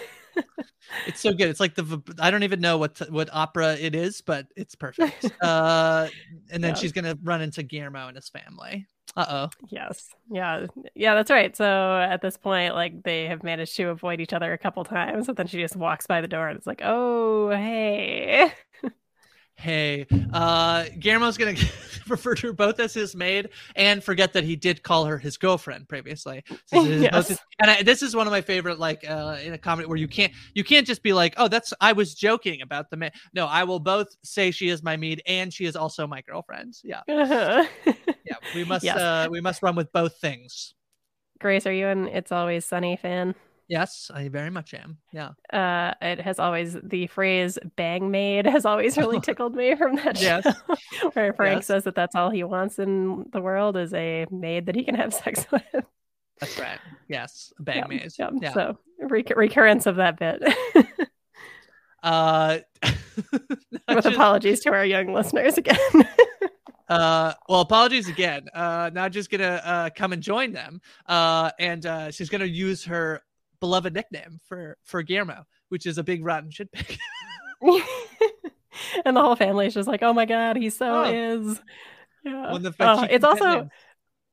It's 1.05 1.19
so 1.19 1.33
good. 1.33 1.49
It's 1.49 1.59
like 1.59 1.75
the 1.75 2.01
I 2.19 2.31
don't 2.31 2.43
even 2.43 2.61
know 2.61 2.77
what 2.77 2.97
what 3.11 3.29
opera 3.33 3.75
it 3.75 3.93
is, 3.95 4.21
but 4.21 4.47
it's 4.55 4.75
perfect. 4.75 5.31
Uh, 5.41 6.07
and 6.51 6.63
then 6.63 6.71
Yeah. 6.71 6.75
she's 6.75 6.91
gonna 6.93 7.17
run 7.23 7.41
into 7.41 7.63
Guillermo 7.63 8.07
and 8.07 8.15
his 8.15 8.29
family. 8.29 8.87
Uh 9.15 9.25
oh. 9.29 9.49
Yes. 9.69 10.09
Yeah. 10.31 10.67
Yeah, 10.95 11.15
that's 11.15 11.31
right. 11.31 11.55
So 11.55 11.65
at 11.65 12.21
this 12.21 12.37
point, 12.37 12.75
like 12.75 13.03
they 13.03 13.25
have 13.25 13.43
managed 13.43 13.75
to 13.77 13.89
avoid 13.89 14.19
each 14.21 14.33
other 14.33 14.53
a 14.53 14.57
couple 14.57 14.83
times, 14.85 15.27
but 15.27 15.35
then 15.37 15.47
she 15.47 15.59
just 15.59 15.75
walks 15.75 16.05
by 16.07 16.21
the 16.21 16.27
door 16.27 16.47
and 16.47 16.57
it's 16.57 16.67
like, 16.67 16.81
oh, 16.83 17.49
hey. 17.49 18.51
Hey, 19.59 20.05
uh, 20.33 20.85
Guillermo's 20.99 21.35
gonna 21.35 21.55
refer 22.07 22.35
to 22.35 22.47
her 22.47 22.53
both 22.53 22.79
as 22.79 22.93
his 22.93 23.15
maid 23.15 23.49
and 23.75 24.03
forget 24.03 24.31
that 24.33 24.43
he 24.43 24.55
did 24.55 24.83
call 24.83 25.05
her 25.05 25.17
his 25.17 25.35
girlfriend 25.35 25.89
previously. 25.89 26.43
So 26.67 26.83
this 26.83 27.01
Yes. 27.01 27.27
his- 27.29 27.39
and 27.59 27.71
I, 27.71 27.81
this 27.81 28.03
is 28.03 28.15
one 28.15 28.27
of 28.27 28.31
my 28.31 28.41
favorite, 28.41 28.77
like 28.77 29.03
uh, 29.09 29.37
in 29.43 29.53
a 29.53 29.57
comedy 29.57 29.87
where 29.87 29.97
you 29.97 30.07
can't 30.07 30.31
you 30.53 30.63
can't 30.63 30.85
just 30.85 31.01
be 31.01 31.11
like, 31.11 31.33
oh, 31.37 31.47
that's 31.47 31.73
I 31.81 31.93
was 31.93 32.13
joking 32.13 32.61
about 32.61 32.91
the 32.91 32.97
maid. 32.97 33.13
No, 33.33 33.47
I 33.47 33.63
will 33.63 33.79
both 33.79 34.07
say 34.23 34.51
she 34.51 34.69
is 34.69 34.83
my 34.83 34.95
maid 34.95 35.23
and 35.25 35.51
she 35.51 35.65
is 35.65 35.75
also 35.75 36.05
my 36.05 36.21
girlfriend. 36.21 36.75
Yeah, 36.83 37.01
Uh-huh. 37.09 37.65
yeah. 38.25 38.35
We 38.53 38.63
must 38.63 38.85
Yes. 38.85 38.97
uh, 38.97 39.27
we 39.31 39.41
must 39.41 39.63
run 39.63 39.75
with 39.75 39.91
both 39.91 40.17
things. 40.17 40.75
Grace, 41.39 41.65
are 41.65 41.73
you 41.73 41.87
an 41.87 42.07
It's 42.09 42.31
Always 42.31 42.63
Sunny 42.63 42.95
fan? 42.95 43.33
Yes, 43.69 44.09
I 44.13 44.29
very 44.29 44.49
much 44.49 44.73
am. 44.73 44.97
Yeah. 45.11 45.31
Uh, 45.51 45.93
it 46.01 46.21
has 46.21 46.39
always 46.39 46.77
the 46.81 47.07
phrase 47.07 47.59
"bang 47.75 48.09
maid" 48.11 48.45
has 48.55 48.65
always 48.65 48.97
really 48.97 49.19
tickled 49.19 49.55
me 49.55 49.75
from 49.75 49.95
that 49.97 50.21
Yes. 50.21 50.43
show, 50.45 51.09
where 51.13 51.33
Frank 51.33 51.57
Yes. 51.59 51.65
says 51.67 51.83
that 51.83 51.95
that's 51.95 52.15
all 52.15 52.29
he 52.29 52.43
wants 52.43 52.79
in 52.79 53.25
the 53.33 53.41
world 53.41 53.75
is 53.75 53.93
a 53.93 54.25
maid 54.31 54.67
that 54.67 54.75
he 54.75 54.83
can 54.85 54.95
have 54.95 55.13
sex 55.13 55.45
with. 55.51 55.63
That's 56.39 56.57
right. 56.59 56.79
Yes, 57.09 57.51
a 57.59 57.63
bang 57.63 57.77
Yep, 57.77 57.89
maze. 57.89 58.15
yep. 58.19 58.31
Yeah. 58.41 58.53
So 58.53 58.77
rec- 58.99 59.35
recurrence 59.35 59.85
of 59.85 59.95
that 59.97 60.17
bit. 60.19 60.41
Uh, 62.03 62.59
With 63.89 64.05
apologies 64.05 64.59
to 64.61 64.69
our 64.71 64.85
young 64.85 65.13
listeners 65.13 65.57
again. 65.57 65.77
uh, 66.87 67.33
well, 67.49 67.61
apologies 67.61 68.07
again. 68.07 68.47
Uh, 68.53 68.91
now 68.93 69.09
just 69.09 69.29
gonna 69.31 69.61
uh 69.63 69.89
come 69.95 70.13
and 70.13 70.21
join 70.21 70.51
them. 70.51 70.79
Uh, 71.07 71.49
and 71.59 71.85
uh, 71.85 72.11
she's 72.11 72.29
gonna 72.29 72.45
use 72.45 72.85
her 72.85 73.23
beloved 73.59 73.93
nickname 73.93 74.39
for 74.45 74.77
for 74.83 75.01
Guillermo, 75.03 75.45
which 75.69 75.85
is 75.85 75.97
a 75.97 76.03
big 76.03 76.23
rotten 76.25 76.51
shit 76.51 76.71
pig. 76.71 76.97
and 79.05 79.17
the 79.17 79.21
whole 79.21 79.35
family 79.35 79.67
is 79.67 79.73
just 79.73 79.87
like, 79.87 80.03
"Oh 80.03 80.13
my 80.13 80.25
god, 80.25 80.57
he 80.57 80.69
so 80.69 81.03
Oh. 81.05 81.11
is." 81.11 81.59
Yeah. 82.23 82.51
When 82.53 82.61
the 82.63 82.73
Oh, 82.79 83.03
it's 83.09 83.23
also. 83.23 83.69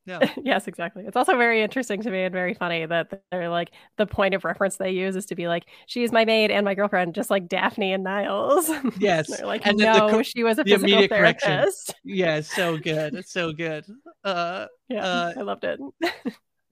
Yeah. 0.07 0.19
yes, 0.43 0.67
exactly. 0.67 1.03
It's 1.07 1.17
also 1.17 1.35
very 1.35 1.63
interesting 1.63 1.99
to 2.03 2.11
me 2.11 2.25
and 2.25 2.31
very 2.33 2.53
funny 2.53 2.85
that 2.85 3.23
they're 3.31 3.49
like 3.49 3.71
the 3.97 4.05
point 4.05 4.35
of 4.35 4.45
reference 4.45 4.77
they 4.77 4.91
use 4.91 5.15
is 5.15 5.25
to 5.27 5.35
be 5.35 5.47
like, 5.47 5.65
"She's 5.87 6.11
my 6.11 6.25
maid 6.25 6.51
and 6.51 6.63
my 6.63 6.75
girlfriend," 6.75 7.15
just 7.15 7.31
like 7.31 7.47
Daphne 7.47 7.91
and 7.93 8.03
Niles. 8.03 8.69
Yes, 8.99 9.35
they're 9.35 9.47
like, 9.47 9.65
and 9.65 9.79
then 9.79 9.93
the 9.93 9.99
"No, 9.99 10.09
co- 10.11 10.21
she 10.23 10.43
was 10.43 10.59
a 10.59 10.63
the 10.63 10.71
physical 10.71 10.93
immediate 10.93 11.09
correction. 11.09 11.49
therapist." 11.49 11.95
Yeah, 12.03 12.41
so 12.41 12.77
good. 12.77 13.15
It's 13.15 13.31
so 13.31 13.51
good. 13.51 13.85
Uh, 14.23 14.67
Yeah, 14.89 15.03
uh, 15.03 15.33
I 15.37 15.41
loved 15.41 15.63
it. 15.63 15.79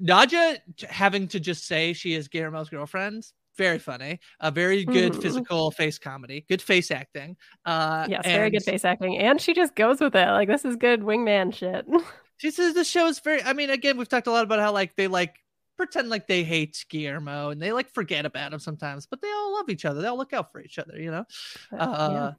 Nadja 0.04 0.58
having 0.90 1.28
to 1.30 1.40
just 1.40 1.66
say 1.66 1.94
she 1.94 2.14
is 2.14 2.28
Guillermo's 2.28 2.70
girlfriend. 2.70 3.26
Very 3.58 3.78
funny. 3.80 4.20
A 4.40 4.50
very 4.50 4.84
good 4.84 5.14
Mhm. 5.14 5.22
physical 5.22 5.70
face 5.72 6.00
comedy. 6.00 6.44
Good 6.50 6.62
face 6.62 6.90
acting. 6.90 7.38
Uh, 7.66 8.08
yes, 8.10 8.26
very 8.26 8.50
good 8.50 8.64
face 8.64 8.84
acting, 8.84 9.18
and 9.20 9.40
she 9.40 9.54
just 9.54 9.76
goes 9.76 10.02
with 10.02 10.16
it. 10.16 10.28
Like 10.28 10.48
this 10.48 10.66
is 10.66 10.76
good 10.76 11.02
wingman 11.02 11.54
shit. 11.54 11.86
She 12.38 12.52
says 12.52 12.74
the 12.74 12.84
show 12.84 13.08
is 13.08 13.20
very. 13.20 13.42
I 13.42 13.54
mean, 13.54 13.70
again, 13.70 13.96
we've 13.96 14.10
talked 14.10 14.28
a 14.28 14.32
lot 14.32 14.44
about 14.44 14.60
how 14.60 14.74
like 14.74 14.96
they 14.98 15.08
like 15.08 15.36
pretend 15.78 16.10
like 16.10 16.28
they 16.28 16.44
hate 16.44 16.84
Guillermo 16.90 17.52
and 17.52 17.62
they 17.62 17.72
like 17.72 17.90
forget 17.94 18.26
about 18.26 18.52
him 18.52 18.60
sometimes, 18.60 19.06
but 19.06 19.22
they 19.22 19.30
all 19.30 19.54
love 19.54 19.70
each 19.70 19.86
other. 19.86 20.02
They 20.02 20.08
all 20.08 20.18
look 20.18 20.34
out 20.34 20.52
for 20.52 20.60
each 20.60 20.78
other. 20.78 21.00
You 21.00 21.12
know. 21.12 21.26
Uh, 21.72 22.32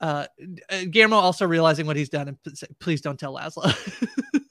uh, 0.00 0.26
uh, 0.68 0.84
Guillermo 0.90 1.16
also 1.16 1.46
realizing 1.46 1.86
what 1.86 1.94
he's 1.94 2.08
done 2.08 2.26
and 2.26 2.38
please 2.80 3.02
don't 3.02 3.20
tell 3.20 3.34
Laszlo. 3.36 3.70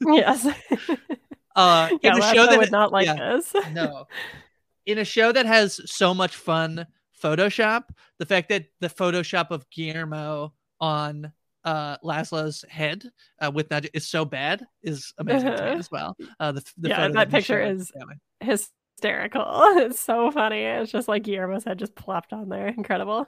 yes. 0.00 0.46
uh, 1.56 1.90
in 2.02 2.18
a 2.18 2.22
show 2.34 2.46
that 2.46 2.58
would 2.58 2.70
not 2.72 2.92
like 2.92 3.06
yeah, 3.06 3.34
this. 3.34 3.52
no, 3.72 4.06
in 4.86 4.98
a 4.98 5.04
show 5.04 5.32
that 5.32 5.46
has 5.46 5.80
so 5.90 6.14
much 6.14 6.36
fun 6.36 6.86
Photoshop, 7.22 7.84
the 8.18 8.26
fact 8.26 8.48
that 8.48 8.66
the 8.80 8.88
Photoshop 8.88 9.50
of 9.50 9.68
Guillermo 9.70 10.54
on 10.80 11.32
uh 11.64 11.98
Laszlo's 12.02 12.64
head 12.70 13.04
uh, 13.40 13.50
with 13.52 13.68
that 13.68 13.84
is 13.92 14.08
so 14.08 14.24
bad 14.24 14.64
is 14.82 15.12
amazing 15.18 15.48
to 15.48 15.62
me 15.62 15.68
Uh-huh. 15.68 15.78
as 15.78 15.90
well. 15.90 16.16
Uh, 16.38 16.52
the, 16.52 16.64
the 16.78 16.88
yeah, 16.88 16.96
photo 16.96 17.12
that 17.14 17.28
he 17.28 17.36
picture 17.36 17.60
is 17.60 17.92
Yeah. 17.94 18.46
hysterical. 18.48 19.44
It's 19.76 20.00
so 20.00 20.30
funny. 20.30 20.62
It's 20.62 20.90
just 20.90 21.08
like 21.08 21.22
Guillermo's 21.24 21.64
head 21.64 21.78
just 21.78 21.94
plopped 21.94 22.32
on 22.32 22.48
there. 22.48 22.68
Incredible. 22.68 23.26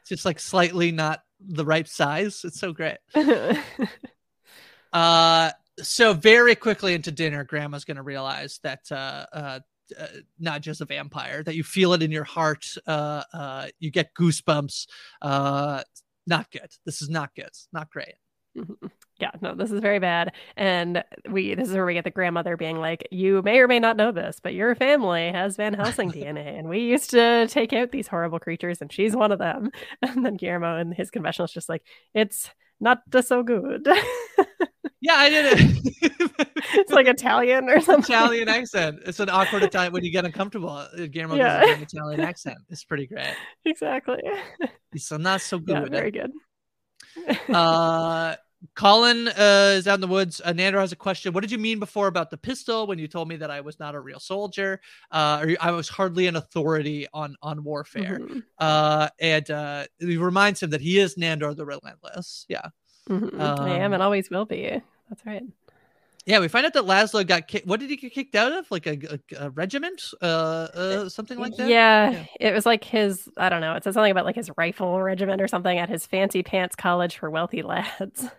It's 0.00 0.08
just 0.08 0.24
like 0.24 0.40
slightly 0.40 0.92
not 0.92 1.22
the 1.40 1.64
right 1.66 1.86
size. 1.86 2.40
It's 2.44 2.58
so 2.58 2.72
great. 2.72 2.96
Uh, 4.92 5.50
so 5.82 6.12
very 6.12 6.54
quickly 6.54 6.94
into 6.94 7.10
dinner, 7.10 7.44
Grandma's 7.44 7.84
going 7.84 7.96
to 7.96 8.02
realize 8.02 8.60
that 8.62 8.80
uh, 8.90 9.26
uh, 9.32 9.60
uh, 9.98 10.06
not 10.38 10.60
just 10.60 10.80
a 10.80 10.84
vampire, 10.84 11.42
that 11.42 11.54
you 11.54 11.62
feel 11.62 11.92
it 11.92 12.02
in 12.02 12.10
your 12.10 12.24
heart. 12.24 12.66
Uh, 12.86 13.22
uh, 13.32 13.66
you 13.78 13.90
get 13.90 14.14
goosebumps. 14.14 14.86
Uh, 15.20 15.82
not 16.26 16.50
good. 16.50 16.70
This 16.86 17.02
is 17.02 17.08
not 17.10 17.34
good. 17.34 17.50
Not 17.72 17.90
great. 17.90 18.14
Mhm. 18.56 18.90
Yeah, 19.20 19.30
no, 19.40 19.54
this 19.54 19.70
is 19.70 19.80
very 19.80 19.98
bad. 19.98 20.32
And 20.56 21.04
we 21.28 21.54
this 21.54 21.68
is 21.68 21.74
where 21.74 21.86
we 21.86 21.94
get 21.94 22.04
the 22.04 22.10
grandmother 22.10 22.56
being 22.56 22.78
like, 22.78 23.06
You 23.10 23.42
may 23.42 23.58
or 23.58 23.68
may 23.68 23.80
not 23.80 23.96
know 23.96 24.12
this, 24.12 24.38
but 24.42 24.54
your 24.54 24.74
family 24.74 25.30
has 25.32 25.56
Van 25.56 25.74
Helsing 25.74 26.10
DNA, 26.12 26.58
and 26.58 26.68
we 26.68 26.80
used 26.80 27.10
to 27.10 27.46
take 27.48 27.72
out 27.72 27.90
these 27.90 28.08
horrible 28.08 28.38
creatures, 28.38 28.80
and 28.80 28.92
she's 28.92 29.14
one 29.16 29.32
of 29.32 29.38
them. 29.38 29.70
And 30.02 30.24
then 30.24 30.36
Guillermo 30.36 30.78
in 30.78 30.92
his 30.92 31.10
confessional 31.10 31.46
is 31.46 31.52
just 31.52 31.68
like, 31.68 31.82
It's 32.14 32.50
not 32.80 32.98
so 33.22 33.42
good. 33.42 33.86
Yeah, 35.06 35.16
I 35.16 35.28
did 35.28 35.44
it. 35.60 36.40
it's 36.76 36.90
like 36.90 37.06
Italian 37.06 37.68
or 37.68 37.78
something. 37.78 38.14
Italian 38.14 38.48
accent. 38.58 39.00
It's 39.04 39.20
an 39.20 39.28
awkward 39.28 39.62
Italian 39.62 39.92
when 39.92 40.02
you 40.02 40.10
get 40.10 40.24
uncomfortable. 40.24 40.70
uh, 40.70 40.88
Guillermo 41.10 41.34
Yeah. 41.34 41.60
does 41.60 41.76
an 41.76 41.82
Italian 41.82 42.20
accent. 42.22 42.56
It's 42.70 42.84
pretty 42.84 43.06
great. 43.06 43.36
Exactly. 43.66 44.22
So 44.96 45.18
not 45.18 45.42
so 45.42 45.60
Yeah, 45.66 45.80
good. 45.82 45.90
very 45.90 46.10
good. 46.10 46.32
uh 47.52 48.36
Colin 48.74 49.28
uh, 49.28 49.74
is 49.76 49.86
out 49.86 49.94
in 49.96 50.00
the 50.00 50.06
woods. 50.06 50.40
Uh, 50.44 50.52
Nandor 50.52 50.80
has 50.80 50.92
a 50.92 50.96
question. 50.96 51.32
What 51.32 51.42
did 51.42 51.50
you 51.50 51.58
mean 51.58 51.78
before 51.78 52.06
about 52.06 52.30
the 52.30 52.38
pistol 52.38 52.86
when 52.86 52.98
you 52.98 53.06
told 53.08 53.28
me 53.28 53.36
that 53.36 53.50
I 53.50 53.60
was 53.60 53.78
not 53.78 53.94
a 53.94 54.00
real 54.00 54.18
soldier? 54.20 54.80
Uh, 55.10 55.40
or 55.44 55.56
I 55.60 55.70
was 55.70 55.88
hardly 55.88 56.26
an 56.26 56.36
authority 56.36 57.06
on 57.12 57.36
on 57.42 57.62
warfare. 57.62 58.20
Mhm. 58.20 58.42
Uh, 58.58 59.08
and 59.20 59.50
uh, 59.50 59.84
he 59.98 60.16
reminds 60.16 60.62
him 60.62 60.70
that 60.70 60.80
he 60.80 60.98
is 60.98 61.16
Nandor 61.16 61.54
the 61.54 61.66
Relentless. 61.66 62.46
Yeah, 62.48 62.68
Mhm. 63.08 63.38
I 63.38 63.70
am 63.76 63.86
Um, 63.86 63.92
and 63.94 64.02
always 64.02 64.30
will 64.30 64.46
be. 64.46 64.80
That's 65.10 65.26
right. 65.26 65.42
yeah. 66.24 66.38
We 66.40 66.48
find 66.48 66.64
out 66.64 66.72
that 66.72 66.84
Laszlo 66.84 67.26
got 67.26 67.46
kicked. 67.46 67.66
What 67.66 67.80
did 67.80 67.90
he 67.90 67.96
get 67.96 68.14
kicked 68.14 68.34
out 68.34 68.52
of? 68.52 68.70
Like 68.70 68.86
a, 68.86 68.96
a, 69.38 69.44
a 69.46 69.50
regiment? 69.50 70.02
Uh, 70.22 70.24
uh, 70.24 71.08
something 71.10 71.38
like 71.38 71.54
that. 71.56 71.68
Yeah, 71.68 72.24
it 72.40 72.54
was 72.54 72.64
like 72.64 72.82
his, 72.82 73.28
I 73.36 73.50
don't 73.50 73.60
know, 73.60 73.74
it 73.74 73.84
said 73.84 73.92
something 73.92 74.10
about 74.10 74.24
like 74.24 74.36
his 74.36 74.50
rifle 74.56 75.02
regiment 75.02 75.42
or 75.42 75.48
something 75.48 75.76
at 75.78 75.90
his 75.90 76.06
fancy 76.06 76.42
pants 76.42 76.74
college 76.74 77.18
for 77.18 77.28
wealthy 77.30 77.60
lads. 77.62 78.26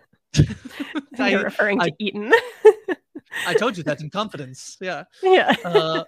You're 1.18 1.44
referring 1.44 1.78
to 1.80 1.86
I- 1.86 1.90
Eton. 1.98 2.32
I 3.46 3.54
told 3.54 3.76
you 3.76 3.82
that 3.84 4.00
in 4.00 4.10
confidence. 4.10 4.76
Yeah. 4.80 5.04
yeah. 5.22 5.54
uh, 5.64 6.04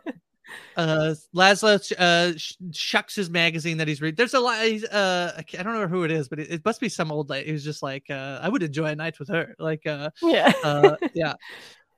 uh, 0.77 1.15
Laszlo 1.37 1.79
uh, 1.99 2.33
shucks 2.73 3.15
his 3.15 3.29
magazine 3.29 3.77
that 3.79 3.89
he's 3.89 4.01
reading. 4.01 4.17
There's 4.17 4.33
a 4.35 4.41
lot. 4.41 4.65
He's, 4.65 4.85
uh, 4.85 5.35
I 5.37 5.63
don't 5.63 5.75
know 5.75 5.87
who 5.89 6.05
it 6.05 6.11
is, 6.11 6.29
but 6.29 6.39
it, 6.41 6.51
it 6.51 6.65
must 6.65 6.81
be 6.81 6.89
some 6.89 7.13
old 7.13 7.29
lady. 7.29 7.51
He's 7.51 7.65
just 7.65 7.83
like, 7.83 8.05
uh, 8.09 8.39
I 8.43 8.49
would 8.49 8.63
enjoy 8.63 8.87
a 8.87 8.97
night 8.97 9.19
with 9.19 9.29
her. 9.29 9.55
Like, 9.59 9.87
uh, 9.87 10.11
Yeah. 10.23 10.53
uh, 10.65 10.97
yeah. 11.13 11.35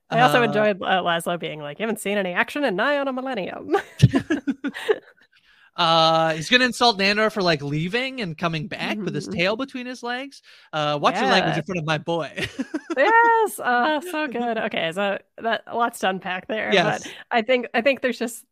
I 0.09 0.19
also 0.19 0.41
Uh, 0.41 0.45
enjoyed 0.45 0.81
uh, 0.81 1.01
Laszlo 1.01 1.39
being 1.39 1.61
like, 1.61 1.79
you 1.79 1.83
haven't 1.83 2.01
seen 2.01 2.17
any 2.17 2.33
action 2.33 2.65
in 2.65 2.75
nigh 2.75 2.97
on 2.97 3.07
a 3.07 3.13
millennium. 3.13 3.77
Uh, 5.81 6.33
he's 6.35 6.49
gonna 6.49 6.65
insult 6.65 6.99
Nandor 6.99 7.31
for 7.31 7.41
like 7.41 7.61
leaving 7.63 8.21
and 8.21 8.37
coming 8.37 8.67
back 8.67 8.97
with 8.99 9.15
his 9.15 9.27
Mhm. 9.27 9.35
tail 9.35 9.55
between 9.55 9.87
his 9.87 10.03
legs. 10.03 10.41
Uh, 10.71 10.99
watch 11.01 11.15
your 11.15 11.25
language 11.25 11.57
in 11.57 11.63
front 11.63 11.79
of 11.79 11.85
my 11.85 11.97
boy. 11.97 12.29
yes 12.97 13.59
uh 13.59 13.99
so 14.01 14.27
good 14.27 14.57
okay 14.57 14.91
so 14.91 15.17
that 15.41 15.63
lots 15.73 15.99
to 15.99 16.09
unpack 16.09 16.45
there 16.47 16.69
Yes. 16.73 17.03
but 17.03 17.13
i 17.31 17.41
think 17.41 17.67
i 17.73 17.79
think 17.81 18.01
there's 18.01 18.19
just 18.19 18.43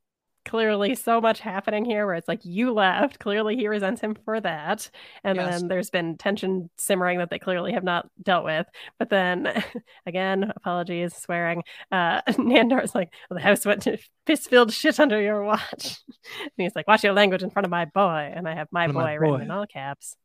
clearly 0.46 0.96
so 0.96 1.20
much 1.22 1.40
happening 1.40 1.86
here 1.86 2.06
where 2.06 2.16
it's 2.16 2.28
like 2.28 2.40
you 2.44 2.72
left 2.72 3.20
clearly 3.20 3.56
he 3.56 3.68
resents 3.68 4.02
him 4.02 4.16
for 4.26 4.40
that 4.40 4.90
and 5.24 5.36
Yes. 5.36 5.60
then 5.60 5.68
there's 5.68 5.90
been 5.90 6.18
tension 6.18 6.70
simmering 6.78 7.20
that 7.20 7.30
they 7.30 7.40
clearly 7.40 7.74
have 7.74 7.84
not 7.84 8.08
dealt 8.24 8.46
with 8.46 8.66
but 8.98 9.10
then 9.10 9.64
again 10.06 10.52
apologies 10.56 11.16
swearing 11.16 11.64
uh 11.92 12.22
nandor's 12.38 12.96
like 12.96 13.10
well, 13.30 13.38
the 13.38 13.44
house 13.44 13.66
went 13.66 13.84
to 13.84 13.98
piss-filled 14.26 14.72
shit 14.74 15.00
under 15.00 15.22
your 15.22 15.44
watch 15.44 15.98
and 16.42 16.52
he's 16.58 16.76
like 16.76 16.88
watch 16.88 17.04
your 17.04 17.14
language 17.14 17.44
in 17.44 17.50
front 17.50 17.66
of 17.66 17.72
my 17.72 17.86
boy 17.86 18.32
and 18.34 18.48
i 18.48 18.56
have 18.56 18.68
my 18.72 18.88
boy 18.88 18.94
my 18.94 19.14
written 19.14 19.42
in 19.42 19.52
all 19.52 19.66
caps 19.68 20.16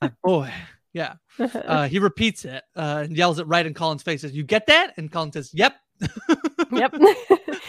my 0.00 0.12
boy. 0.22 0.50
Yeah. 0.92 1.14
Uh, 1.40 1.88
he 1.88 1.98
repeats 1.98 2.44
it 2.44 2.62
uh, 2.76 3.02
and 3.06 3.16
yells 3.16 3.40
it 3.40 3.48
right 3.48 3.66
in 3.66 3.74
Colin's 3.74 4.04
face. 4.04 4.20
Says, 4.20 4.32
"You 4.32 4.44
get 4.44 4.68
that?" 4.68 4.92
And 4.96 5.10
Colin 5.10 5.32
says, 5.32 5.50
"Yep." 5.52 5.74
Yep. 6.72 6.94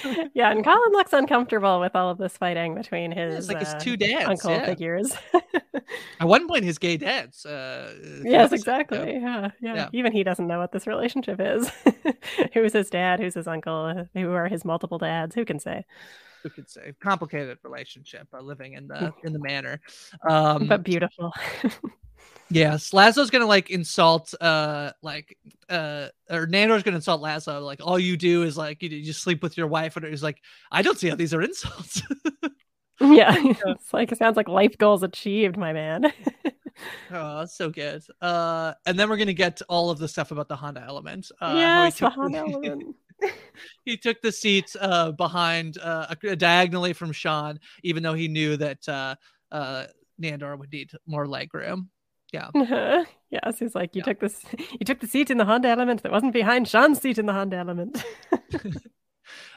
yeah, 0.33 0.51
and 0.51 0.63
Colin 0.63 0.91
looks 0.91 1.13
uncomfortable 1.13 1.79
with 1.79 1.95
all 1.95 2.09
of 2.09 2.17
this 2.17 2.37
fighting 2.37 2.75
between 2.75 3.11
his 3.11 3.35
It's 3.35 3.47
like 3.47 3.59
his 3.59 3.73
uh, 3.73 3.79
two 3.79 3.97
dads, 3.97 4.25
uncle 4.25 4.51
yeah. 4.51 4.65
figures. 4.65 5.13
At 6.19 6.27
one 6.27 6.47
point, 6.47 6.63
his 6.63 6.77
gay 6.77 6.97
dads. 6.97 7.45
Uh, 7.45 7.93
yes, 8.23 8.51
exactly. 8.51 8.97
yeah. 8.97 9.19
Yeah, 9.19 9.49
yeah, 9.61 9.75
Yeah. 9.75 9.89
Even 9.93 10.11
he 10.11 10.23
doesn't 10.23 10.47
know 10.47 10.59
what 10.59 10.71
this 10.71 10.87
relationship 10.87 11.39
is. 11.39 11.69
who's 12.53 12.73
his 12.73 12.89
dad? 12.89 13.19
Who's 13.19 13.33
his 13.33 13.47
uncle? 13.47 14.05
Who 14.13 14.31
are 14.31 14.47
his 14.47 14.65
multiple 14.65 14.97
dads? 14.97 15.35
Who 15.35 15.45
can 15.45 15.59
say? 15.59 15.85
Who 16.43 16.49
can 16.49 16.67
say 16.67 16.93
complicated 17.01 17.57
relationship 17.63 18.27
uh, 18.33 18.39
living 18.41 18.73
in 18.73 18.87
the 18.87 19.11
in 19.23 19.33
the 19.33 19.39
manor, 19.39 19.81
um, 20.29 20.67
but 20.67 20.83
beautiful. 20.83 21.33
Yes, 22.49 22.91
Laszlo's 22.91 23.31
gonna 23.31 23.47
like 23.47 23.71
insult, 23.71 24.33
uh, 24.39 24.91
like, 25.01 25.37
uh, 25.69 26.09
or 26.29 26.45
Nandor's 26.45 26.83
gonna 26.83 26.97
insult 26.97 27.21
Laszlo. 27.21 27.63
Like, 27.63 27.79
all 27.83 27.97
you 27.97 28.17
do 28.17 28.43
is 28.43 28.55
like 28.55 28.83
you, 28.83 28.89
you 28.89 29.03
just 29.03 29.23
sleep 29.23 29.41
with 29.41 29.57
your 29.57 29.67
wife, 29.67 29.95
and 29.97 30.05
he's 30.05 30.23
like, 30.23 30.39
I 30.71 30.81
don't 30.81 30.97
see 30.97 31.09
how 31.09 31.15
these 31.15 31.33
are 31.33 31.41
insults. 31.41 32.01
yeah, 33.01 33.35
it's 33.35 33.93
like 33.93 34.11
it 34.11 34.19
sounds 34.19 34.37
like 34.37 34.47
life 34.47 34.77
goals 34.77 35.01
achieved, 35.01 35.57
my 35.57 35.73
man. 35.73 36.13
oh, 37.11 37.45
so 37.45 37.71
good. 37.71 38.03
Uh, 38.21 38.73
and 38.85 38.99
then 38.99 39.09
we're 39.09 39.17
gonna 39.17 39.33
get 39.33 39.57
to 39.57 39.65
all 39.67 39.89
of 39.89 39.97
the 39.97 40.07
stuff 40.07 40.31
about 40.31 40.47
the 40.47 40.55
Honda 40.55 40.83
element. 40.87 41.31
Uh, 41.41 41.53
yes, 41.55 41.99
the 41.99 42.09
Honda 42.09 42.39
element. 42.39 42.95
he 43.85 43.97
took 43.97 44.21
the 44.21 44.31
seat 44.31 44.75
uh 44.81 45.09
behind 45.13 45.77
uh 45.81 46.13
diagonally 46.37 46.93
from 46.93 47.11
Sean, 47.11 47.59
even 47.81 48.03
though 48.03 48.13
he 48.13 48.27
knew 48.27 48.55
that 48.57 48.87
uh 48.87 49.15
uh 49.51 49.85
Nandor 50.21 50.59
would 50.59 50.71
need 50.71 50.91
more 51.07 51.27
leg 51.27 51.53
room. 51.53 51.89
Yeah. 52.35 52.49
Uh-huh. 52.53 53.05
yes, 53.31 53.59
he's 53.59 53.75
like, 53.75 53.95
you 53.95 54.01
took 54.03 54.19
this, 54.19 54.43
you 54.71 54.85
took 54.85 54.99
the 54.99 55.07
seat 55.07 55.31
in 55.31 55.37
the 55.37 55.45
Honda 55.45 55.69
Element 55.69 56.03
that 56.03 56.11
wasn't 56.11 56.33
behind 56.33 56.67
Sean's 56.67 57.01
seat 57.01 57.17
in 57.17 57.25
the 57.25 57.33
Honda 57.33 57.57
Element. 57.57 58.03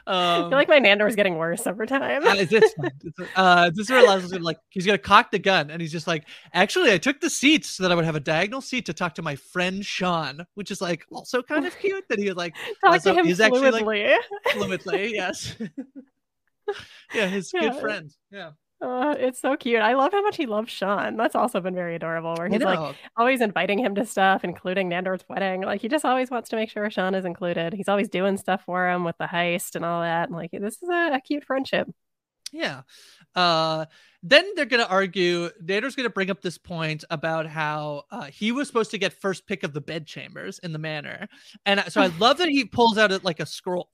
I 0.07 0.43
Um, 0.45 0.51
feel 0.51 0.59
like 0.59 0.69
my 0.69 0.81
Nandor 0.81 1.07
is 1.07 1.15
getting 1.17 1.37
worse 1.37 1.67
over 1.67 1.85
time. 1.85 2.23
uh, 2.23 2.31
fine. 2.31 2.39
It's- 2.39 2.75
uh, 3.37 3.69
this 3.69 3.81
is 3.87 3.91
where 3.91 4.07
Laszlo's 4.07 4.33
like 4.41 4.57
he's 4.71 4.87
gonna 4.87 4.97
cock 4.97 5.31
the 5.31 5.39
gun 5.39 5.71
and 5.71 5.83
he's 5.83 5.93
just 5.93 6.07
like, 6.07 6.25
actually, 6.55 6.91
I 6.93 6.97
took 6.99 7.21
the 7.21 7.29
seat 7.29 7.67
so 7.67 7.83
that 7.83 7.93
I 7.93 7.95
would 7.95 8.07
have 8.07 8.17
a 8.17 8.21
diagonal 8.21 8.63
seat 8.63 8.87
to 8.87 8.95
talk 8.95 9.15
to 9.17 9.23
my 9.23 9.37
friend 9.37 9.85
Sean, 9.85 10.47
which 10.55 10.71
is 10.71 10.81
like 10.81 11.05
also 11.13 11.43
kind 11.43 11.67
of 11.67 11.79
cute 11.79 12.05
that 12.09 12.19
he 12.19 12.25
was 12.29 12.37
like 12.37 12.55
Talk 12.83 13.03
to 13.03 13.13
him 13.13 13.27
is 13.27 13.39
actually 13.41 13.71
like 13.71 13.85
fluidly. 13.85 14.17
fluidly, 14.53 15.11
yes, 15.13 15.55
yeah, 17.15 17.27
his 17.27 17.51
Yeah. 17.53 17.61
good 17.69 17.81
friend, 17.81 18.11
yeah. 18.31 18.53
Uh, 18.81 19.15
it's 19.19 19.41
so 19.41 19.57
cute. 19.57 19.81
I 19.81 19.95
love 19.95 20.13
how 20.13 20.23
much 20.23 20.37
he 20.37 20.47
loves 20.47 20.71
Sean. 20.71 21.17
That's 21.17 21.35
also 21.35 21.61
been 21.61 21.75
very 21.75 21.97
adorable. 21.97 22.35
Where 22.37 22.49
he's 22.49 22.63
like 22.63 22.97
always 23.17 23.41
inviting 23.41 23.79
him 23.79 23.95
to 23.97 24.07
stuff, 24.07 24.45
including 24.45 24.89
Nandor's 24.89 25.25
wedding. 25.29 25.63
Like 25.63 25.81
he 25.81 25.89
just 25.89 26.05
always 26.05 26.31
wants 26.31 26.49
to 26.51 26.57
make 26.57 26.71
sure 26.71 26.89
Sean 26.89 27.15
is 27.15 27.25
included. 27.25 27.73
He's 27.73 27.89
always 27.89 28.09
doing 28.09 28.37
stuff 28.37 28.63
for 28.65 28.89
him 28.89 29.03
with 29.05 29.17
the 29.19 29.27
heist 29.27 29.75
and 29.75 29.85
all 29.85 30.03
that. 30.03 30.29
And 30.29 30.37
like 30.37 30.53
this 30.53 30.81
is 30.81 30.89
a, 30.89 31.15
a 31.15 31.21
cute 31.21 31.45
friendship. 31.45 31.89
Yeah. 32.53 32.83
Uh, 33.35 33.87
then 34.23 34.45
they're 34.57 34.65
going 34.65 34.83
to 34.83 34.89
argue. 34.89 35.51
Nandor's 35.63 35.95
going 35.95 36.09
to 36.09 36.13
bring 36.13 36.31
up 36.31 36.41
this 36.41 36.59
point 36.59 37.05
about 37.11 37.47
how 37.47 38.05
uh, 38.11 38.25
he 38.25 38.53
was 38.53 38.67
supposed 38.67 38.91
to 38.93 38.99
get 38.99 39.13
first 39.13 39.47
pick 39.47 39.63
of 39.63 39.73
the 39.73 39.81
bedchambers 39.81 40.59
in 40.61 40.73
the 40.73 40.79
manor, 40.79 41.29
and 41.67 41.85
so 41.89 42.01
I 42.01 42.09
love 42.19 42.39
that 42.39 42.49
he 42.49 42.65
pulls 42.65 42.99
out 42.99 43.13
a, 43.13 43.21
like 43.23 43.39
a 43.39 43.47
scroll, 43.47 43.91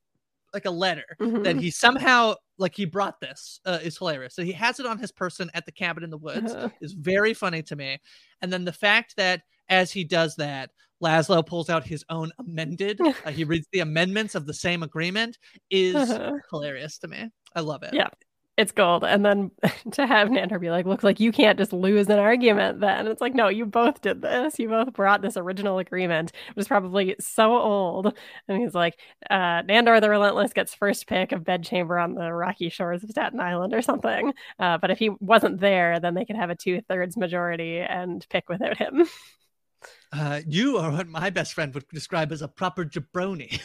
like 0.54 0.64
a 0.66 0.70
letter 0.70 1.04
that 1.18 1.56
Mhm. 1.56 1.60
he 1.60 1.70
somehow 1.70 2.34
like 2.58 2.74
he 2.74 2.84
brought 2.84 3.20
this 3.20 3.60
uh, 3.66 3.80
is 3.82 3.98
hilarious. 3.98 4.34
So 4.34 4.42
he 4.42 4.52
has 4.52 4.78
it 4.80 4.86
on 4.86 4.98
his 4.98 5.10
person 5.12 5.50
at 5.54 5.66
the 5.66 5.72
cabin 5.72 6.04
in 6.04 6.10
the 6.10 6.16
woods 6.18 6.54
Uh-huh. 6.54 6.68
is 6.80 6.92
very 6.92 7.34
funny 7.34 7.62
to 7.64 7.76
me, 7.76 7.98
and 8.40 8.52
then 8.52 8.64
the 8.64 8.72
fact 8.72 9.16
that 9.16 9.42
as 9.68 9.90
he 9.92 10.04
does 10.04 10.36
that. 10.36 10.70
Laszlo 11.02 11.44
pulls 11.44 11.68
out 11.68 11.84
his 11.84 12.02
own 12.08 12.30
amended. 12.38 12.98
uh, 13.26 13.30
he 13.30 13.44
reads 13.44 13.66
the 13.72 13.80
amendments 13.80 14.34
of 14.34 14.46
the 14.46 14.54
same 14.54 14.82
agreement 14.82 15.36
is 15.68 15.96
Uh-huh. 15.96 16.32
hilarious 16.50 16.96
to 16.98 17.08
me. 17.08 17.28
I 17.54 17.60
love 17.60 17.82
it. 17.82 17.92
Yeah. 17.92 18.08
It's 18.56 18.70
gold. 18.70 19.02
And 19.04 19.24
then 19.24 19.50
to 19.92 20.06
have 20.06 20.28
Nandor 20.28 20.60
be 20.60 20.70
like, 20.70 20.86
look, 20.86 21.02
like 21.02 21.18
you 21.18 21.32
can't 21.32 21.58
just 21.58 21.72
lose 21.72 22.08
an 22.08 22.20
argument 22.20 22.80
then. 22.80 23.08
It's 23.08 23.20
like, 23.20 23.34
no, 23.34 23.48
you 23.48 23.66
both 23.66 24.00
did 24.00 24.22
this. 24.22 24.58
You 24.58 24.68
both 24.68 24.92
brought 24.92 25.22
this 25.22 25.36
original 25.36 25.78
agreement, 25.78 26.32
which 26.54 26.64
is 26.64 26.68
probably 26.68 27.16
so 27.18 27.56
old. 27.56 28.16
And 28.46 28.62
he's 28.62 28.74
like, 28.74 28.98
uh, 29.28 29.62
Nandor 29.62 30.00
the 30.00 30.08
Relentless 30.08 30.52
gets 30.52 30.74
first 30.74 31.08
pick 31.08 31.32
of 31.32 31.44
bedchamber 31.44 31.98
on 31.98 32.14
the 32.14 32.32
rocky 32.32 32.68
shores 32.68 33.02
of 33.02 33.10
Staten 33.10 33.40
Island 33.40 33.74
or 33.74 33.82
something. 33.82 34.32
Uh, 34.58 34.78
but 34.78 34.90
if 34.90 34.98
he 34.98 35.10
wasn't 35.20 35.58
there, 35.58 35.98
then 35.98 36.14
they 36.14 36.24
could 36.24 36.36
have 36.36 36.50
a 36.50 36.54
two 36.54 36.80
thirds 36.82 37.16
majority 37.16 37.78
and 37.78 38.24
pick 38.30 38.48
without 38.48 38.76
him. 38.76 39.06
Uh, 40.12 40.40
you 40.46 40.78
are 40.78 40.90
what 40.92 41.08
my 41.08 41.28
best 41.28 41.52
friend 41.52 41.74
would 41.74 41.86
describe 41.88 42.32
as 42.32 42.40
a 42.40 42.48
proper 42.48 42.84
jabroni. 42.84 43.60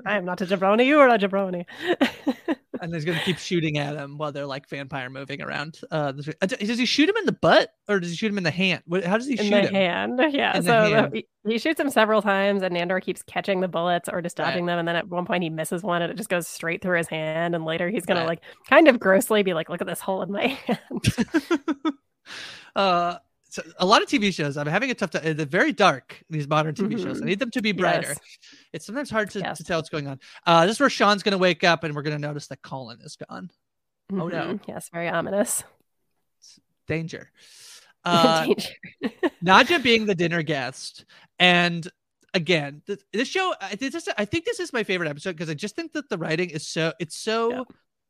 I 0.06 0.16
am 0.16 0.24
not 0.24 0.40
a 0.40 0.46
jabroni. 0.46 0.86
You 0.86 0.98
are 0.98 1.08
a 1.08 1.18
jabroni. 1.18 1.66
And 2.84 2.94
he's 2.94 3.04
going 3.04 3.18
to 3.18 3.24
keep 3.24 3.38
shooting 3.38 3.78
at 3.78 3.96
him 3.96 4.18
while 4.18 4.32
they're 4.32 4.46
like 4.46 4.68
vampire 4.68 5.10
moving 5.10 5.42
around. 5.42 5.80
Uh, 5.90 6.12
uh, 6.42 6.46
does 6.46 6.78
he 6.78 6.86
shoot 6.86 7.08
him 7.08 7.16
in 7.16 7.26
the 7.26 7.32
butt 7.32 7.72
or 7.88 8.00
does 8.00 8.10
he 8.10 8.16
shoot 8.16 8.30
him 8.30 8.38
in 8.38 8.44
the 8.44 8.50
hand? 8.50 8.82
How 9.04 9.16
does 9.18 9.26
he 9.26 9.32
in 9.32 9.38
shoot 9.44 9.50
the 9.50 9.60
him? 9.68 9.74
hand. 9.74 10.20
Yeah. 10.32 10.56
In 10.56 10.62
the 10.64 10.70
so 10.70 10.88
the- 10.90 10.94
hand. 10.96 11.14
he, 11.14 11.26
he 11.46 11.58
shoots 11.58 11.78
him 11.78 11.90
several 11.90 12.22
times, 12.22 12.62
and 12.62 12.74
Nandor 12.74 13.02
keeps 13.02 13.22
catching 13.22 13.60
the 13.60 13.68
bullets 13.68 14.08
or 14.08 14.22
just 14.22 14.38
Right. 14.38 14.46
dodging 14.50 14.66
them. 14.66 14.78
And 14.78 14.88
then 14.88 14.96
at 14.96 15.08
one 15.08 15.26
point, 15.26 15.42
he 15.42 15.50
misses 15.50 15.82
one, 15.82 16.00
and 16.02 16.10
it 16.10 16.16
just 16.16 16.30
goes 16.30 16.46
straight 16.48 16.80
through 16.82 16.98
his 16.98 17.08
hand. 17.08 17.54
And 17.54 17.64
later, 17.64 17.90
he's 17.90 18.06
gonna 18.06 18.20
Right. 18.20 18.28
like 18.28 18.40
kind 18.68 18.88
of 18.88 18.98
grossly 18.98 19.42
be 19.42 19.52
like, 19.54 19.68
"Look 19.68 19.80
at 19.82 19.86
this 19.86 20.00
hole 20.00 20.22
in 20.22 20.32
my 20.32 20.46
hand." 20.66 20.78
Uh, 22.76 23.18
so 23.54 23.62
a 23.78 23.86
lot 23.86 24.02
of 24.02 24.08
TV 24.08 24.34
shows, 24.34 24.56
I'm 24.56 24.66
having 24.66 24.90
a 24.90 24.94
tough 24.94 25.10
time. 25.12 25.36
They're 25.36 25.46
very 25.46 25.72
dark, 25.72 26.22
these 26.28 26.48
modern 26.48 26.74
TV 26.74 27.00
shows. 27.00 27.18
I 27.20 27.22
Mhm. 27.22 27.26
need 27.26 27.38
them 27.38 27.50
to 27.52 27.62
be 27.62 27.70
brighter. 27.72 28.08
Yes. 28.08 28.18
It's 28.72 28.86
sometimes 28.86 29.10
hard 29.10 29.30
to, 29.30 29.38
Yes. 29.38 29.58
to 29.58 29.64
tell 29.64 29.78
what's 29.78 29.88
going 29.90 30.08
on. 30.08 30.18
Uh, 30.44 30.66
this 30.66 30.76
is 30.76 30.80
where 30.80 30.90
Sean's 30.90 31.22
going 31.22 31.32
to 31.32 31.38
wake 31.38 31.62
up 31.62 31.84
and 31.84 31.94
we're 31.94 32.02
going 32.02 32.16
to 32.16 32.26
notice 32.28 32.48
that 32.48 32.62
Colin 32.62 32.98
is 33.02 33.16
gone. 33.16 33.50
Oh, 34.12 34.26
no. 34.26 34.54
Mhm. 34.54 34.60
Yes, 34.66 34.88
very 34.92 35.08
ominous. 35.08 35.62
Danger. 36.86 37.30
Uh, 38.06 38.44
Danger. 38.44 38.68
Nadja 39.42 39.82
being 39.82 40.04
the 40.04 40.14
dinner 40.14 40.42
guest, 40.42 41.06
and 41.38 41.88
again, 42.34 42.82
th- 42.86 42.98
this 43.14 43.26
show. 43.28 43.54
I 43.62 43.76
think 43.76 43.94
this. 43.94 44.06
I 44.18 44.26
think 44.26 44.44
this 44.44 44.60
is 44.60 44.74
my 44.74 44.82
favorite 44.84 45.08
episode 45.08 45.32
because 45.36 45.48
I 45.48 45.54
just 45.54 45.74
think 45.74 45.92
that 45.94 46.10
the 46.10 46.18
writing 46.18 46.50
is 46.50 46.66
so. 46.66 46.92
It's 47.00 47.16
so 47.16 47.64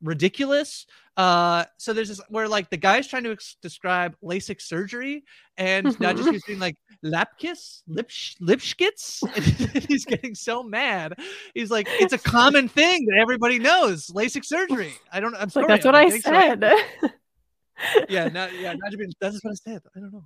ridiculous. 0.05 0.87
Uh, 1.17 1.65
so 1.79 1.93
there's 1.93 2.09
this 2.09 2.21
where 2.29 2.49
like 2.49 2.71
the 2.71 2.77
guy's 2.77 3.07
trying 3.07 3.23
to 3.25 3.33
ex- 3.33 3.57
describe 3.63 4.17
LASIK 4.23 4.61
surgery, 4.61 5.25
and 5.57 5.87
Nadja's 5.99 6.27
just 6.27 6.47
doing 6.47 6.59
like 6.59 6.77
lap 7.03 7.39
kiss, 7.39 7.83
lip 7.87 8.11
sh- 8.11 8.35
lip 8.41 8.61
skits. 8.61 9.23
He's 9.89 10.05
getting 10.05 10.35
so 10.35 10.63
mad. 10.63 11.15
He's 11.55 11.71
like, 11.71 11.87
it's 11.91 12.13
a 12.13 12.19
common 12.19 12.69
thing 12.69 13.07
that 13.07 13.19
everybody 13.21 13.59
knows. 13.59 14.09
LASIK 14.09 14.45
surgery. 14.45 14.93
I 15.13 15.21
don't. 15.21 15.35
I'm 15.37 15.45
It's 15.45 15.57
like 15.57 15.65
sorry. 15.67 15.69
that's 15.69 15.85
what 15.85 15.95
I'm 15.95 16.07
I 16.07 16.19
getting 16.19 16.23
so 16.23 16.31
said. 16.31 18.09
yeah, 18.09 18.29
not, 18.29 18.53
yeah, 18.59 18.75
Nadja 18.75 18.99
being, 18.99 19.13
that's 19.21 19.43
what 19.43 19.53
I 19.53 19.71
said. 19.71 19.83
I 19.97 20.01
don't 20.01 20.13
know. 20.13 20.25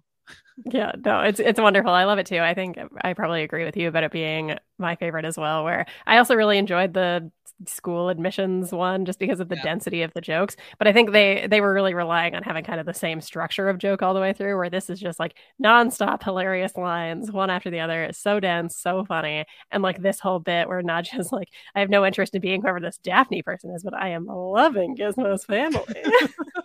Yeah, 0.67 0.93
no, 1.05 1.21
it's 1.21 1.41
it's 1.41 1.59
wonderful. 1.61 1.91
I 1.91 2.05
love 2.05 2.19
it 2.19 2.27
too. 2.27 2.41
I 2.41 2.53
think 2.53 2.79
I 3.03 3.15
probably 3.15 3.43
agree 3.45 3.65
with 3.65 3.77
you 3.77 3.89
about 3.89 4.05
it 4.05 4.11
being 4.13 4.59
my 4.79 4.97
favorite 4.97 5.25
as 5.25 5.39
well. 5.39 5.65
Where 5.65 5.87
I 6.07 6.19
also 6.19 6.35
really 6.35 6.59
enjoyed 6.59 6.93
the 6.93 7.31
school 7.67 8.09
admissions 8.09 8.73
one 8.73 9.05
just 9.05 9.19
because 9.19 9.41
of 9.41 9.49
the 9.49 9.57
density 9.57 10.03
of 10.03 10.13
the 10.15 10.21
jokes. 10.21 10.57
But 10.79 10.87
I 10.87 10.93
think 10.93 11.13
they 11.13 11.47
they 11.51 11.61
were 11.61 11.73
really 11.73 11.95
relying 11.95 12.35
on 12.35 12.43
having 12.43 12.65
kind 12.65 12.81
of 12.81 12.87
the 12.87 12.95
same 12.95 13.21
structure 13.21 13.69
of 13.69 13.79
joke 13.79 14.03
all 14.03 14.15
the 14.15 14.21
way 14.21 14.33
through. 14.33 14.57
Where 14.57 14.71
this 14.71 14.91
is 14.91 15.01
just 15.01 15.19
like 15.19 15.35
nonstop 15.63 16.23
hilarious 16.23 16.77
lines, 16.77 17.33
one 17.33 17.51
after 17.51 17.71
the 17.71 17.81
other. 17.81 18.05
It's 18.05 18.19
so 18.19 18.41
dense, 18.41 18.77
so 18.77 19.05
funny, 19.05 19.45
and 19.71 19.83
like 19.83 20.01
this 20.03 20.21
whole 20.21 20.39
bit 20.39 20.69
where 20.69 20.83
Nadja's 20.83 21.33
like, 21.33 21.49
"I 21.75 21.81
have 21.81 21.91
no 21.91 22.05
interest 22.07 22.35
in 22.35 22.41
being 22.41 22.63
whoever 22.63 22.81
this 22.81 22.99
Daphne 22.99 23.43
person 23.43 23.73
is, 23.75 23.83
but 23.83 23.95
I 23.95 24.11
am 24.11 24.27
loving 24.27 24.97
Gizmo's 24.97 25.45
family." 25.45 25.83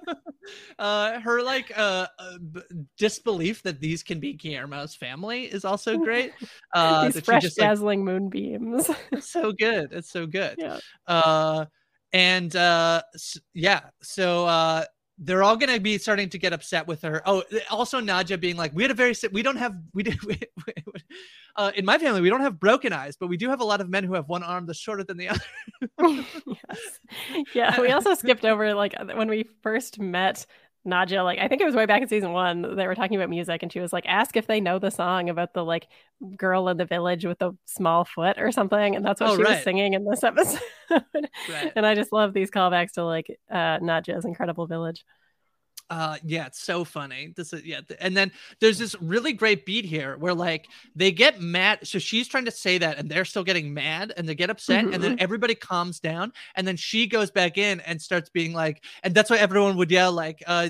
uh 0.80 1.20
her 1.20 1.42
like 1.42 1.72
uh, 1.78 2.08
uh 2.20 2.38
disbelief 2.98 3.64
that 3.64 3.80
these 3.80 4.04
can 4.04 4.20
be 4.20 4.34
Guillermo's 4.34 4.96
family 4.96 5.44
is 5.44 5.66
also 5.66 5.98
great 5.98 6.34
uh 6.74 7.06
These 7.10 7.22
fresh 7.22 7.44
just, 7.44 7.60
like, 7.60 7.70
dazzling 7.70 8.04
moonbeams. 8.06 8.90
it's 9.12 9.30
so 9.30 9.52
good 9.52 9.92
it's 9.92 10.12
so 10.12 10.26
good 10.26 10.58
Yeah. 10.60 10.80
uh 11.08 11.66
and 12.12 12.56
uh 12.56 13.02
s- 13.16 13.40
yeah 13.54 13.82
so 14.02 14.46
uh 14.46 14.84
they're 15.20 15.44
all 15.44 15.56
gonna 15.56 15.80
be 15.80 15.98
starting 16.00 16.28
to 16.30 16.40
get 16.40 16.54
upset 16.54 16.88
with 16.88 17.04
her. 17.04 17.22
Oh, 17.28 17.44
also 17.70 18.02
Nadja 18.02 18.38
being 18.40 18.58
like, 18.58 18.74
we 18.74 18.82
had 18.82 18.90
a 18.92 18.96
very 18.96 19.14
si- 19.14 19.28
we 19.32 19.44
don't 19.44 19.58
have 19.58 19.76
we 19.94 20.02
did 20.04 20.22
we, 20.26 20.40
we- 20.66 21.02
uh, 21.56 21.72
in 21.76 21.86
my 21.86 21.98
family 21.98 22.22
we 22.22 22.30
don't 22.30 22.42
have 22.42 22.60
broken 22.60 22.94
eyes, 22.94 23.16
but 23.18 23.28
we 23.28 23.38
do 23.38 23.50
have 23.50 23.62
a 23.62 23.66
lot 23.66 23.82
of 23.82 23.90
men 23.90 24.04
who 24.04 24.14
have 24.14 24.28
one 24.28 24.44
arm 24.44 24.66
that's 24.66 24.80
shorter 24.80 25.04
than 25.04 25.18
the 25.18 25.30
other. 25.30 25.42
yes. 26.48 27.00
Yeah, 27.54 27.80
we 27.80 27.92
also 27.92 28.14
skipped 28.16 28.46
over 28.46 28.74
like 28.74 28.96
when 29.16 29.30
we 29.30 29.46
first 29.62 30.00
met 30.00 30.46
Nadja, 30.86 31.24
like 31.24 31.40
I 31.40 31.48
think 31.48 31.62
it 31.62 31.66
was 31.66 31.76
way 31.76 31.86
back 31.86 32.02
in 32.02 32.08
season 32.10 32.34
one, 32.34 32.76
they 32.76 32.88
were 32.88 32.96
talking 32.96 33.16
about 33.16 33.30
music 33.30 33.64
and 33.64 33.72
she 33.72 33.80
was 33.80 33.94
like, 33.94 34.06
ask 34.08 34.36
if 34.36 34.48
they 34.48 34.60
know 34.60 34.80
the 34.80 34.90
song 34.90 35.30
about 35.30 35.54
the 35.54 35.64
like 35.64 35.88
girl 36.36 36.68
in 36.68 36.78
the 36.78 36.86
village 36.86 37.26
with 37.26 37.40
the 37.40 37.54
small 37.66 38.04
foot 38.04 38.38
or 38.38 38.52
something. 38.52 38.96
And 38.96 39.06
that's 39.06 39.22
what 39.22 39.30
Oh, 39.32 39.38
she 39.38 39.44
was 39.44 39.64
singing 39.64 39.94
in 39.94 40.04
this 40.06 40.24
episode. 40.26 40.60
Right. 40.90 41.72
And 41.76 41.86
I 41.86 41.96
just 41.96 42.12
love 42.12 42.34
these 42.34 42.52
callbacks 42.52 42.94
to 42.94 43.06
like 43.06 43.28
uh 43.50 43.80
Nadja's 43.80 44.26
incredible 44.26 44.68
village. 44.68 45.06
Uh 45.94 46.18
yeah, 46.26 46.48
it's 46.48 46.60
so 46.60 46.84
funny. 46.84 47.34
This 47.36 47.54
is 47.54 47.64
yeah, 47.64 47.82
and 48.00 48.18
then 48.18 48.32
there's 48.60 48.80
this 48.80 49.00
really 49.00 49.32
great 49.32 49.64
beat 49.64 49.86
here 49.86 50.18
where 50.18 50.34
like 50.34 50.68
they 50.96 51.12
get 51.12 51.40
mad. 51.40 51.86
So 51.88 52.00
she's 52.00 52.28
trying 52.28 52.46
to 52.46 52.52
say 52.52 52.80
that, 52.80 52.98
and 52.98 53.08
they're 53.12 53.26
still 53.26 53.44
getting 53.44 53.76
mad, 53.76 54.12
and 54.18 54.28
they 54.28 54.34
get 54.34 54.50
upset, 54.50 54.86
and 54.86 55.04
then 55.04 55.18
everybody 55.20 55.54
calms 55.54 56.00
down, 56.00 56.34
and 56.56 56.66
then 56.66 56.78
she 56.78 57.06
goes 57.06 57.30
back 57.30 57.60
in 57.60 57.80
and 57.82 58.02
starts 58.02 58.28
being 58.32 58.54
like, 58.54 58.84
and 59.04 59.14
that's 59.14 59.30
why 59.30 59.38
everyone 59.38 59.78
would 59.78 59.92
yell 59.92 60.12
like, 60.12 60.42
uh, 60.48 60.70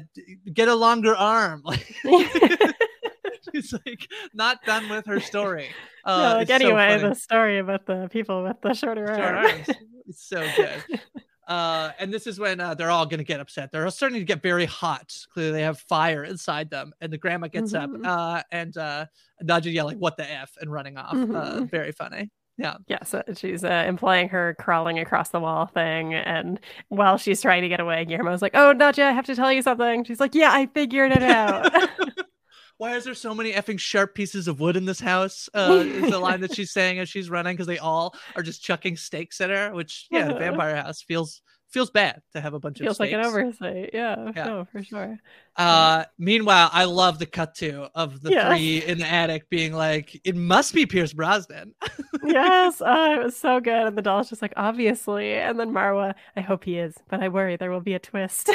"Get 0.51 0.67
a 0.67 0.75
longer 0.75 1.15
arm!" 1.15 1.63
Like 1.73 1.87
she's 3.53 3.73
like 3.85 4.09
not 4.33 4.61
done 4.65 4.89
with 4.89 5.05
her 5.05 5.21
story. 5.21 5.69
Uh, 6.03 6.17
no, 6.17 6.37
like 6.39 6.49
it's 6.49 6.49
so 6.49 6.55
anyway, 6.55 6.99
the 6.99 7.15
story 7.15 7.59
about 7.59 7.85
the 7.85 8.09
people 8.11 8.43
with 8.43 8.59
the 8.61 8.73
shorter 8.73 9.07
Short 9.07 9.19
arms. 9.19 9.51
arms. 9.51 9.67
It's 10.05 10.27
so 10.27 10.45
good. 10.57 11.01
Uh, 11.47 11.91
and 11.99 12.13
this 12.13 12.25
is 12.27 12.39
when 12.39 12.59
uh, 12.61 12.73
they're 12.73 12.91
all 12.91 13.05
going 13.05 13.17
to 13.19 13.23
get 13.23 13.39
upset. 13.39 13.71
They're 13.71 13.89
starting 13.89 14.19
to 14.19 14.25
get 14.25 14.41
very 14.41 14.65
hot. 14.65 15.15
Clearly, 15.33 15.51
they 15.51 15.61
have 15.63 15.79
fire 15.79 16.23
inside 16.23 16.69
them. 16.69 16.93
And 17.01 17.11
the 17.11 17.17
grandma 17.17 17.47
gets 17.47 17.73
Mhm. 17.73 18.05
up 18.05 18.07
uh, 18.07 18.43
and 18.51 18.75
uh, 18.77 19.05
Nadja 19.43 19.73
yelling, 19.73 19.99
"What 19.99 20.17
the 20.17 20.29
f?" 20.29 20.51
and 20.61 20.71
running 20.71 20.97
off. 20.97 21.13
Uh, 21.13 21.17
Mhm. 21.17 21.69
very 21.69 21.91
funny. 21.91 22.31
Yeah. 22.57 22.75
Yeah, 22.87 23.03
so 23.03 23.23
she's 23.35 23.63
uh, 23.63 23.83
implying 23.87 24.29
her 24.29 24.55
crawling 24.59 24.99
across 24.99 25.29
the 25.29 25.39
wall 25.39 25.65
thing, 25.65 26.13
and 26.13 26.59
while 26.89 27.17
she's 27.17 27.41
trying 27.41 27.63
to 27.63 27.67
get 27.69 27.79
away, 27.79 28.05
Guillermo's 28.05 28.41
like, 28.43 28.53
"Oh, 28.55 28.73
Nadja, 28.75 29.03
I 29.05 29.11
have 29.11 29.25
to 29.25 29.35
tell 29.35 29.51
you 29.51 29.61
something." 29.63 30.03
She's 30.03 30.19
like, 30.19 30.35
"Yeah, 30.35 30.51
I 30.51 30.67
figured 30.67 31.11
it 31.11 31.23
out." 31.23 31.71
Why 32.77 32.95
is 32.95 33.03
there 33.03 33.13
so 33.13 33.33
many 33.35 33.53
effing 33.53 33.79
sharp 33.79 34.15
pieces 34.15 34.47
of 34.47 34.59
wood 34.59 34.75
in 34.75 34.85
this 34.85 34.99
house? 34.99 35.49
Uh, 35.53 35.83
is 35.85 36.09
the 36.11 36.19
line 36.19 36.41
that 36.41 36.53
she's 36.55 36.71
saying 36.71 36.99
as 36.99 37.07
she's 37.09 37.29
running 37.29 37.53
because 37.55 37.67
they 37.67 37.77
all 37.77 38.13
are 38.35 38.41
just 38.43 38.63
chucking 38.63 38.97
stakes 38.97 39.39
at 39.41 39.49
her. 39.49 39.73
Which, 39.73 40.07
yeah, 40.11 40.27
the 40.27 40.33
vampire 40.39 40.75
house 40.75 41.01
feels 41.01 41.41
feels 41.69 41.89
bad 41.89 42.21
to 42.33 42.39
have 42.39 42.53
a 42.53 42.59
bunch 42.59 42.77
Feels 42.79 42.97
of 42.97 42.99
like 42.99 43.11
an 43.11 43.25
oversight. 43.25 43.89
Yeah, 43.93 44.31
Yeah. 44.35 44.43
no, 44.45 44.65
for 44.71 44.83
sure. 44.83 45.17
Uh, 45.55 46.03
meanwhile, 46.19 46.69
I 46.71 46.83
love 46.83 47.17
the 47.17 47.25
cut 47.25 47.55
to 47.55 47.89
of 47.95 48.21
the 48.21 48.29
Yes. 48.29 48.47
three 48.47 48.83
in 48.83 48.99
the 48.99 49.07
attic 49.07 49.49
being 49.49 49.73
like, 49.73 50.19
"It 50.23 50.35
must 50.35 50.73
be 50.73 50.85
Pierce 50.85 51.13
Brosnan." 51.13 51.73
yes, 52.23 52.79
oh, 52.85 53.13
it 53.19 53.23
was 53.23 53.35
so 53.35 53.59
good. 53.59 53.87
And 53.87 53.97
the 53.97 54.01
doll's 54.03 54.29
just 54.29 54.41
like, 54.41 54.53
obviously. 54.55 55.33
And 55.33 55.59
then 55.59 55.71
Marwa, 55.71 56.13
I 56.35 56.41
hope 56.41 56.63
he 56.63 56.77
is, 56.77 56.95
but 57.09 57.21
I 57.23 57.29
worry 57.29 57.55
there 57.55 57.71
will 57.71 57.81
be 57.81 57.93
a 57.95 57.99
twist. 57.99 58.49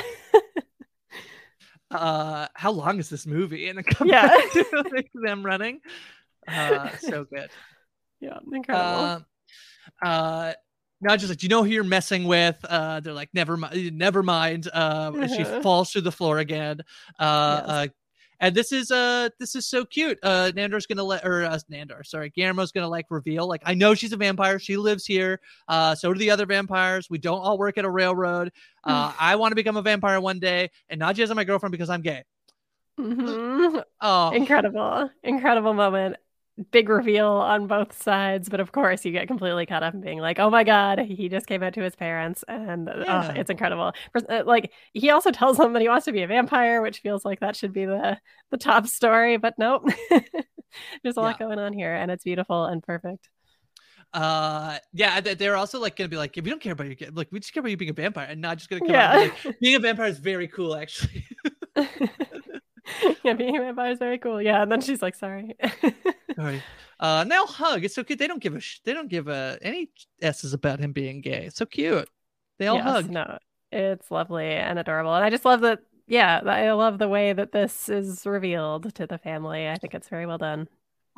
Uh, 1.91 2.49
how 2.55 2.71
long 2.71 2.99
is 2.99 3.09
this 3.09 3.27
movie? 3.27 3.69
And 3.69 3.79
then 3.79 3.85
come 3.85 4.09
Yeah. 4.13 4.27
back 4.29 4.53
to 4.53 4.85
like, 4.93 5.11
them 5.15 5.45
running. 5.45 5.81
Uh, 6.47 6.97
so 6.99 7.25
good. 7.25 7.51
yeah, 8.21 8.39
incredible. 8.53 9.25
Uh, 10.03 10.07
uh, 10.07 10.53
now 11.01 11.17
just 11.17 11.29
like, 11.31 11.39
do 11.39 11.45
you 11.47 11.49
know 11.51 11.63
who 11.63 11.71
you're 11.71 11.85
messing 11.85 12.25
with? 12.25 12.57
Uh, 12.65 13.01
they're 13.01 13.13
like, 13.13 13.31
never 13.33 13.57
mind, 13.57 13.97
never 13.97 14.23
mind. 14.23 14.69
Uh, 14.73 15.13
and 15.15 15.31
she 15.31 15.45
falls 15.63 15.93
through 15.93 16.03
the 16.03 16.13
floor 16.13 16.39
again. 16.39 16.81
Uh, 17.19 17.23
uh, 17.23 17.87
and 18.41 18.55
this 18.55 18.73
is 18.73 18.91
uh 18.91 19.29
this 19.39 19.55
is 19.55 19.67
so 19.67 19.85
cute. 19.85 20.19
Uh, 20.23 20.51
Nandor's 20.55 20.87
gonna 20.87 21.05
let 21.05 21.25
or 21.25 21.45
uh, 21.45 21.59
Nandor, 21.71 22.05
sorry, 22.07 22.31
Guillermo's 22.31 22.73
gonna 22.73 22.89
like 22.89 23.07
reveal 23.11 23.47
like 23.49 23.63
I 23.65 23.75
know 23.75 23.95
she's 23.95 24.13
a 24.13 24.17
vampire. 24.17 24.59
She 24.59 24.77
lives 24.77 25.05
here. 25.07 25.41
Uh, 25.67 25.95
so 25.95 26.13
do 26.13 26.19
the 26.19 26.31
other 26.31 26.47
vampires. 26.47 27.09
We 27.11 27.19
don't 27.19 27.41
all 27.41 27.59
work 27.59 27.79
at 27.79 27.85
a 27.85 27.91
railroad. 27.91 28.53
Uh, 28.85 29.13
I 29.19 29.37
want 29.37 29.53
to 29.53 29.57
become 29.57 29.77
a 29.77 29.83
vampire 29.83 30.21
one 30.21 30.39
day, 30.39 30.71
and 30.89 30.99
not 30.99 31.15
just 31.15 31.35
my 31.35 31.45
girlfriend 31.45 31.73
because 31.73 31.91
I'm 31.91 32.01
gay. 32.01 32.25
Mm-hmm. 32.99 33.79
Oh, 34.01 34.31
Incredible, 34.31 35.11
incredible 35.23 35.75
moment. 35.75 36.17
Big 36.73 36.89
reveal 36.89 37.29
on 37.29 37.69
both 37.69 38.03
sides, 38.03 38.49
but 38.49 38.59
of 38.59 38.73
course 38.73 39.05
you 39.05 39.13
get 39.13 39.29
completely 39.29 39.65
caught 39.65 39.85
up 39.85 39.95
in 39.95 40.01
being 40.01 40.19
like, 40.19 40.41
"Oh 40.41 40.51
my 40.51 40.65
god, 40.65 40.99
he 40.99 41.29
just 41.29 41.47
came 41.47 41.63
out 41.63 41.75
to 41.75 41.83
his 41.83 41.95
parents," 41.95 42.43
and 42.49 42.89
oh, 42.89 43.31
it's 43.37 43.49
incredible. 43.51 43.93
Uh, 44.29 44.43
Like 44.45 44.73
he 44.93 45.11
also 45.11 45.31
tells 45.31 45.57
them 45.57 45.73
that 45.75 45.83
he 45.83 45.89
wants 45.89 46.07
to 46.07 46.13
be 46.13 46.23
a 46.23 46.27
vampire, 46.27 46.83
which 46.83 46.99
feels 46.99 47.25
like 47.25 47.39
that 47.41 47.55
should 47.55 47.73
be 47.73 47.85
the 47.85 48.19
the 48.51 48.57
top 48.59 48.89
story, 48.89 49.37
but 49.37 49.55
nope. 49.59 49.85
There's 51.03 51.17
a 51.17 51.21
lot 51.21 51.39
going 51.39 51.59
on 51.61 51.73
here, 51.73 51.95
and 51.95 52.11
it's 52.11 52.25
beautiful 52.25 52.65
and 52.67 52.83
perfect. 52.83 53.29
uh 54.15 54.79
yeah 54.95 55.21
they- 55.21 55.35
they're 55.35 55.57
also 55.57 55.79
like 55.79 55.95
gonna 55.97 56.09
be 56.09 56.17
like 56.17 56.39
if 56.39 56.45
you 56.47 56.51
don't 56.51 56.63
care 56.63 56.73
about 56.73 56.87
your 56.87 56.95
kid 56.97 57.15
like 57.15 57.29
we 57.31 57.41
just 57.41 57.53
care 57.53 57.61
about 57.61 57.71
you 57.71 57.77
being 57.77 57.91
a 57.91 57.95
vampire 57.95 58.27
and 58.31 58.41
not 58.41 58.57
just 58.57 58.71
gonna 58.71 58.81
come 58.81 58.97
out 58.97 59.03
and 59.05 59.13
be 59.13 59.19
like, 59.19 59.35
being 59.61 59.75
a 59.77 59.79
vampire 59.79 60.07
is 60.07 60.19
very 60.19 60.49
cool 60.49 60.75
actually 60.75 61.27
yeah, 63.25 63.35
being 63.35 63.57
a 63.57 63.61
vampire 63.61 63.93
is 63.93 63.99
very 63.99 64.19
cool. 64.19 64.41
Yeah, 64.41 64.63
and 64.63 64.71
then 64.71 64.81
she's 64.81 65.03
like, 65.03 65.15
"Sorry." 65.15 65.55
sorry 66.37 66.63
uh 67.01 67.25
now 67.27 67.47
hug 67.47 67.85
it's 67.85 67.95
so 67.95 68.05
cute 68.05 68.19
they 68.19 68.29
don't 68.29 68.41
give 68.41 68.55
a 68.55 68.61
sh- 68.61 68.81
they 68.85 68.93
don't 68.93 69.09
give 69.09 69.27
a 69.27 69.59
any 69.61 69.91
s's 70.23 70.53
about 70.53 70.79
him 70.79 70.93
being 70.93 71.21
gay 71.21 71.47
it's 71.47 71.57
so 71.57 71.67
cute 71.67 72.09
they 72.59 72.67
all 72.67 72.77
Yes, 72.77 72.85
hug 72.85 73.11
No, 73.11 73.39
it's 73.73 74.11
lovely 74.11 74.47
and 74.47 74.79
adorable, 74.79 75.15
and 75.15 75.25
I 75.25 75.31
just 75.31 75.45
love 75.45 75.61
that. 75.63 75.81
Yeah, 76.07 76.41
I 76.45 76.73
love 76.73 76.99
the 76.99 77.09
way 77.09 77.33
that 77.33 77.53
this 77.53 77.89
is 77.89 78.27
revealed 78.27 78.95
to 78.95 79.07
the 79.07 79.19
family. 79.19 79.69
I 79.69 79.77
think 79.77 79.95
it's 79.95 80.09
very 80.09 80.27
well 80.27 80.39
done. 80.39 80.69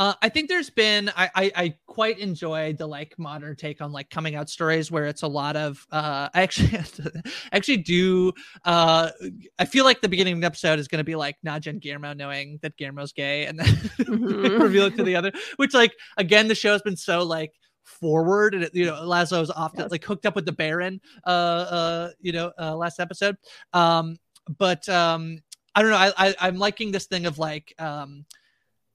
Uh, 0.01 0.15
I 0.23 0.31
think 0.31 0.49
there's 0.49 0.71
been 0.71 1.11
I, 1.15 1.29
I 1.35 1.53
I 1.55 1.75
quite 1.87 2.19
enjoy 2.19 2.73
the 2.73 2.87
like 2.87 3.15
modern 3.19 3.55
take 3.55 3.83
on 3.83 3.93
like 3.93 4.09
coming 4.09 4.35
out 4.35 4.49
stories 4.49 4.91
where 4.91 5.05
it's 5.05 5.21
a 5.21 5.29
lot 5.29 5.57
of 5.57 5.87
uh 5.93 6.31
I 6.33 6.41
actually 6.41 6.79
I 7.53 7.57
actually 7.57 7.77
do 7.77 8.33
uh 8.65 9.11
I 9.59 9.67
feel 9.67 9.85
like 9.85 10.01
the 10.01 10.09
beginning 10.09 10.33
of 10.33 10.41
the 10.41 10.47
episode 10.47 10.79
is 10.79 10.89
gonna 10.89 11.05
be 11.05 11.17
like 11.17 11.37
Nadja 11.47 11.67
and 11.67 11.83
Guillermo 11.83 12.15
knowing 12.15 12.59
that 12.63 12.79
Guillermo's 12.79 13.13
gay 13.13 13.45
and 13.45 13.59
then 13.59 13.67
Mhm. 14.01 14.59
reveal 14.59 14.87
it 14.87 14.97
to 14.97 15.03
the 15.03 15.17
other 15.17 15.33
which 15.57 15.75
like 15.75 15.93
again 16.17 16.49
the 16.49 16.55
show's 16.55 16.81
been 16.81 16.97
so 16.97 17.23
like 17.23 17.53
forward 17.85 18.55
and 18.55 18.65
it, 18.65 18.75
you 18.75 18.87
know 18.87 18.95
Laszlo's 19.03 19.51
often 19.51 19.87
like 19.91 20.03
hooked 20.05 20.25
up 20.25 20.35
with 20.35 20.47
the 20.47 20.53
Baron 20.53 20.99
uh 21.27 21.29
uh 21.29 22.11
you 22.23 22.33
know 22.33 22.53
uh 22.59 22.75
last 22.75 23.01
episode 23.01 23.37
um 23.75 24.17
but 24.59 24.89
um 24.89 25.43
I 25.75 25.83
don't 25.83 25.91
know 25.91 25.99
I, 25.99 26.13
I 26.17 26.35
I'm 26.41 26.57
liking 26.57 26.91
this 26.91 27.05
thing 27.05 27.27
of 27.27 27.39
like 27.39 27.75
um 27.79 28.25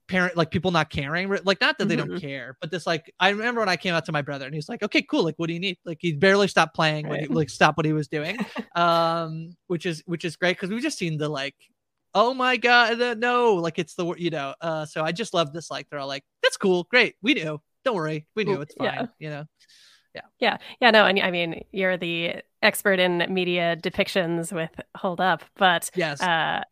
parent 0.08 0.36
like 0.36 0.50
people 0.50 0.70
not 0.70 0.88
caring 0.90 1.28
like 1.44 1.60
not 1.60 1.78
that 1.78 1.88
they 1.88 1.96
don't 1.96 2.10
Mhm. 2.12 2.20
care 2.20 2.56
but 2.60 2.70
this 2.70 2.86
like 2.86 3.12
i 3.18 3.30
remember 3.30 3.60
when 3.60 3.68
i 3.68 3.76
came 3.76 3.92
out 3.94 4.04
to 4.04 4.12
my 4.12 4.22
brother 4.22 4.46
and 4.46 4.54
he's 4.54 4.68
like 4.68 4.82
okay 4.82 5.02
cool 5.02 5.24
like 5.24 5.34
what 5.36 5.48
do 5.48 5.54
you 5.54 5.60
need 5.60 5.78
like 5.84 5.98
he 6.00 6.12
barely 6.12 6.46
stopped 6.48 6.74
playing 6.74 7.08
when 7.08 7.20
he 7.20 7.26
like 7.26 7.50
stopped 7.50 7.76
what 7.76 7.86
he 7.86 7.92
was 7.92 8.06
doing 8.08 8.38
um 8.76 9.56
which 9.66 9.84
is 9.86 10.02
which 10.06 10.24
is 10.24 10.36
great 10.36 10.56
because 10.56 10.70
we've 10.70 10.82
just 10.82 10.98
seen 10.98 11.18
the 11.18 11.28
like 11.28 11.56
oh 12.14 12.32
my 12.32 12.56
god 12.56 13.00
uh, 13.00 13.14
no 13.14 13.54
like 13.54 13.78
it's 13.78 13.94
the 13.94 14.14
you 14.14 14.30
know 14.30 14.54
uh 14.60 14.84
so 14.86 15.02
i 15.02 15.10
just 15.12 15.34
love 15.34 15.52
this 15.52 15.70
like 15.70 15.88
they're 15.90 15.98
all 15.98 16.06
like 16.08 16.24
that's 16.42 16.56
cool 16.56 16.84
great 16.84 17.16
we 17.22 17.34
do 17.34 17.60
don't 17.84 17.96
worry 17.96 18.26
we 18.36 18.44
do 18.44 18.60
it's 18.60 18.74
fine 18.74 18.88
yeah. 18.94 19.06
you 19.18 19.30
know 19.30 19.44
Yeah. 20.14 20.22
Yeah, 20.38 20.56
yeah, 20.80 20.90
no, 20.92 21.04
and 21.04 21.20
I 21.20 21.30
mean, 21.30 21.62
you're 21.72 21.98
the 21.98 22.36
expert 22.62 22.98
in 22.98 23.26
media 23.28 23.76
depictions 23.76 24.50
with 24.50 24.70
Hold 24.96 25.20
Up, 25.20 25.44
but 25.56 25.90
Yes. 25.94 26.22
uh, 26.22 26.62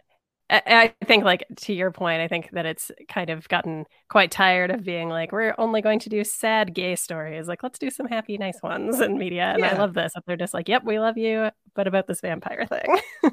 I, 0.51 0.95
I 1.01 1.05
think, 1.07 1.25
like 1.25 1.45
to 1.57 1.73
your 1.73 1.91
point, 1.91 2.21
I 2.21 2.29
think 2.29 2.51
that 2.53 2.67
it's 2.67 2.91
kind 3.09 3.31
of 3.31 3.49
gotten 3.49 3.87
quite 4.09 4.31
tired 4.31 4.71
of 4.71 4.85
being 4.85 5.09
like, 5.09 5.33
we're 5.33 5.55
only 5.59 5.81
going 5.81 6.01
to 6.01 6.09
do 6.09 6.23
sad 6.25 6.75
gay 6.75 6.97
stories. 6.97 7.49
Like, 7.49 7.63
let's 7.63 7.79
do 7.79 7.91
some 7.91 8.07
happy, 8.07 8.37
nice 8.37 8.61
ones 8.63 9.01
in 9.01 9.19
media. 9.19 9.53
And 9.55 9.65
I 9.65 9.77
love 9.77 9.95
this. 9.95 10.13
That 10.15 10.25
they're 10.27 10.37
just 10.37 10.55
like, 10.55 10.69
yep, 10.69 10.85
we 10.85 10.99
love 10.99 11.17
you, 11.17 11.51
but 11.75 11.87
about 11.87 12.07
this 12.07 12.21
vampire 12.21 12.67
thing. 12.67 13.01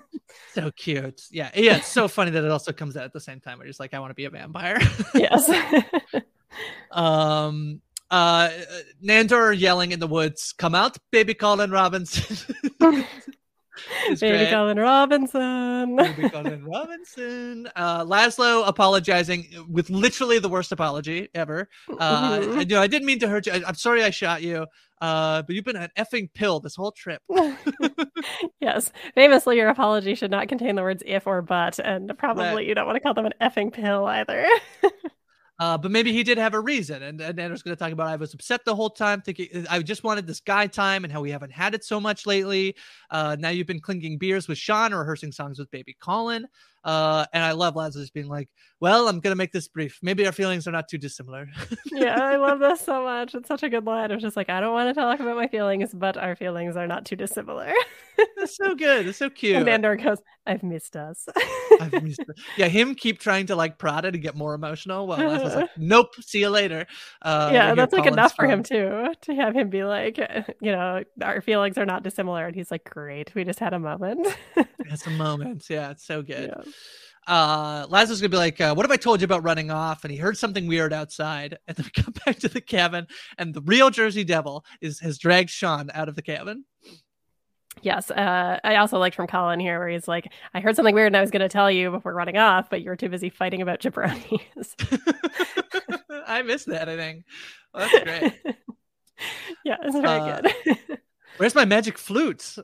so 0.54 0.72
cute 0.72 1.22
yeah 1.32 1.50
yeah 1.56 1.78
it's 1.78 1.88
so 1.88 2.08
funny 2.08 2.32
that 2.32 2.44
it 2.44 2.52
also 2.52 2.72
comes 2.72 2.98
out 2.98 3.04
at 3.04 3.14
the 3.14 3.20
same 3.20 3.40
time 3.40 3.58
where 3.58 3.66
you're 3.66 3.72
just 3.72 3.80
like 3.80 3.94
i 3.94 4.00
want 4.00 4.12
to 4.12 4.16
be 4.16 4.26
a 4.26 4.30
vampire 4.30 4.80
yes. 5.14 5.50
um 6.92 7.82
uh 8.10 8.50
nandor 9.04 9.58
yelling 9.58 9.92
in 9.92 10.00
the 10.00 10.08
woods 10.08 10.54
come 10.58 10.76
out 10.76 10.98
baby 11.12 11.34
colin 11.34 11.72
robinson 11.72 12.38
It's 14.08 14.22
Baby 14.22 14.38
great. 14.40 14.50
Colin 14.52 14.78
Robinson. 14.78 15.96
Baby 15.96 16.30
Colin 16.30 16.64
Robinson. 16.68 17.70
Uh, 17.76 18.04
Laszlo 18.06 18.68
apologizing 18.68 19.48
with 19.68 19.90
literally 19.90 20.40
the 20.40 20.50
worst 20.50 20.72
apology 20.72 21.30
ever. 21.34 21.70
Uh, 22.00 22.40
Mhm. 22.40 22.58
I, 22.58 22.60
you 22.62 22.66
know, 22.66 22.82
I 22.82 22.88
didn't 22.88 23.06
mean 23.06 23.20
to 23.20 23.28
hurt 23.28 23.46
you. 23.46 23.54
I, 23.54 23.68
am 23.70 23.76
sorry 23.76 24.04
I 24.04 24.10
shot 24.10 24.42
you. 24.42 24.66
Uh, 25.02 25.42
but 25.42 25.56
you've 25.56 25.66
been 25.66 25.76
an 25.76 25.90
effing 25.98 26.32
pill 26.34 26.60
this 26.60 26.76
whole 26.76 26.92
trip. 26.92 27.22
yes. 28.60 28.92
Famously, 29.16 29.58
your 29.58 29.70
apology 29.70 30.14
should 30.16 30.30
not 30.32 30.48
contain 30.48 30.76
the 30.76 30.82
words 30.84 31.02
if 31.06 31.26
or 31.26 31.42
but, 31.42 31.80
and 31.80 32.12
probably 32.18 32.44
Right. 32.46 32.68
you 32.68 32.76
don't 32.76 32.86
want 32.86 32.98
to 32.98 33.00
call 33.00 33.14
them 33.16 33.26
an 33.26 33.34
effing 33.42 33.74
pill 33.74 34.06
either. 34.06 34.48
Uh, 35.62 35.78
but 35.78 35.92
maybe 35.92 36.12
he 36.12 36.24
did 36.24 36.40
have 36.40 36.56
a 36.56 36.60
reason, 36.60 37.04
and, 37.04 37.22
and 37.22 37.38
Nandor's 37.38 37.62
going 37.62 37.76
to 37.76 37.80
talk 37.80 37.92
about. 37.92 38.08
I 38.08 38.16
was 38.16 38.34
upset 38.34 38.66
the 38.66 38.74
whole 38.74 38.90
time, 38.90 39.22
thinking 39.22 39.68
I 39.70 39.80
just 39.84 40.04
wanted 40.04 40.26
this 40.26 40.40
guy 40.40 40.66
time, 40.66 41.04
and 41.04 41.14
how 41.14 41.22
we 41.22 41.30
haven't 41.30 41.52
had 41.52 41.76
it 41.76 41.84
so 41.84 42.00
much 42.00 42.26
lately. 42.26 42.76
Uh, 43.12 43.38
now 43.38 43.50
you've 43.50 43.68
been 43.68 43.80
clinking 43.80 44.18
beers 44.18 44.48
with 44.48 44.58
Sean 44.58 44.92
or 44.92 45.02
rehearsing 45.02 45.32
songs 45.32 45.60
with 45.60 45.70
Baby 45.70 45.96
Colin. 46.02 46.48
Uh, 46.84 47.26
and 47.32 47.44
I 47.44 47.52
love 47.52 47.76
Laszlo 47.76 48.12
being 48.12 48.28
like, 48.28 48.50
"Well, 48.80 49.08
I'm 49.08 49.20
gonna 49.20 49.36
make 49.36 49.52
this 49.52 49.68
brief. 49.68 50.00
Maybe 50.02 50.26
our 50.26 50.32
feelings 50.32 50.68
are 50.68 50.72
not 50.72 50.88
too 50.88 50.98
dissimilar." 50.98 51.48
yeah, 51.92 52.20
I 52.20 52.38
love 52.38 52.60
this 52.60 52.82
so 52.82 53.04
much. 53.04 53.36
It's 53.36 53.48
such 53.48 53.62
a 53.62 53.70
good 53.70 53.86
line. 53.86 54.12
I'm 54.12 54.20
just 54.20 54.36
like, 54.36 54.50
I 54.50 54.60
don't 54.60 54.74
want 54.74 54.90
to 54.90 55.00
talk 55.00 55.20
about 55.20 55.36
my 55.36 55.48
feelings, 55.48 55.94
but 55.94 56.18
our 56.18 56.36
feelings 56.36 56.76
are 56.76 56.88
not 56.88 57.06
too 57.06 57.16
dissimilar. 57.16 57.72
That's 58.38 58.58
so 58.58 58.74
good. 58.76 59.08
It's 59.08 59.20
so 59.20 59.30
cute. 59.30 59.58
And 59.58 59.68
Nandor 59.68 60.02
goes, 60.04 60.18
"I've 60.48 60.64
missed 60.64 60.96
us." 60.96 61.28
I've 61.80 62.04
missed 62.04 62.22
it. 62.22 62.28
Yeah, 62.58 62.68
him 62.68 62.96
keep 62.96 63.20
trying 63.20 63.46
to 63.48 63.56
like 63.56 63.78
prod 63.78 64.06
it 64.06 64.16
and 64.16 64.24
get 64.24 64.36
more 64.36 64.54
emotional. 64.56 65.06
Well, 65.06 65.20
Laszlo's 65.20 65.56
like, 65.56 65.70
"Nope, 65.78 66.16
see 66.20 66.40
you 66.40 66.50
later." 66.50 66.88
Uh, 67.22 67.52
yeah, 67.54 67.76
that's 67.76 67.94
like 67.94 68.08
enough 68.08 68.36
for 68.36 68.48
him 68.48 68.64
too 68.64 69.14
to 69.22 69.36
have 69.36 69.56
him 69.56 69.70
be 69.70 69.84
like, 69.84 70.18
you 70.62 70.72
know, 70.72 71.04
our 71.22 71.42
feelings 71.42 71.78
are 71.78 71.86
not 71.86 72.02
dissimilar, 72.04 72.48
and 72.48 72.56
he's 72.56 72.72
like, 72.72 72.84
"Great, 72.84 73.34
we 73.36 73.44
just 73.44 73.60
had 73.60 73.74
a 73.74 73.80
moment." 73.80 74.28
it's 74.80 75.06
a 75.06 75.12
moment. 75.12 75.70
Yeah, 75.70 75.92
it's 75.92 76.06
so 76.06 76.24
good. 76.24 76.54
Yeah 76.56 76.71
uh 77.28 77.88
Laszlo's 77.88 78.22
gonna 78.22 78.30
be 78.30 78.38
like, 78.38 78.60
uh, 78.60 78.74
"What 78.74 78.86
have 78.86 78.92
I 78.92 78.98
told 78.98 79.22
you 79.22 79.26
about 79.26 79.44
running 79.44 79.72
off?" 79.72 80.04
And 80.04 80.12
he 80.12 80.18
heard 80.18 80.38
something 80.38 80.68
weird 80.68 80.94
outside, 80.94 81.58
and 81.68 81.78
then 81.78 81.86
we 81.96 82.04
come 82.04 82.14
back 82.26 82.40
to 82.40 82.50
the 82.50 82.62
cabin, 82.62 83.08
and 83.38 83.54
the 83.54 83.62
real 83.62 83.90
Jersey 83.90 84.24
Devil 84.24 84.66
is 84.82 85.00
has 85.00 85.18
dragged 85.18 85.50
Sean 85.50 85.90
out 85.94 86.10
of 86.10 86.16
the 86.16 86.22
cabin. 86.22 86.66
Yes, 87.82 88.12
uh, 88.12 88.60
I 88.64 88.76
also 88.76 89.00
liked 89.00 89.16
from 89.16 89.28
Colin 89.28 89.60
here 89.60 89.80
where 89.80 89.88
he's 89.88 90.08
like, 90.08 90.32
"I 90.54 90.60
heard 90.60 90.76
something 90.76 90.94
weird, 90.94 91.08
and 91.08 91.18
I 91.18 91.22
was 91.22 91.32
going 91.32 91.42
to 91.42 91.50
tell 91.50 91.72
you 91.72 91.90
before 91.90 92.14
running 92.14 92.38
off, 92.38 92.70
but 92.70 92.82
you 92.82 92.90
were 92.90 92.98
too 92.98 93.10
busy 93.10 93.30
fighting 93.30 93.62
about 93.62 93.80
jabronis." 93.80 94.76
I 96.28 96.42
missed 96.42 96.68
that. 96.68 96.90
I 96.90 96.98
think 96.98 97.24
well, 97.74 97.88
that's 97.90 98.04
great. 98.04 98.56
yeah, 99.64 99.78
it's 99.84 99.96
very 99.96 100.08
uh, 100.08 100.42
good. 100.42 101.00
Where's 101.42 101.56
my 101.56 101.66
magic 101.66 101.98
flute? 101.98 102.56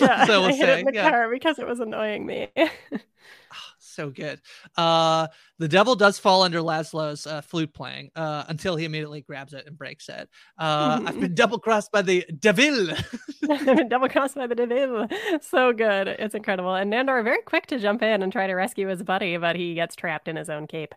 yeah, 0.00 0.24
so 0.26 0.40
we'll 0.40 0.48
I 0.48 0.52
hit 0.54 0.68
it 0.70 0.78
in 0.78 0.84
the 0.86 0.94
yeah. 0.94 1.10
car 1.10 1.30
because 1.30 1.58
it 1.58 1.66
was 1.66 1.78
annoying 1.78 2.24
me 2.24 2.48
so 3.78 4.08
good. 4.08 4.40
Uh, 4.78 5.26
the 5.58 5.68
devil 5.68 5.94
does 5.94 6.18
fall 6.18 6.42
under 6.42 6.60
Laszlo's 6.60 7.26
uh, 7.26 7.42
flute 7.42 7.74
playing 7.74 8.10
uh, 8.16 8.44
until 8.48 8.76
he 8.76 8.86
immediately 8.86 9.20
grabs 9.20 9.52
it 9.52 9.66
and 9.66 9.76
breaks 9.76 10.08
it. 10.08 10.26
Uh, 10.56 11.02
I've 11.04 11.20
been 11.20 11.34
double 11.34 11.58
crossed 11.58 11.92
by 11.92 12.00
the 12.00 12.24
devil. 12.38 12.90
I've 13.50 13.66
been 13.66 13.90
double 13.90 14.08
crossed 14.08 14.36
by 14.36 14.46
the 14.46 14.54
devil. 14.54 15.06
So 15.42 15.74
good. 15.74 16.08
It's 16.08 16.34
incredible. 16.34 16.74
And 16.74 16.90
Nandor 16.90 17.22
very 17.22 17.42
quick 17.42 17.66
to 17.66 17.78
jump 17.78 18.02
in 18.02 18.22
and 18.22 18.32
try 18.32 18.46
to 18.46 18.54
rescue 18.54 18.88
his 18.88 19.02
buddy, 19.02 19.36
but 19.36 19.54
he 19.54 19.74
gets 19.74 19.94
trapped 19.94 20.28
in 20.28 20.36
his 20.36 20.48
own 20.48 20.66
cape. 20.66 20.94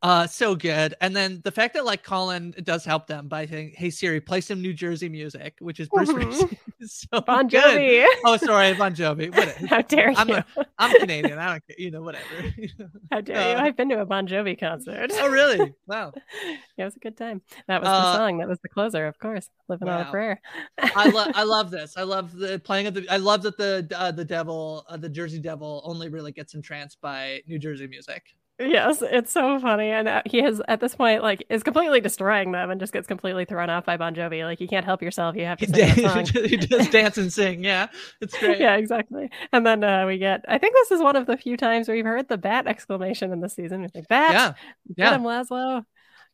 Uh, 0.00 0.26
so 0.26 0.54
good. 0.54 0.94
And 1.00 1.14
then 1.14 1.40
the 1.44 1.50
fact 1.50 1.74
that 1.74 1.84
like 1.84 2.02
Colin 2.02 2.54
does 2.62 2.84
help 2.84 3.06
them 3.06 3.28
by 3.28 3.46
saying, 3.46 3.72
"Hey 3.76 3.90
Siri, 3.90 4.20
play 4.20 4.40
some 4.40 4.60
New 4.60 4.72
Jersey 4.72 5.08
music," 5.08 5.56
which 5.60 5.80
is 5.80 5.88
Bruce 5.88 6.08
mm-hmm. 6.08 6.84
so 6.86 7.20
Bon 7.20 7.48
Jovi. 7.48 8.04
Good. 8.04 8.18
Oh, 8.24 8.36
sorry, 8.36 8.74
Bon 8.74 8.94
Jovi. 8.94 9.32
How 9.68 9.82
dare 9.82 10.12
I'm 10.16 10.28
you? 10.28 10.36
A, 10.36 10.66
I'm 10.78 10.98
Canadian. 10.98 11.38
I 11.38 11.50
don't 11.50 11.66
care. 11.66 11.76
You 11.78 11.90
know, 11.90 12.02
whatever. 12.02 12.24
How 13.12 13.20
dare 13.20 13.36
uh, 13.36 13.50
you? 13.50 13.66
I've 13.66 13.76
been 13.76 13.88
to 13.90 14.00
a 14.00 14.06
Bon 14.06 14.26
Jovi 14.26 14.58
concert. 14.58 15.10
Oh, 15.14 15.30
really? 15.30 15.74
Wow. 15.86 16.12
yeah, 16.44 16.56
it 16.78 16.84
was 16.84 16.96
a 16.96 17.00
good 17.00 17.16
time. 17.16 17.42
That 17.68 17.80
was 17.80 17.88
uh, 17.88 18.00
the 18.00 18.16
song. 18.16 18.38
That 18.38 18.48
was 18.48 18.60
the 18.60 18.68
closer, 18.68 19.06
of 19.06 19.18
course. 19.18 19.48
Living 19.68 19.88
wow. 19.88 20.00
on 20.00 20.06
a 20.06 20.10
prayer. 20.10 20.40
I 20.78 21.08
love. 21.08 21.32
I 21.34 21.42
love 21.42 21.70
this. 21.70 21.96
I 21.96 22.02
love 22.02 22.32
the 22.34 22.58
playing 22.58 22.86
of 22.86 22.94
the. 22.94 23.06
I 23.08 23.18
love 23.18 23.42
that 23.42 23.56
the 23.56 23.88
uh, 23.96 24.10
the 24.10 24.24
devil, 24.24 24.84
uh, 24.88 24.96
the 24.96 25.08
Jersey 25.08 25.38
Devil, 25.38 25.82
only 25.84 26.08
really 26.08 26.32
gets 26.32 26.54
entranced 26.54 27.00
by 27.00 27.42
New 27.46 27.58
Jersey 27.58 27.86
music. 27.86 28.34
Yes, 28.58 29.02
it's 29.02 29.32
so 29.32 29.58
funny, 29.58 29.90
and 29.90 30.06
uh, 30.06 30.22
he 30.26 30.42
has 30.42 30.60
at 30.68 30.80
this 30.80 30.94
point 30.94 31.22
like 31.22 31.44
is 31.48 31.62
completely 31.62 32.00
destroying 32.00 32.52
them 32.52 32.70
and 32.70 32.78
just 32.78 32.92
gets 32.92 33.06
completely 33.06 33.44
thrown 33.44 33.70
off 33.70 33.84
by 33.86 33.96
Bon 33.96 34.14
Jovi. 34.14 34.44
Like 34.44 34.60
you 34.60 34.68
can't 34.68 34.84
help 34.84 35.02
yourself; 35.02 35.34
you 35.36 35.44
have 35.44 35.58
to 35.58 35.66
sing 35.66 36.44
he 36.48 36.56
does 36.58 36.88
dance 36.88 37.16
and 37.18 37.32
sing. 37.32 37.64
Yeah, 37.64 37.88
it's 38.20 38.38
great. 38.38 38.60
yeah, 38.60 38.76
exactly. 38.76 39.30
And 39.52 39.66
then 39.66 39.82
uh, 39.82 40.06
we 40.06 40.18
get. 40.18 40.44
I 40.46 40.58
think 40.58 40.74
this 40.74 40.92
is 40.92 41.00
one 41.00 41.16
of 41.16 41.26
the 41.26 41.36
few 41.36 41.56
times 41.56 41.88
we've 41.88 42.04
heard 42.04 42.28
the 42.28 42.38
bat 42.38 42.66
exclamation 42.66 43.32
in 43.32 43.40
the 43.40 43.48
season. 43.48 43.82
We 43.82 43.88
think 43.88 44.08
bat. 44.08 44.32
Yeah, 44.32 44.54
yeah. 44.96 45.14
Him, 45.14 45.22
Laszlo. 45.22 45.84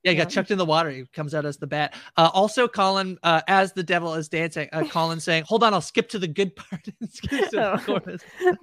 Yeah, 0.04 0.12
he 0.12 0.16
got 0.16 0.30
chucked 0.30 0.52
in 0.52 0.58
the 0.58 0.64
water. 0.64 0.90
He 0.90 1.04
comes 1.12 1.34
out 1.34 1.44
as 1.44 1.56
the 1.56 1.66
bat. 1.66 1.94
Uh, 2.16 2.30
also, 2.32 2.68
Colin, 2.68 3.18
uh, 3.24 3.40
as 3.48 3.72
the 3.72 3.82
devil 3.82 4.14
is 4.14 4.28
dancing, 4.28 4.68
uh, 4.72 4.84
Colin 4.84 5.18
saying, 5.18 5.42
"Hold 5.48 5.64
on, 5.64 5.74
I'll 5.74 5.80
skip 5.80 6.08
to 6.10 6.20
the 6.20 6.28
good 6.28 6.54
part." 6.54 6.86
oh. 7.54 8.00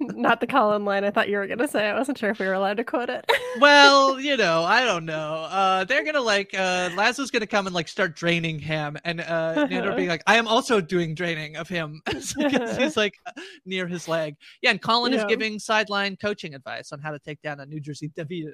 Not 0.00 0.40
the 0.40 0.46
Colin 0.46 0.86
line. 0.86 1.04
I 1.04 1.10
thought 1.10 1.28
you 1.28 1.36
were 1.36 1.46
gonna 1.46 1.68
say. 1.68 1.90
I 1.90 1.98
wasn't 1.98 2.16
sure 2.16 2.30
if 2.30 2.38
we 2.38 2.46
were 2.46 2.54
allowed 2.54 2.78
to 2.78 2.84
quote 2.84 3.10
it. 3.10 3.30
well, 3.60 4.18
you 4.18 4.38
know, 4.38 4.62
I 4.64 4.84
don't 4.84 5.04
know. 5.04 5.46
Uh, 5.50 5.84
they're 5.84 6.04
gonna 6.04 6.22
like 6.22 6.54
uh, 6.54 6.88
Laszlo's 6.94 7.30
gonna 7.30 7.46
come 7.46 7.66
and 7.66 7.74
like 7.74 7.88
start 7.88 8.16
draining 8.16 8.58
him, 8.58 8.96
and 9.04 9.20
uh, 9.20 9.66
Nandor 9.70 9.94
being 9.94 10.08
like, 10.08 10.22
"I 10.26 10.36
am 10.36 10.48
also 10.48 10.80
doing 10.80 11.14
draining 11.14 11.56
of 11.56 11.68
him." 11.68 12.00
he's 12.10 12.96
like 12.96 13.18
near 13.66 13.86
his 13.86 14.08
leg. 14.08 14.36
Yeah, 14.62 14.70
and 14.70 14.80
Colin 14.80 15.12
yeah. 15.12 15.18
is 15.18 15.24
giving 15.26 15.58
sideline 15.58 16.16
coaching 16.16 16.54
advice 16.54 16.92
on 16.92 17.00
how 17.00 17.10
to 17.10 17.18
take 17.18 17.42
down 17.42 17.60
a 17.60 17.66
New 17.66 17.80
Jersey 17.80 18.08
Devil. 18.08 18.52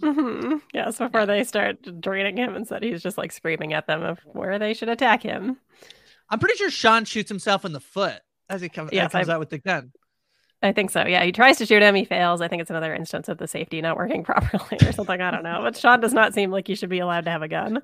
Mm-hmm. 0.00 0.56
Yes, 0.74 0.98
before 0.98 1.20
yeah. 1.20 1.26
they 1.26 1.44
start 1.44 2.00
draining 2.00 2.36
him, 2.36 2.54
and 2.54 2.66
said 2.66 2.82
he's 2.82 3.02
just 3.02 3.18
like 3.18 3.32
screaming 3.32 3.72
at 3.72 3.86
them 3.86 4.02
of 4.02 4.18
where 4.24 4.58
they 4.58 4.74
should 4.74 4.88
attack 4.88 5.22
him. 5.22 5.58
I'm 6.28 6.38
pretty 6.38 6.56
sure 6.56 6.70
Sean 6.70 7.04
shoots 7.04 7.28
himself 7.28 7.64
in 7.64 7.72
the 7.72 7.80
foot 7.80 8.20
as 8.48 8.60
he 8.60 8.68
comes, 8.68 8.90
yes, 8.92 9.12
comes 9.12 9.28
out 9.28 9.40
with 9.40 9.50
the 9.50 9.58
gun. 9.58 9.92
I 10.62 10.72
think 10.72 10.90
so. 10.90 11.06
Yeah, 11.06 11.22
he 11.22 11.32
tries 11.32 11.58
to 11.58 11.66
shoot 11.66 11.82
him, 11.82 11.94
he 11.94 12.04
fails. 12.04 12.40
I 12.40 12.48
think 12.48 12.62
it's 12.62 12.70
another 12.70 12.94
instance 12.94 13.28
of 13.28 13.38
the 13.38 13.46
safety 13.46 13.80
not 13.80 13.96
working 13.96 14.24
properly 14.24 14.78
or 14.86 14.92
something. 14.92 15.20
I 15.20 15.30
don't 15.30 15.42
know. 15.42 15.60
But 15.62 15.76
Sean 15.76 16.00
does 16.00 16.14
not 16.14 16.34
seem 16.34 16.50
like 16.50 16.66
he 16.66 16.74
should 16.74 16.88
be 16.88 16.98
allowed 16.98 17.26
to 17.26 17.30
have 17.30 17.42
a 17.42 17.48
gun. 17.48 17.80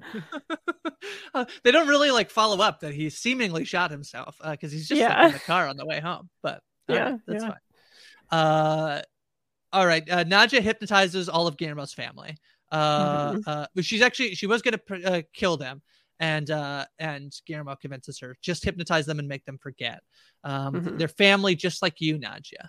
uh, 1.35 1.45
they 1.65 1.71
don't 1.71 1.89
really 1.89 2.11
like 2.11 2.31
follow 2.31 2.63
up 2.63 2.81
that 2.81 2.95
he 2.95 3.11
seemingly 3.11 3.65
shot 3.65 3.91
himself 3.91 4.37
because 4.39 4.73
uh, 4.73 4.75
he's 4.75 4.89
just 4.89 5.01
yeah. 5.01 5.27
in 5.27 5.33
the 5.33 5.39
car 5.41 5.69
on 5.69 5.77
the 5.77 5.87
way 5.87 6.01
home. 6.01 6.31
But 6.43 6.63
yeah, 6.89 7.11
right, 7.11 7.21
that's 7.27 7.45
yeah. 7.45 7.51
fine. 7.51 8.39
Uh, 8.41 9.03
all 9.73 9.87
right. 9.87 10.09
Uh, 10.09 10.25
Nadja 10.25 10.61
hypnotizes 10.61 11.29
all 11.29 11.47
of 11.47 11.57
Guillermo's 11.57 11.95
family. 11.95 12.37
Uh, 12.70 13.33
mm-hmm. 13.33 13.41
uh, 13.47 13.66
but 13.75 13.85
she's 13.85 14.03
actually 14.03 14.35
she 14.35 14.47
was 14.47 14.62
going 14.62 14.79
to 14.79 15.12
uh, 15.12 15.23
kill 15.35 15.57
them, 15.57 15.83
and 16.20 16.51
uh, 16.51 16.87
and 16.99 17.33
Guillermo 17.47 17.77
convinces 17.77 18.18
her 18.20 18.37
just 18.41 18.64
hypnotize 18.64 19.07
them 19.07 19.18
and 19.18 19.29
make 19.29 19.45
them 19.45 19.59
forget. 19.59 20.01
Um, 20.43 20.75
mm-hmm. 20.75 20.97
Their 20.97 21.09
family, 21.09 21.55
just 21.55 21.83
like 21.83 22.01
you, 22.01 22.18
Nadja. 22.18 22.68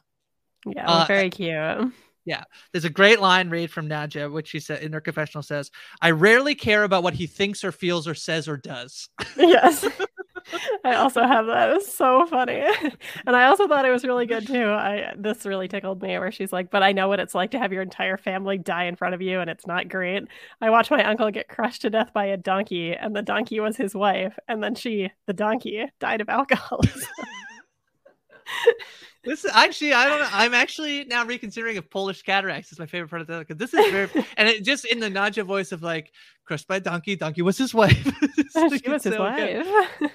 Yeah, 0.65 0.85
uh, 0.85 1.05
very 1.05 1.29
cute. 1.29 1.93
Yeah, 2.25 2.43
there's 2.71 2.85
a 2.85 2.89
great 2.89 3.19
line 3.19 3.49
read 3.49 3.71
from 3.71 3.89
Nadja, 3.89 4.31
which 4.31 4.49
she 4.49 4.59
said 4.59 4.81
in 4.81 4.93
her 4.93 5.01
confessional 5.01 5.43
says, 5.43 5.71
"I 6.01 6.11
rarely 6.11 6.55
care 6.55 6.83
about 6.83 7.03
what 7.03 7.13
he 7.13 7.27
thinks 7.27 7.63
or 7.63 7.71
feels 7.71 8.07
or 8.07 8.15
says 8.15 8.47
or 8.47 8.57
does." 8.57 9.09
Yes. 9.37 9.85
I 10.83 10.95
also 10.95 11.21
have 11.21 11.45
that. 11.47 11.71
It's 11.71 11.93
so 11.93 12.25
funny. 12.27 12.63
and 13.25 13.35
I 13.35 13.45
also 13.45 13.67
thought 13.67 13.85
it 13.85 13.91
was 13.91 14.03
really 14.03 14.25
good 14.25 14.47
too. 14.47 14.65
I 14.65 15.13
this 15.17 15.45
really 15.45 15.67
tickled 15.67 16.01
me 16.01 16.17
where 16.19 16.31
she's 16.31 16.53
like, 16.53 16.69
"But 16.69 16.83
I 16.83 16.91
know 16.91 17.07
what 17.07 17.19
it's 17.19 17.35
like 17.35 17.51
to 17.51 17.59
have 17.59 17.73
your 17.73 17.81
entire 17.81 18.17
family 18.17 18.57
die 18.57 18.85
in 18.85 18.95
front 18.95 19.15
of 19.15 19.21
you 19.21 19.39
and 19.39 19.49
it's 19.49 19.67
not 19.67 19.89
great. 19.89 20.23
I 20.61 20.69
watched 20.69 20.91
my 20.91 21.03
uncle 21.03 21.29
get 21.31 21.47
crushed 21.47 21.81
to 21.83 21.89
death 21.89 22.11
by 22.13 22.25
a 22.25 22.37
donkey 22.37 22.93
and 22.93 23.15
the 23.15 23.21
donkey 23.21 23.59
was 23.59 23.77
his 23.77 23.95
wife 23.95 24.37
and 24.47 24.63
then 24.63 24.75
she, 24.75 25.11
the 25.27 25.33
donkey, 25.33 25.85
died 25.99 26.21
of 26.21 26.29
alcoholism." 26.29 27.09
This 29.23 29.45
is 29.45 29.51
actually, 29.53 29.93
I 29.93 30.09
don't 30.09 30.19
know. 30.19 30.27
I'm 30.33 30.53
actually 30.53 31.05
now 31.05 31.25
reconsidering 31.25 31.77
if 31.77 31.89
Polish 31.89 32.21
cataracts 32.23 32.73
is 32.73 32.79
my 32.79 32.85
favorite 32.85 33.07
part 33.07 33.21
of 33.21 33.27
the 33.27 33.39
because 33.39 33.55
this 33.55 33.73
is 33.73 33.89
very, 33.89 34.09
and 34.35 34.49
it 34.49 34.65
just 34.65 34.83
in 34.83 34.99
the 34.99 35.09
Nadja 35.09 35.45
voice 35.45 35.71
of 35.71 35.81
like 35.81 36.11
crushed 36.45 36.67
by 36.67 36.77
a 36.77 36.79
donkey. 36.79 37.15
Donkey 37.15 37.41
was 37.41 37.57
his 37.57 37.73
wife. 37.73 38.03
she 38.53 38.89
was 38.89 39.03
his 39.03 39.13
so 39.13 39.19
wife. 39.19 39.65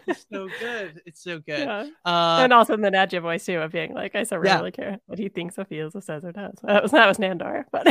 It's 0.06 0.26
so 0.30 0.48
good. 0.60 1.02
It's 1.06 1.22
so 1.22 1.38
good. 1.40 1.60
Yeah. 1.60 1.86
Uh, 2.04 2.40
and 2.42 2.52
also 2.52 2.74
in 2.74 2.80
the 2.80 2.90
Nadja 2.90 3.20
voice 3.20 3.44
too 3.44 3.58
of 3.58 3.72
being 3.72 3.94
like, 3.94 4.14
I 4.14 4.22
so 4.24 4.36
rarely 4.36 4.72
yeah. 4.78 4.84
care 4.84 4.98
what 5.06 5.18
he 5.18 5.28
thinks 5.28 5.58
or 5.58 5.64
feels 5.64 5.94
or 5.96 6.00
says 6.00 6.24
or 6.24 6.32
does. 6.32 6.58
That 6.62 6.82
was 6.82 6.92
that 6.92 7.08
was 7.08 7.18
Nandor, 7.18 7.64
but. 7.72 7.86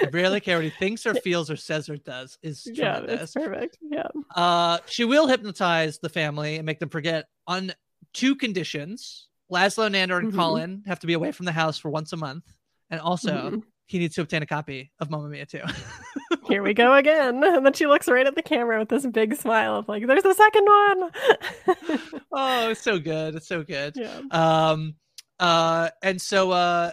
I 0.00 0.06
rarely 0.12 0.40
care 0.40 0.56
what 0.56 0.64
he 0.64 0.70
thinks 0.70 1.06
or 1.06 1.14
feels 1.14 1.50
or 1.50 1.56
says 1.56 1.88
or 1.88 1.96
does. 1.96 2.38
Is 2.42 2.68
yeah, 2.70 3.00
that's 3.00 3.34
perfect. 3.34 3.78
Yeah. 3.80 4.08
Uh, 4.34 4.78
she 4.86 5.04
will 5.04 5.26
hypnotize 5.26 5.98
the 5.98 6.08
family 6.08 6.56
and 6.56 6.66
make 6.66 6.80
them 6.80 6.88
forget 6.88 7.26
on 7.46 7.72
two 8.12 8.36
conditions. 8.36 9.28
Laszlo, 9.50 9.88
Nandor, 9.88 10.18
and 10.18 10.28
mm-hmm. 10.28 10.38
Colin 10.38 10.82
have 10.86 10.98
to 11.00 11.06
be 11.06 11.12
away 11.12 11.32
from 11.32 11.46
the 11.46 11.52
house 11.52 11.78
for 11.78 11.88
once 11.88 12.12
a 12.12 12.16
month, 12.16 12.44
and 12.90 13.00
also 13.00 13.32
mm-hmm. 13.32 13.58
He 13.86 13.98
needs 13.98 14.14
to 14.16 14.22
obtain 14.22 14.42
a 14.42 14.46
copy 14.46 14.90
of 15.00 15.10
Mamma 15.10 15.28
Mia 15.28 15.46
too. 15.46 15.62
Here 16.48 16.62
we 16.62 16.74
go 16.74 16.94
again, 16.94 17.42
and 17.42 17.64
then 17.64 17.72
she 17.72 17.86
looks 17.86 18.08
right 18.08 18.26
at 18.26 18.34
the 18.34 18.42
camera 18.42 18.78
with 18.78 18.88
this 18.88 19.06
big 19.06 19.34
smile 19.34 19.76
of 19.76 19.88
like, 19.88 20.06
"There's 20.06 20.22
the 20.22 20.34
second 20.34 20.64
one." 20.64 21.10
oh, 22.32 22.70
it's 22.70 22.82
so 22.82 22.98
good! 22.98 23.34
It's 23.34 23.48
so 23.48 23.62
good. 23.62 23.94
Yeah. 23.96 24.20
Um, 24.30 24.94
uh, 25.38 25.90
and 26.02 26.20
so 26.20 26.50
uh, 26.50 26.92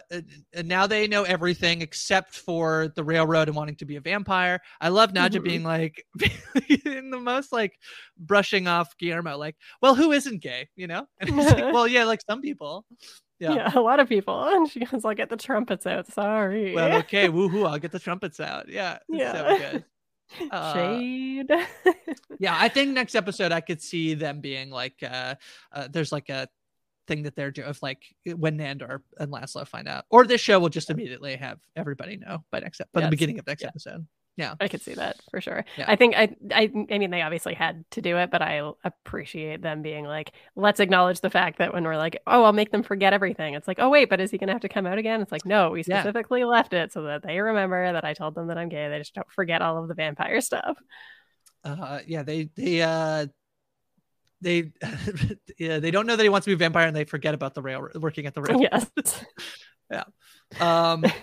now 0.66 0.86
they 0.86 1.08
know 1.08 1.24
everything 1.24 1.82
except 1.82 2.34
for 2.36 2.92
the 2.96 3.04
railroad 3.04 3.48
and 3.48 3.56
wanting 3.56 3.76
to 3.78 3.86
be 3.86 3.96
a 3.96 4.02
vampire. 4.02 4.60
I 4.82 4.90
love 4.90 5.14
Nadja 5.14 5.36
mm-hmm. 5.36 5.44
being 5.44 5.64
like 5.64 6.06
in 6.86 7.10
the 7.10 7.20
most 7.20 7.54
like 7.54 7.80
brushing 8.18 8.68
off 8.68 8.98
Guillermo, 8.98 9.38
like, 9.38 9.56
well, 9.82 9.96
who 9.96 10.12
isn't 10.12 10.42
gay, 10.42 10.68
you 10.76 10.88
know? 10.88 11.08
And 11.20 11.30
he's 11.30 11.52
like, 11.52 11.74
well, 11.74 11.88
yeah, 11.88 12.04
like 12.04 12.22
some 12.30 12.42
people. 12.42 12.86
Yeah. 13.44 13.56
Yeah. 13.56 13.72
a 13.76 13.82
lot 13.82 14.00
of 14.00 14.08
people. 14.08 14.44
And 14.54 14.70
she 14.70 14.86
goes, 14.86 15.04
I'll 15.04 15.14
get 15.14 15.30
the 15.30 15.38
trumpets 15.38 15.86
out. 15.86 16.08
Sorry. 16.08 16.74
Well, 16.74 16.98
okay, 17.04 17.28
woohoo! 17.28 17.68
I'll 17.68 17.80
get 17.80 17.92
the 17.92 18.00
trumpets 18.00 18.40
out. 18.40 18.70
Yeah, 18.70 19.00
Yeah. 19.10 19.34
so 19.34 19.58
good. 19.58 19.86
Uh, 20.50 20.74
Shade. 20.74 21.52
yeah, 22.40 22.56
I 22.58 22.68
think 22.68 22.92
next 22.92 23.14
episode 23.14 23.52
I 23.52 23.62
could 23.62 23.82
see 23.82 24.16
them 24.16 24.42
being 24.42 24.72
like, 24.72 24.96
uh, 25.04 25.36
uh 25.72 25.88
there's 25.92 26.12
like 26.12 26.30
a 26.30 26.48
thing 27.08 27.24
that 27.24 27.36
they're 27.36 27.52
doing 27.52 27.68
of 27.68 27.80
like 27.84 28.02
when 28.26 28.58
Nandor 28.58 29.02
and 29.20 29.32
Laszlo 29.32 29.68
find 29.68 29.88
out, 29.88 30.06
or 30.10 30.26
this 30.26 30.42
show 30.42 30.60
will 30.60 30.70
just 30.70 30.90
immediately 30.90 31.36
have 31.36 31.60
everybody 31.76 32.18
know 32.18 32.44
by 32.52 32.62
next, 32.62 32.82
by 32.94 33.02
the 33.02 33.10
beginning 33.10 33.38
of 33.38 33.46
next 33.46 33.64
episode. 33.64 34.08
Yeah, 34.36 34.56
I 34.60 34.68
could 34.68 34.82
see 34.82 34.96
that 34.96 35.18
for 35.30 35.42
sure. 35.42 35.64
Yeah. 35.78 35.86
I 35.88 35.96
think 35.96 36.16
I, 36.16 36.36
I, 36.52 36.72
I 36.90 36.98
mean, 36.98 37.12
they 37.12 37.22
obviously 37.22 37.54
had 37.54 37.86
to 37.92 38.02
do 38.02 38.18
it, 38.18 38.32
but 38.32 38.42
I 38.42 38.68
appreciate 38.84 39.62
them 39.62 39.84
being 39.84 40.06
like, 40.06 40.32
let's 40.56 40.80
acknowledge 40.80 41.22
the 41.22 41.30
fact 41.30 41.60
that 41.60 41.72
when 41.72 41.84
we're 41.84 41.98
like, 41.98 42.20
oh, 42.26 42.44
I'll 42.44 42.54
make 42.54 42.72
them 42.72 42.82
forget 42.82 43.14
everything. 43.14 43.54
It's 43.54 43.68
like, 43.68 43.78
oh 43.80 43.90
wait, 43.90 44.10
but 44.10 44.20
is 44.20 44.32
he 44.32 44.40
gonna 44.40 44.52
have 44.54 44.62
to 44.62 44.70
come 44.70 44.88
out 44.88 44.98
again? 44.98 45.22
It's 45.22 45.32
like, 45.32 45.46
no, 45.46 45.70
we 45.70 45.84
Yeah. 45.86 46.02
specifically 46.02 46.44
left 46.46 46.74
it 46.74 46.92
so 46.92 47.04
that 47.04 47.22
they 47.22 47.40
remember 47.40 47.94
that 47.94 48.04
I 48.04 48.14
told 48.16 48.34
them 48.34 48.48
that 48.48 48.58
I'm 48.58 48.70
gay. 48.70 48.90
They 48.90 48.98
just 48.98 49.14
don't 49.14 49.32
forget 49.32 49.62
all 49.62 49.78
of 49.82 49.88
the 49.88 49.94
vampire 49.94 50.42
stuff. 50.42 50.78
uh, 51.64 52.00
yeah, 52.08 52.24
they 52.24 52.50
they 52.56 52.82
uh 52.82 53.28
they 54.42 54.72
yeah 55.60 55.80
they 55.80 55.92
don't 55.92 56.08
know 56.08 56.16
that 56.16 56.24
he 56.24 56.30
wants 56.30 56.46
to 56.46 56.50
be 56.50 56.54
a 56.54 56.58
vampire 56.58 56.88
and 56.88 56.96
they 56.96 57.06
forget 57.06 57.34
about 57.34 57.54
the 57.54 57.62
rail 57.62 57.88
working 58.00 58.26
at 58.26 58.34
the 58.34 58.42
rail. 58.42 58.60
Yes. 58.62 58.90
yeah. 59.92 60.04
Um. 60.60 61.04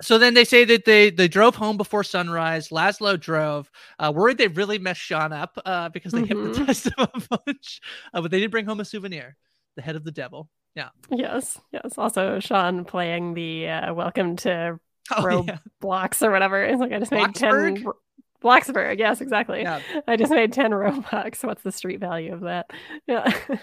So 0.00 0.16
then 0.18 0.34
they 0.34 0.44
say 0.44 0.64
that 0.64 0.84
they 0.84 1.10
they 1.10 1.26
drove 1.28 1.56
home 1.56 1.76
before 1.76 2.04
sunrise. 2.04 2.68
Laszlo 2.68 3.18
drove, 3.18 3.70
uh, 3.98 4.12
worried 4.14 4.38
they 4.38 4.48
really 4.48 4.78
messed 4.78 5.00
Sean 5.00 5.32
up 5.32 5.58
uh, 5.66 5.88
because 5.88 6.12
they 6.12 6.22
Mhm. 6.22 6.28
hypnotized 6.28 6.84
him 6.96 7.06
a 7.14 7.38
bunch. 7.38 7.80
Uh, 8.14 8.20
but 8.22 8.30
they 8.30 8.38
did 8.40 8.50
bring 8.50 8.66
home 8.66 8.80
a 8.80 8.84
souvenir, 8.84 9.36
the 9.76 9.82
head 9.82 9.96
of 9.96 10.04
the 10.04 10.12
devil. 10.12 10.48
Yeah. 10.74 10.90
Yes, 11.10 11.58
yes. 11.72 11.98
Also, 11.98 12.38
Sean 12.38 12.84
playing 12.84 13.34
the 13.34 13.68
uh, 13.68 13.94
welcome 13.94 14.36
to 14.36 14.78
Oh, 15.16 15.22
row 15.24 15.44
yeah. 15.48 15.58
or 15.82 16.30
whatever. 16.30 16.62
It's 16.62 16.78
like 16.80 16.92
I 16.92 16.98
just 16.98 17.10
made 17.10 17.34
ten. 17.34 17.84
Bloxburg, 18.40 18.98
yes, 19.00 19.20
exactly. 19.20 19.62
Yeah. 19.62 19.80
I 20.06 20.14
just 20.16 20.30
made 20.30 20.52
ten 20.52 20.70
Robux. 20.70 21.42
What's 21.42 21.62
the 21.62 21.72
street 21.72 21.98
value 21.98 22.32
of 22.34 22.40
that? 22.42 22.70
Yeah. 23.06 23.32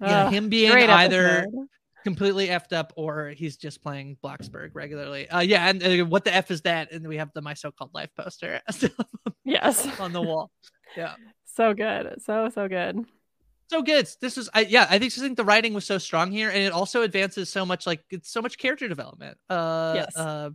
Yeah, 0.00 0.28
him 0.28 0.50
being 0.50 0.70
either 0.72 1.26
episode. 1.26 1.68
Completely 2.06 2.46
effed 2.46 2.72
up 2.72 2.92
or 2.94 3.30
he's 3.30 3.56
just 3.56 3.82
playing 3.82 4.16
Bloxburg 4.22 4.70
regularly. 4.74 5.28
Uh, 5.28 5.40
yeah, 5.40 5.68
and 5.68 5.82
uh, 5.82 6.04
what 6.04 6.24
the 6.24 6.32
f 6.32 6.52
is 6.52 6.60
that? 6.62 6.92
And 6.92 7.04
we 7.08 7.16
have 7.16 7.32
the 7.34 7.42
my 7.42 7.52
so-called 7.54 7.90
life 7.94 8.10
poster 8.16 8.60
Yes. 9.44 9.88
on 9.98 10.12
the 10.12 10.22
wall. 10.22 10.52
Yeah. 10.96 11.14
So 11.56 11.74
good. 11.74 12.22
So 12.24 12.48
so 12.54 12.68
good. 12.68 13.04
so 13.68 13.82
good. 13.82 14.08
This 14.20 14.38
is, 14.38 14.48
I, 14.54 14.60
yeah, 14.60 14.86
I 14.88 15.00
think 15.00 15.12
I 15.18 15.20
think 15.20 15.36
the 15.36 15.44
writing 15.44 15.74
was 15.74 15.84
so 15.84 15.98
strong 15.98 16.30
here, 16.30 16.48
and 16.48 16.58
it 16.62 16.72
also 16.72 17.02
advances 17.02 17.48
so 17.48 17.66
much. 17.66 17.88
Like 17.88 18.04
it's 18.10 18.30
so 18.30 18.40
much 18.40 18.56
character 18.56 18.86
development. 18.86 19.36
Uh, 19.50 19.92
Yes. 19.96 20.16
Uh, 20.16 20.50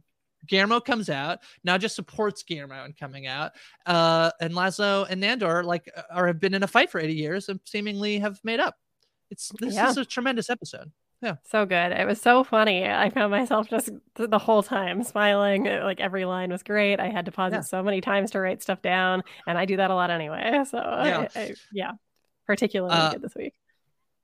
Guillermo 0.48 0.80
comes 0.80 1.10
out 1.10 1.40
now, 1.66 1.78
just 1.78 1.96
supports 1.98 2.44
Guillermo 2.44 2.86
in 2.86 2.94
coming 2.94 3.28
out. 3.28 3.52
Uh, 3.86 4.32
and 4.40 4.54
Laszlo 4.54 5.06
and 5.10 5.22
Nandor 5.22 5.66
like 5.66 5.92
are 6.10 6.28
have 6.28 6.40
been 6.40 6.54
in 6.54 6.64
a 6.64 6.68
fight 6.68 6.90
for 6.90 7.00
eighty 7.02 7.16
years 7.16 7.50
and 7.50 7.60
seemingly 7.66 8.20
have 8.20 8.40
made 8.46 8.62
up. 8.62 8.76
It's 9.30 9.52
this 9.60 9.76
Yeah. 9.76 9.90
is 9.90 9.98
a 9.98 10.06
tremendous 10.06 10.50
episode. 10.50 10.92
Yeah. 11.22 11.36
So 11.44 11.66
good. 11.68 11.92
It 11.92 12.08
was 12.08 12.20
so 12.20 12.44
funny. 12.44 12.86
I 12.86 13.10
found 13.12 13.30
myself 13.32 13.70
just 13.70 13.90
the 14.16 14.40
whole 14.40 14.64
time 14.64 15.04
smiling. 15.04 15.68
Uh, 15.68 15.82
Like 15.84 16.00
every 16.00 16.26
line 16.26 16.50
was 16.52 16.64
great. 16.64 17.00
I 17.00 17.10
had 17.10 17.26
to 17.26 17.32
pause 17.32 17.54
Yeah. 17.54 17.60
it 17.60 17.66
so 17.66 17.84
many 17.84 18.02
times 18.02 18.32
to 18.32 18.40
write 18.40 18.64
stuff 18.64 18.82
down, 18.82 19.24
and 19.46 19.58
I 19.58 19.66
do 19.66 19.78
that 19.78 19.92
a 19.92 19.96
lot 19.96 20.10
anyway. 20.10 20.64
So 20.68 20.78
Yeah. 20.78 21.28
I, 21.36 21.40
I, 21.40 21.54
yeah, 21.72 21.92
particularly 22.48 22.96
Uh, 22.96 23.12
good 23.12 23.22
this 23.22 23.36
week. 23.36 23.54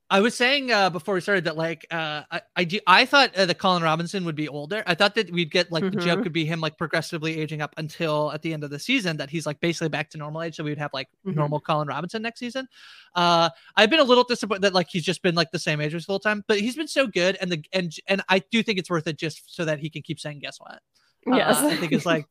I 0.10 0.22
was 0.22 0.36
saying 0.36 0.72
uh, 0.72 0.90
before 0.90 1.16
we 1.16 1.22
started 1.22 1.44
that 1.44 1.58
like 1.58 1.86
uh, 1.92 2.24
I 2.32 2.42
I, 2.56 2.64
do, 2.64 2.80
I 2.88 3.06
thought 3.06 3.36
uh, 3.36 3.46
that 3.46 3.58
Colin 3.60 3.84
Robinson 3.84 4.24
would 4.24 4.36
be 4.38 4.48
older. 4.48 4.82
I 4.88 4.96
thought 4.96 5.16
that 5.16 5.30
we'd 5.32 5.52
get 5.52 5.70
like 5.70 5.84
the 5.84 5.98
joke 5.98 6.20
Mhm. 6.20 6.24
would 6.24 6.34
be 6.34 6.46
him 6.46 6.62
like 6.62 6.78
progressively 6.78 7.38
aging 7.42 7.62
up 7.62 7.74
until 7.78 8.32
at 8.32 8.42
the 8.42 8.54
end 8.54 8.64
of 8.64 8.70
the 8.70 8.80
season 8.80 9.18
that 9.18 9.30
he's 9.30 9.46
like 9.46 9.60
basically 9.60 9.90
back 9.90 10.10
to 10.12 10.18
normal 10.18 10.44
age. 10.44 10.56
So 10.56 10.64
we 10.64 10.72
would 10.72 10.78
have 10.78 10.94
like 10.94 11.10
Mhm. 11.26 11.36
normal 11.36 11.60
Colin 11.60 11.90
Robinson 11.90 12.22
next 12.22 12.40
season. 12.40 12.70
Uh, 13.16 13.50
I've 13.76 13.90
been 13.90 14.00
a 14.00 14.04
little 14.06 14.24
disappointed 14.24 14.62
that 14.62 14.74
like 14.74 14.88
he's 14.90 15.04
just 15.04 15.22
been 15.22 15.36
like 15.36 15.52
the 15.52 15.60
same 15.60 15.82
age 15.82 15.94
as 15.94 16.06
the 16.06 16.14
whole 16.14 16.20
time, 16.20 16.44
but 16.48 16.60
he's 16.60 16.78
been 16.78 16.88
so 16.88 17.06
good 17.08 17.36
and 17.42 17.52
the 17.52 17.62
and 17.74 17.94
and 18.08 18.22
I 18.30 18.40
do 18.40 18.64
think 18.64 18.80
it's 18.80 18.90
worth 18.90 19.08
it 19.08 19.18
just 19.18 19.54
so 19.54 19.66
that 19.66 19.80
he 19.80 19.90
can 19.90 20.04
keep 20.04 20.22
saying 20.22 20.40
guess 20.40 20.58
what. 20.60 20.82
Uh, 21.30 21.36
Yes. 21.36 21.58
I 21.58 21.76
think 21.76 21.92
it's 21.92 22.06
like 22.06 22.26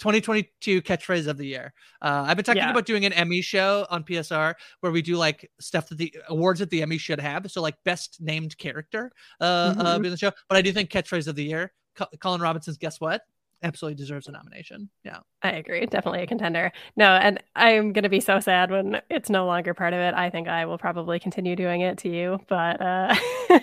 2022 0.00 0.82
catchphrase 0.82 1.26
of 1.28 1.36
the 1.38 1.46
year. 1.46 1.72
Uh, 2.02 2.24
I've 2.26 2.36
been 2.36 2.44
talking 2.44 2.62
Yeah. 2.62 2.70
about 2.70 2.86
doing 2.86 3.04
an 3.04 3.12
Emmy 3.12 3.42
show 3.42 3.86
on 3.90 4.02
PSR 4.02 4.54
where 4.80 4.90
we 4.92 5.02
do 5.02 5.16
like 5.16 5.48
stuff 5.60 5.88
that 5.90 5.98
the 5.98 6.12
awards 6.28 6.60
that 6.60 6.70
the 6.70 6.82
Emmy 6.82 6.98
should 6.98 7.20
have. 7.20 7.50
So 7.50 7.60
like 7.62 7.76
best 7.84 8.18
named 8.20 8.56
character 8.58 9.12
uh, 9.40 9.44
uh 9.78 9.98
Mhm. 9.98 10.04
in 10.06 10.10
the 10.10 10.16
show. 10.16 10.32
But 10.48 10.56
I 10.58 10.62
do 10.62 10.72
think 10.72 10.90
catchphrase 10.90 11.28
of 11.28 11.36
the 11.36 11.44
year, 11.44 11.72
Co- 11.94 12.06
Colin 12.20 12.40
Robinson's 12.40 12.78
guess 12.78 13.00
what? 13.00 13.22
Absolutely 13.62 13.96
deserves 13.96 14.26
a 14.26 14.32
nomination. 14.32 14.88
Yeah. 15.04 15.18
I 15.42 15.50
agree. 15.50 15.84
Definitely 15.84 16.22
a 16.22 16.26
contender. 16.26 16.72
No, 16.96 17.04
and 17.10 17.42
I'm 17.54 17.92
going 17.92 18.04
to 18.04 18.08
be 18.08 18.20
so 18.20 18.40
sad 18.40 18.70
when 18.70 19.02
it's 19.10 19.28
no 19.28 19.44
longer 19.44 19.74
part 19.74 19.92
of 19.92 20.00
it. 20.00 20.14
I 20.14 20.30
think 20.30 20.48
I 20.48 20.64
will 20.64 20.78
probably 20.78 21.20
continue 21.20 21.54
doing 21.56 21.82
it 21.82 21.98
to 21.98 22.08
you, 22.08 22.38
but 22.48 22.80
uh 22.80 23.14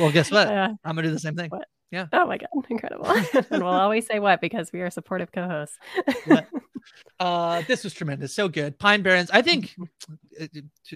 Well, 0.00 0.10
guess 0.10 0.30
what? 0.30 0.48
Uh, 0.48 0.70
I'm 0.84 0.96
gonna 0.96 1.02
do 1.08 1.12
the 1.12 1.20
same 1.20 1.36
thing. 1.36 1.50
what? 1.50 1.68
Yeah. 1.94 2.06
Oh 2.12 2.26
my 2.26 2.38
god, 2.38 2.48
incredible. 2.68 3.06
and 3.50 3.62
we'll 3.62 3.68
always 3.68 4.04
say 4.06 4.18
what 4.18 4.40
because 4.40 4.72
we 4.72 4.80
are 4.80 4.90
supportive 4.90 5.30
co-hosts. 5.32 5.78
Uh, 7.18 7.62
this 7.66 7.82
was 7.82 7.94
tremendous, 7.94 8.34
so 8.34 8.46
good. 8.46 8.78
Pine 8.78 9.02
Barrens. 9.02 9.30
I 9.32 9.40
think, 9.40 9.74
uh, 10.38 10.46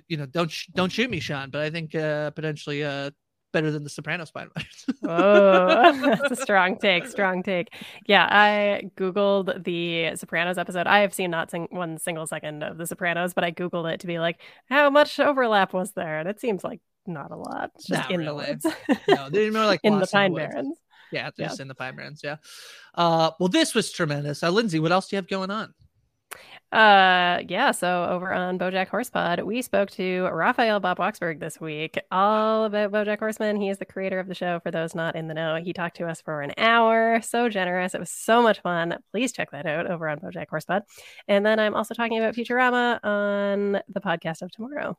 you 0.07 0.17
know, 0.19 0.27
don't 0.27 0.51
sh- 0.51 0.67
don't 0.75 0.93
shoot 0.93 1.09
me, 1.09 1.19
Sean, 1.19 1.49
but 1.51 1.63
I 1.63 1.71
think 1.71 1.95
uh, 1.95 2.31
potentially 2.33 2.85
uh, 2.85 3.11
better 3.55 3.71
than 3.71 3.85
the 3.85 3.89
Sopranos 3.89 4.31
Pine 4.31 4.49
Barrens. 4.55 4.85
Oh, 5.05 6.01
that's 6.19 6.33
a 6.33 6.37
strong 6.37 6.77
take. 6.79 7.07
Strong 7.07 7.45
take. 7.45 7.69
Yeah, 8.07 8.27
I 8.31 8.91
googled 8.99 9.65
the 9.65 10.15
Sopranos 10.17 10.59
episode. 10.59 10.87
I 10.87 10.99
have 11.01 11.15
seen 11.15 11.31
not 11.31 11.51
sing- 11.51 11.69
one 11.71 11.97
single 11.97 12.27
second 12.27 12.63
of 12.63 12.77
the 12.77 12.87
Sopranos, 12.87 13.33
but 13.33 13.45
I 13.45 13.51
googled 13.53 13.91
it 13.91 14.01
to 14.01 14.07
be 14.07 14.19
like, 14.19 14.41
how 14.69 14.91
much 14.91 15.19
overlap 15.19 15.73
was 15.73 15.93
there? 15.93 16.19
And 16.19 16.29
it 16.29 16.39
seems 16.41 16.65
like 16.65 16.81
not 17.07 17.31
a 17.31 17.37
lot. 17.37 17.71
Just 17.79 17.91
Not 17.91 18.11
in 18.11 18.21
really. 18.21 18.27
the 18.27 18.35
woods. 18.35 18.67
no, 19.09 19.31
they're 19.31 19.53
more 19.53 19.65
like 19.65 19.81
in 19.83 19.99
the 19.99 20.07
Pine. 20.07 20.35
Barrens. 20.35 20.77
Yeah, 21.13 21.31
they're 21.37 21.45
Yeah. 21.45 21.49
just 21.49 21.61
in 21.61 21.69
the 21.69 21.75
Pine 21.75 21.97
Barrens. 21.97 22.21
Yeah. 22.23 22.37
Uh, 22.95 23.31
well, 23.41 23.49
this 23.49 23.75
was 23.75 23.91
tremendous. 23.93 24.43
Uh, 24.43 24.51
Lindsay, 24.51 24.79
what 24.81 24.93
else 24.93 25.09
do 25.09 25.17
you 25.17 25.19
have 25.19 25.29
going 25.29 25.51
on? 25.51 25.75
Uh, 26.71 27.41
yeah. 27.49 27.71
So 27.71 28.05
over 28.11 28.31
on 28.31 28.59
BoJack 28.59 28.89
Horsepod, 28.89 29.43
we 29.47 29.63
spoke 29.63 29.91
to 29.93 30.29
Raphael 30.31 30.81
Bob 30.81 30.99
Waksberg 30.99 31.41
this 31.41 31.59
week, 31.59 31.99
all 32.13 32.65
about 32.67 32.93
BoJack 32.93 33.21
Horseman. 33.21 33.57
He 33.59 33.71
is 33.71 33.79
the 33.79 33.87
creator 33.87 34.19
of 34.21 34.27
the 34.27 34.35
show. 34.35 34.61
For 34.61 34.71
those 34.71 34.95
not 34.95 35.17
in 35.17 35.29
the 35.29 35.35
know, 35.35 35.57
he 35.57 35.73
talked 35.73 35.97
to 35.97 36.07
us 36.07 36.21
for 36.21 36.43
an 36.43 36.53
hour. 36.59 37.23
So 37.23 37.49
generous. 37.49 37.95
It 37.95 38.01
was 38.01 38.11
so 38.11 38.43
much 38.43 38.61
fun. 38.61 38.99
Please 39.13 39.33
check 39.33 39.51
that 39.53 39.65
out 39.65 39.87
over 39.91 40.07
on 40.11 40.19
BoJack 40.19 40.49
Horsepod. 40.49 40.83
And 41.27 41.47
then 41.47 41.59
I'm 41.59 41.75
also 41.75 41.95
talking 41.95 42.19
about 42.19 42.35
Futurama 42.35 43.03
on 43.03 43.81
the 43.89 44.01
podcast 44.03 44.43
of 44.43 44.51
tomorrow. 44.51 44.99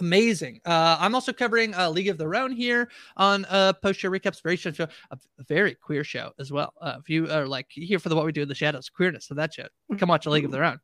Amazing. 0.00 0.60
Uh, 0.64 0.96
I'm 0.98 1.14
also 1.14 1.32
covering 1.32 1.74
uh, 1.74 1.88
League 1.90 2.08
of 2.08 2.18
Their 2.18 2.34
Own 2.34 2.50
here 2.50 2.90
on 3.16 3.44
uh, 3.46 3.72
post 3.74 4.00
show 4.00 4.10
recaps. 4.10 4.42
Very 4.42 4.56
show, 4.56 4.72
a 5.10 5.18
very 5.46 5.74
queer 5.74 6.02
show 6.04 6.32
as 6.38 6.50
well. 6.50 6.72
Uh, 6.80 6.96
if 7.00 7.08
you 7.08 7.30
are 7.30 7.46
like 7.46 7.66
here 7.70 7.98
for 7.98 8.08
the 8.08 8.16
what 8.16 8.24
we 8.26 8.32
do 8.32 8.42
in 8.42 8.48
the 8.48 8.54
shadows, 8.54 8.88
queerness 8.88 9.30
of 9.30 9.36
that 9.36 9.54
show, 9.54 9.66
come 9.98 10.08
watch 10.08 10.26
a 10.26 10.30
League 10.30 10.44
of 10.44 10.50
Their 10.50 10.64
Own. 10.64 10.80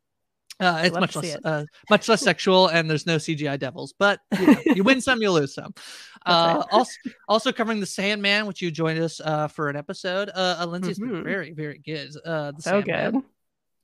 Uh, 0.59 0.81
it's 0.85 0.95
much 0.99 1.15
less, 1.15 1.35
it. 1.35 1.41
uh, 1.45 1.65
much 1.91 2.09
less 2.09 2.23
sexual, 2.23 2.69
and 2.69 2.89
there's 2.89 3.05
no 3.07 3.17
CGI 3.17 3.59
devils. 3.59 3.93
But 3.99 4.21
you, 4.41 4.47
know, 4.47 4.57
you 4.75 4.85
win 4.85 5.03
some, 5.03 5.21
you 5.21 5.31
lose 5.31 5.55
some. 5.55 5.75
Uh, 6.27 6.57
right. 6.59 6.67
also, 6.73 6.91
also 7.29 7.53
covering 7.53 7.79
the 7.79 7.87
Sandman, 7.87 8.47
which 8.47 8.61
you 8.61 8.73
joined 8.73 8.99
us 8.99 9.21
uh, 9.21 9.47
for 9.47 9.69
an 9.69 9.77
episode. 9.77 10.29
Uh, 10.35 10.67
Lindsay's 10.69 10.99
been 10.99 11.11
Mhm. 11.11 11.23
very, 11.23 11.53
very 11.53 11.79
good. 11.79 12.09
Uh, 12.25 12.51
the 12.51 12.63
So 12.63 12.71
Sandman. 12.83 13.13
good. 13.13 13.23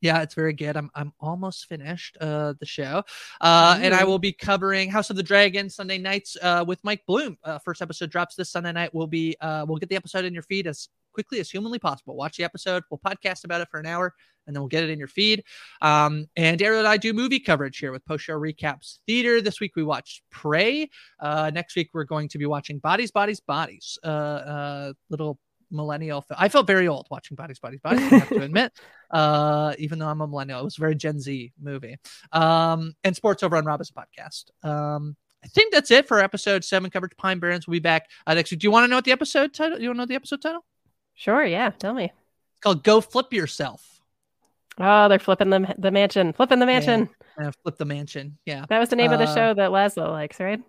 Yeah, 0.03 0.21
it's 0.23 0.35
very 0.35 0.53
good. 0.53 0.77
I'm 0.77 0.91
I'm 0.97 1.13
almost 1.21 1.67
finished 1.67 2.19
uh 2.21 2.55
the 2.59 2.67
show. 2.67 3.05
Uh 3.41 3.79
and 3.81 3.95
I 3.95 4.03
will 4.03 4.19
be 4.19 4.33
covering 4.33 4.91
House 4.91 5.11
of 5.11 5.17
the 5.17 5.23
Dragon 5.23 5.71
Sunday 5.71 5.97
nights 5.97 6.37
uh 6.43 6.65
with 6.67 6.83
Mike 6.83 7.05
Bloom. 7.07 7.39
Uh 7.45 7.59
first 7.61 7.81
episode 7.81 8.11
drops 8.11 8.35
this 8.35 8.51
Sunday 8.51 8.73
night. 8.73 8.93
We'll 8.93 9.07
be 9.07 9.37
uh 9.41 9.65
we'll 9.67 9.79
get 9.79 9.89
the 9.89 9.97
episode 9.97 10.25
in 10.25 10.35
your 10.35 10.43
feed 10.43 10.67
as 10.67 10.89
quickly 11.13 11.39
as 11.39 11.49
humanly 11.49 11.79
possible. 11.79 12.17
Watch 12.17 12.37
the 12.37 12.43
episode, 12.43 12.83
we'll 12.91 12.99
podcast 12.99 13.45
about 13.45 13.61
it 13.61 13.69
for 13.71 13.79
an 13.79 13.87
hour 13.87 14.13
and 14.49 14.57
then 14.57 14.61
we'll 14.61 14.69
get 14.69 14.83
it 14.83 14.91
in 14.91 14.99
your 14.99 15.07
feed. 15.07 15.45
Um 15.83 16.27
and 16.35 16.59
Daryl 16.59 16.81
and 16.81 16.89
I 16.89 16.97
do 16.97 17.13
movie 17.13 17.39
coverage 17.39 17.79
here 17.79 17.93
with 17.93 18.05
post 18.05 18.25
show 18.25 18.35
recaps. 18.35 18.99
Theater 19.07 19.41
this 19.41 19.61
week 19.61 19.77
we 19.77 19.85
watched 19.85 20.23
Prey. 20.33 20.91
Uh 21.21 21.53
next 21.55 21.77
week 21.77 21.91
we're 21.95 22.03
going 22.03 22.29
to 22.31 22.39
be 22.39 22.47
watching 22.47 22.81
Bodies 22.81 23.13
Bodies 23.13 23.39
Bodies. 23.39 24.01
Uh 24.03 24.09
uh 24.09 24.93
little 25.11 25.39
millennial 25.73 26.21
film. 26.23 26.37
I 26.41 26.49
felt 26.49 26.67
very 26.67 26.87
old 26.89 27.07
watching 27.11 27.35
Bodies, 27.35 27.59
Bodies, 27.59 27.81
Bodies. 27.81 28.01
I 28.13 28.19
have 28.19 28.29
to 28.29 28.43
admit, 28.43 28.73
uh, 29.11 29.75
even 29.79 29.99
though 29.99 30.09
I'm 30.09 30.21
a 30.21 30.27
millennial, 30.27 30.61
it 30.61 30.65
was 30.65 30.77
a 30.79 30.81
very 30.81 30.95
Gen 30.95 31.19
Z 31.21 31.53
movie. 31.61 31.97
Um, 32.33 32.95
and 33.05 33.17
sports 33.17 33.43
over 33.43 33.57
on 33.57 33.65
Robinson 33.65 33.95
podcast. 33.97 34.45
Um, 34.69 35.17
I 35.45 35.49
think 35.49 35.73
that's 35.73 35.91
it 35.91 36.07
for 36.07 36.21
episode 36.21 36.65
seven 36.65 36.89
coverage. 36.91 37.17
Pine 37.17 37.41
Barrens 37.41 37.67
will 37.67 37.73
be 37.73 37.81
back 37.81 38.09
uh, 38.27 38.35
next 38.35 38.51
week. 38.53 38.61
Do 38.61 38.67
you 38.67 38.71
want 38.71 38.85
to 38.85 38.89
know 38.89 38.97
what 38.97 39.05
the 39.05 39.13
episode 39.13 39.53
title? 39.53 39.81
You 39.81 39.89
want 39.89 39.97
to 39.97 40.03
know 40.03 40.07
the 40.07 40.15
episode 40.15 40.41
title? 40.41 40.65
Sure. 41.15 41.45
Yeah. 41.45 41.71
Tell 41.71 41.95
me. 41.95 42.05
It's 42.05 42.61
called 42.61 42.85
"Go 42.85 43.01
Flip 43.01 43.33
Yourself." 43.33 44.01
Oh, 44.79 45.09
they're 45.09 45.19
flipping 45.19 45.51
the 45.51 45.75
the 45.79 45.91
mansion. 45.91 46.33
Flipping 46.33 46.59
the 46.61 46.67
mansion. 46.67 47.09
Uh, 47.41 47.51
flip 47.63 47.77
the 47.77 47.85
mansion. 47.85 48.39
Yeah. 48.47 48.67
That 48.69 48.79
was 48.79 48.89
the 48.91 48.97
name 48.97 49.11
of 49.13 49.19
the 49.19 49.25
Uh, 49.27 49.35
show 49.35 49.55
that 49.55 49.71
Laszlo 49.71 50.11
likes, 50.11 50.39
right? 50.39 50.61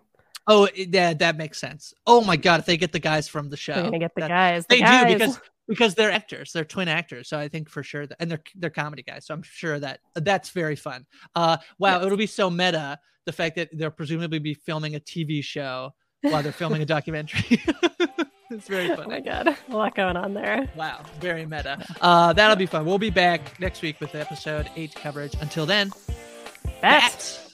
Oh, 0.46 0.68
yeah, 0.74 1.14
that 1.14 1.36
makes 1.36 1.58
sense. 1.58 1.94
Oh 2.06 2.22
my 2.22 2.36
god, 2.36 2.60
if 2.60 2.66
they 2.66 2.76
get 2.76 2.92
the 2.92 2.98
guys 2.98 3.28
from 3.28 3.48
the 3.50 3.56
show, 3.56 3.74
They're 3.74 3.84
gonna 3.84 3.98
get 3.98 4.14
the 4.14 4.20
that- 4.22 4.28
guys. 4.28 4.66
the 4.66 4.76
They 4.76 4.80
guys. 4.80 5.06
do 5.12 5.18
because 5.18 5.40
because 5.66 5.94
they're 5.94 6.10
actors, 6.12 6.52
they're 6.52 6.64
twin 6.66 6.88
actors. 6.88 7.28
So 7.28 7.38
I 7.38 7.48
think 7.48 7.70
for 7.70 7.82
sure 7.82 8.06
that, 8.06 8.16
and 8.20 8.30
they're 8.30 8.42
they're 8.54 8.68
comedy 8.70 9.02
guys. 9.02 9.24
So 9.26 9.32
I'm 9.34 9.42
sure 9.42 9.78
that 9.80 10.00
that's 10.14 10.50
very 10.50 10.76
fun. 10.76 11.06
Uh, 11.34 11.56
wow, 11.78 12.02
it'll 12.04 12.18
be 12.18 12.26
so 12.26 12.50
meta. 12.50 12.98
The 13.24 13.32
fact 13.32 13.56
that 13.56 13.70
they'll 13.72 13.90
presumably 13.90 14.38
be 14.38 14.52
filming 14.52 14.94
a 14.96 15.00
TV 15.00 15.42
show 15.42 15.94
while 16.20 16.42
they're 16.42 16.52
filming 16.52 16.82
a 16.82 16.84
documentary. 16.86 17.62
it's 18.50 18.68
very 18.68 18.88
fun. 18.88 18.98
Oh 18.98 19.02
funny. 19.04 19.08
my 19.08 19.20
god, 19.20 19.56
a 19.70 19.74
lot 19.74 19.94
going 19.94 20.16
on 20.18 20.34
there. 20.34 20.68
Wow, 20.76 21.00
very 21.20 21.46
meta. 21.46 21.82
Uh, 22.02 22.34
that'll 22.34 22.56
be 22.56 22.66
fun. 22.66 22.84
We'll 22.84 22.98
be 22.98 23.08
back 23.08 23.58
next 23.60 23.80
week 23.80 23.98
with 24.00 24.14
episode 24.14 24.68
eight 24.76 24.94
coverage. 24.94 25.34
Until 25.40 25.64
then, 25.64 25.90
Bats. 26.82 27.53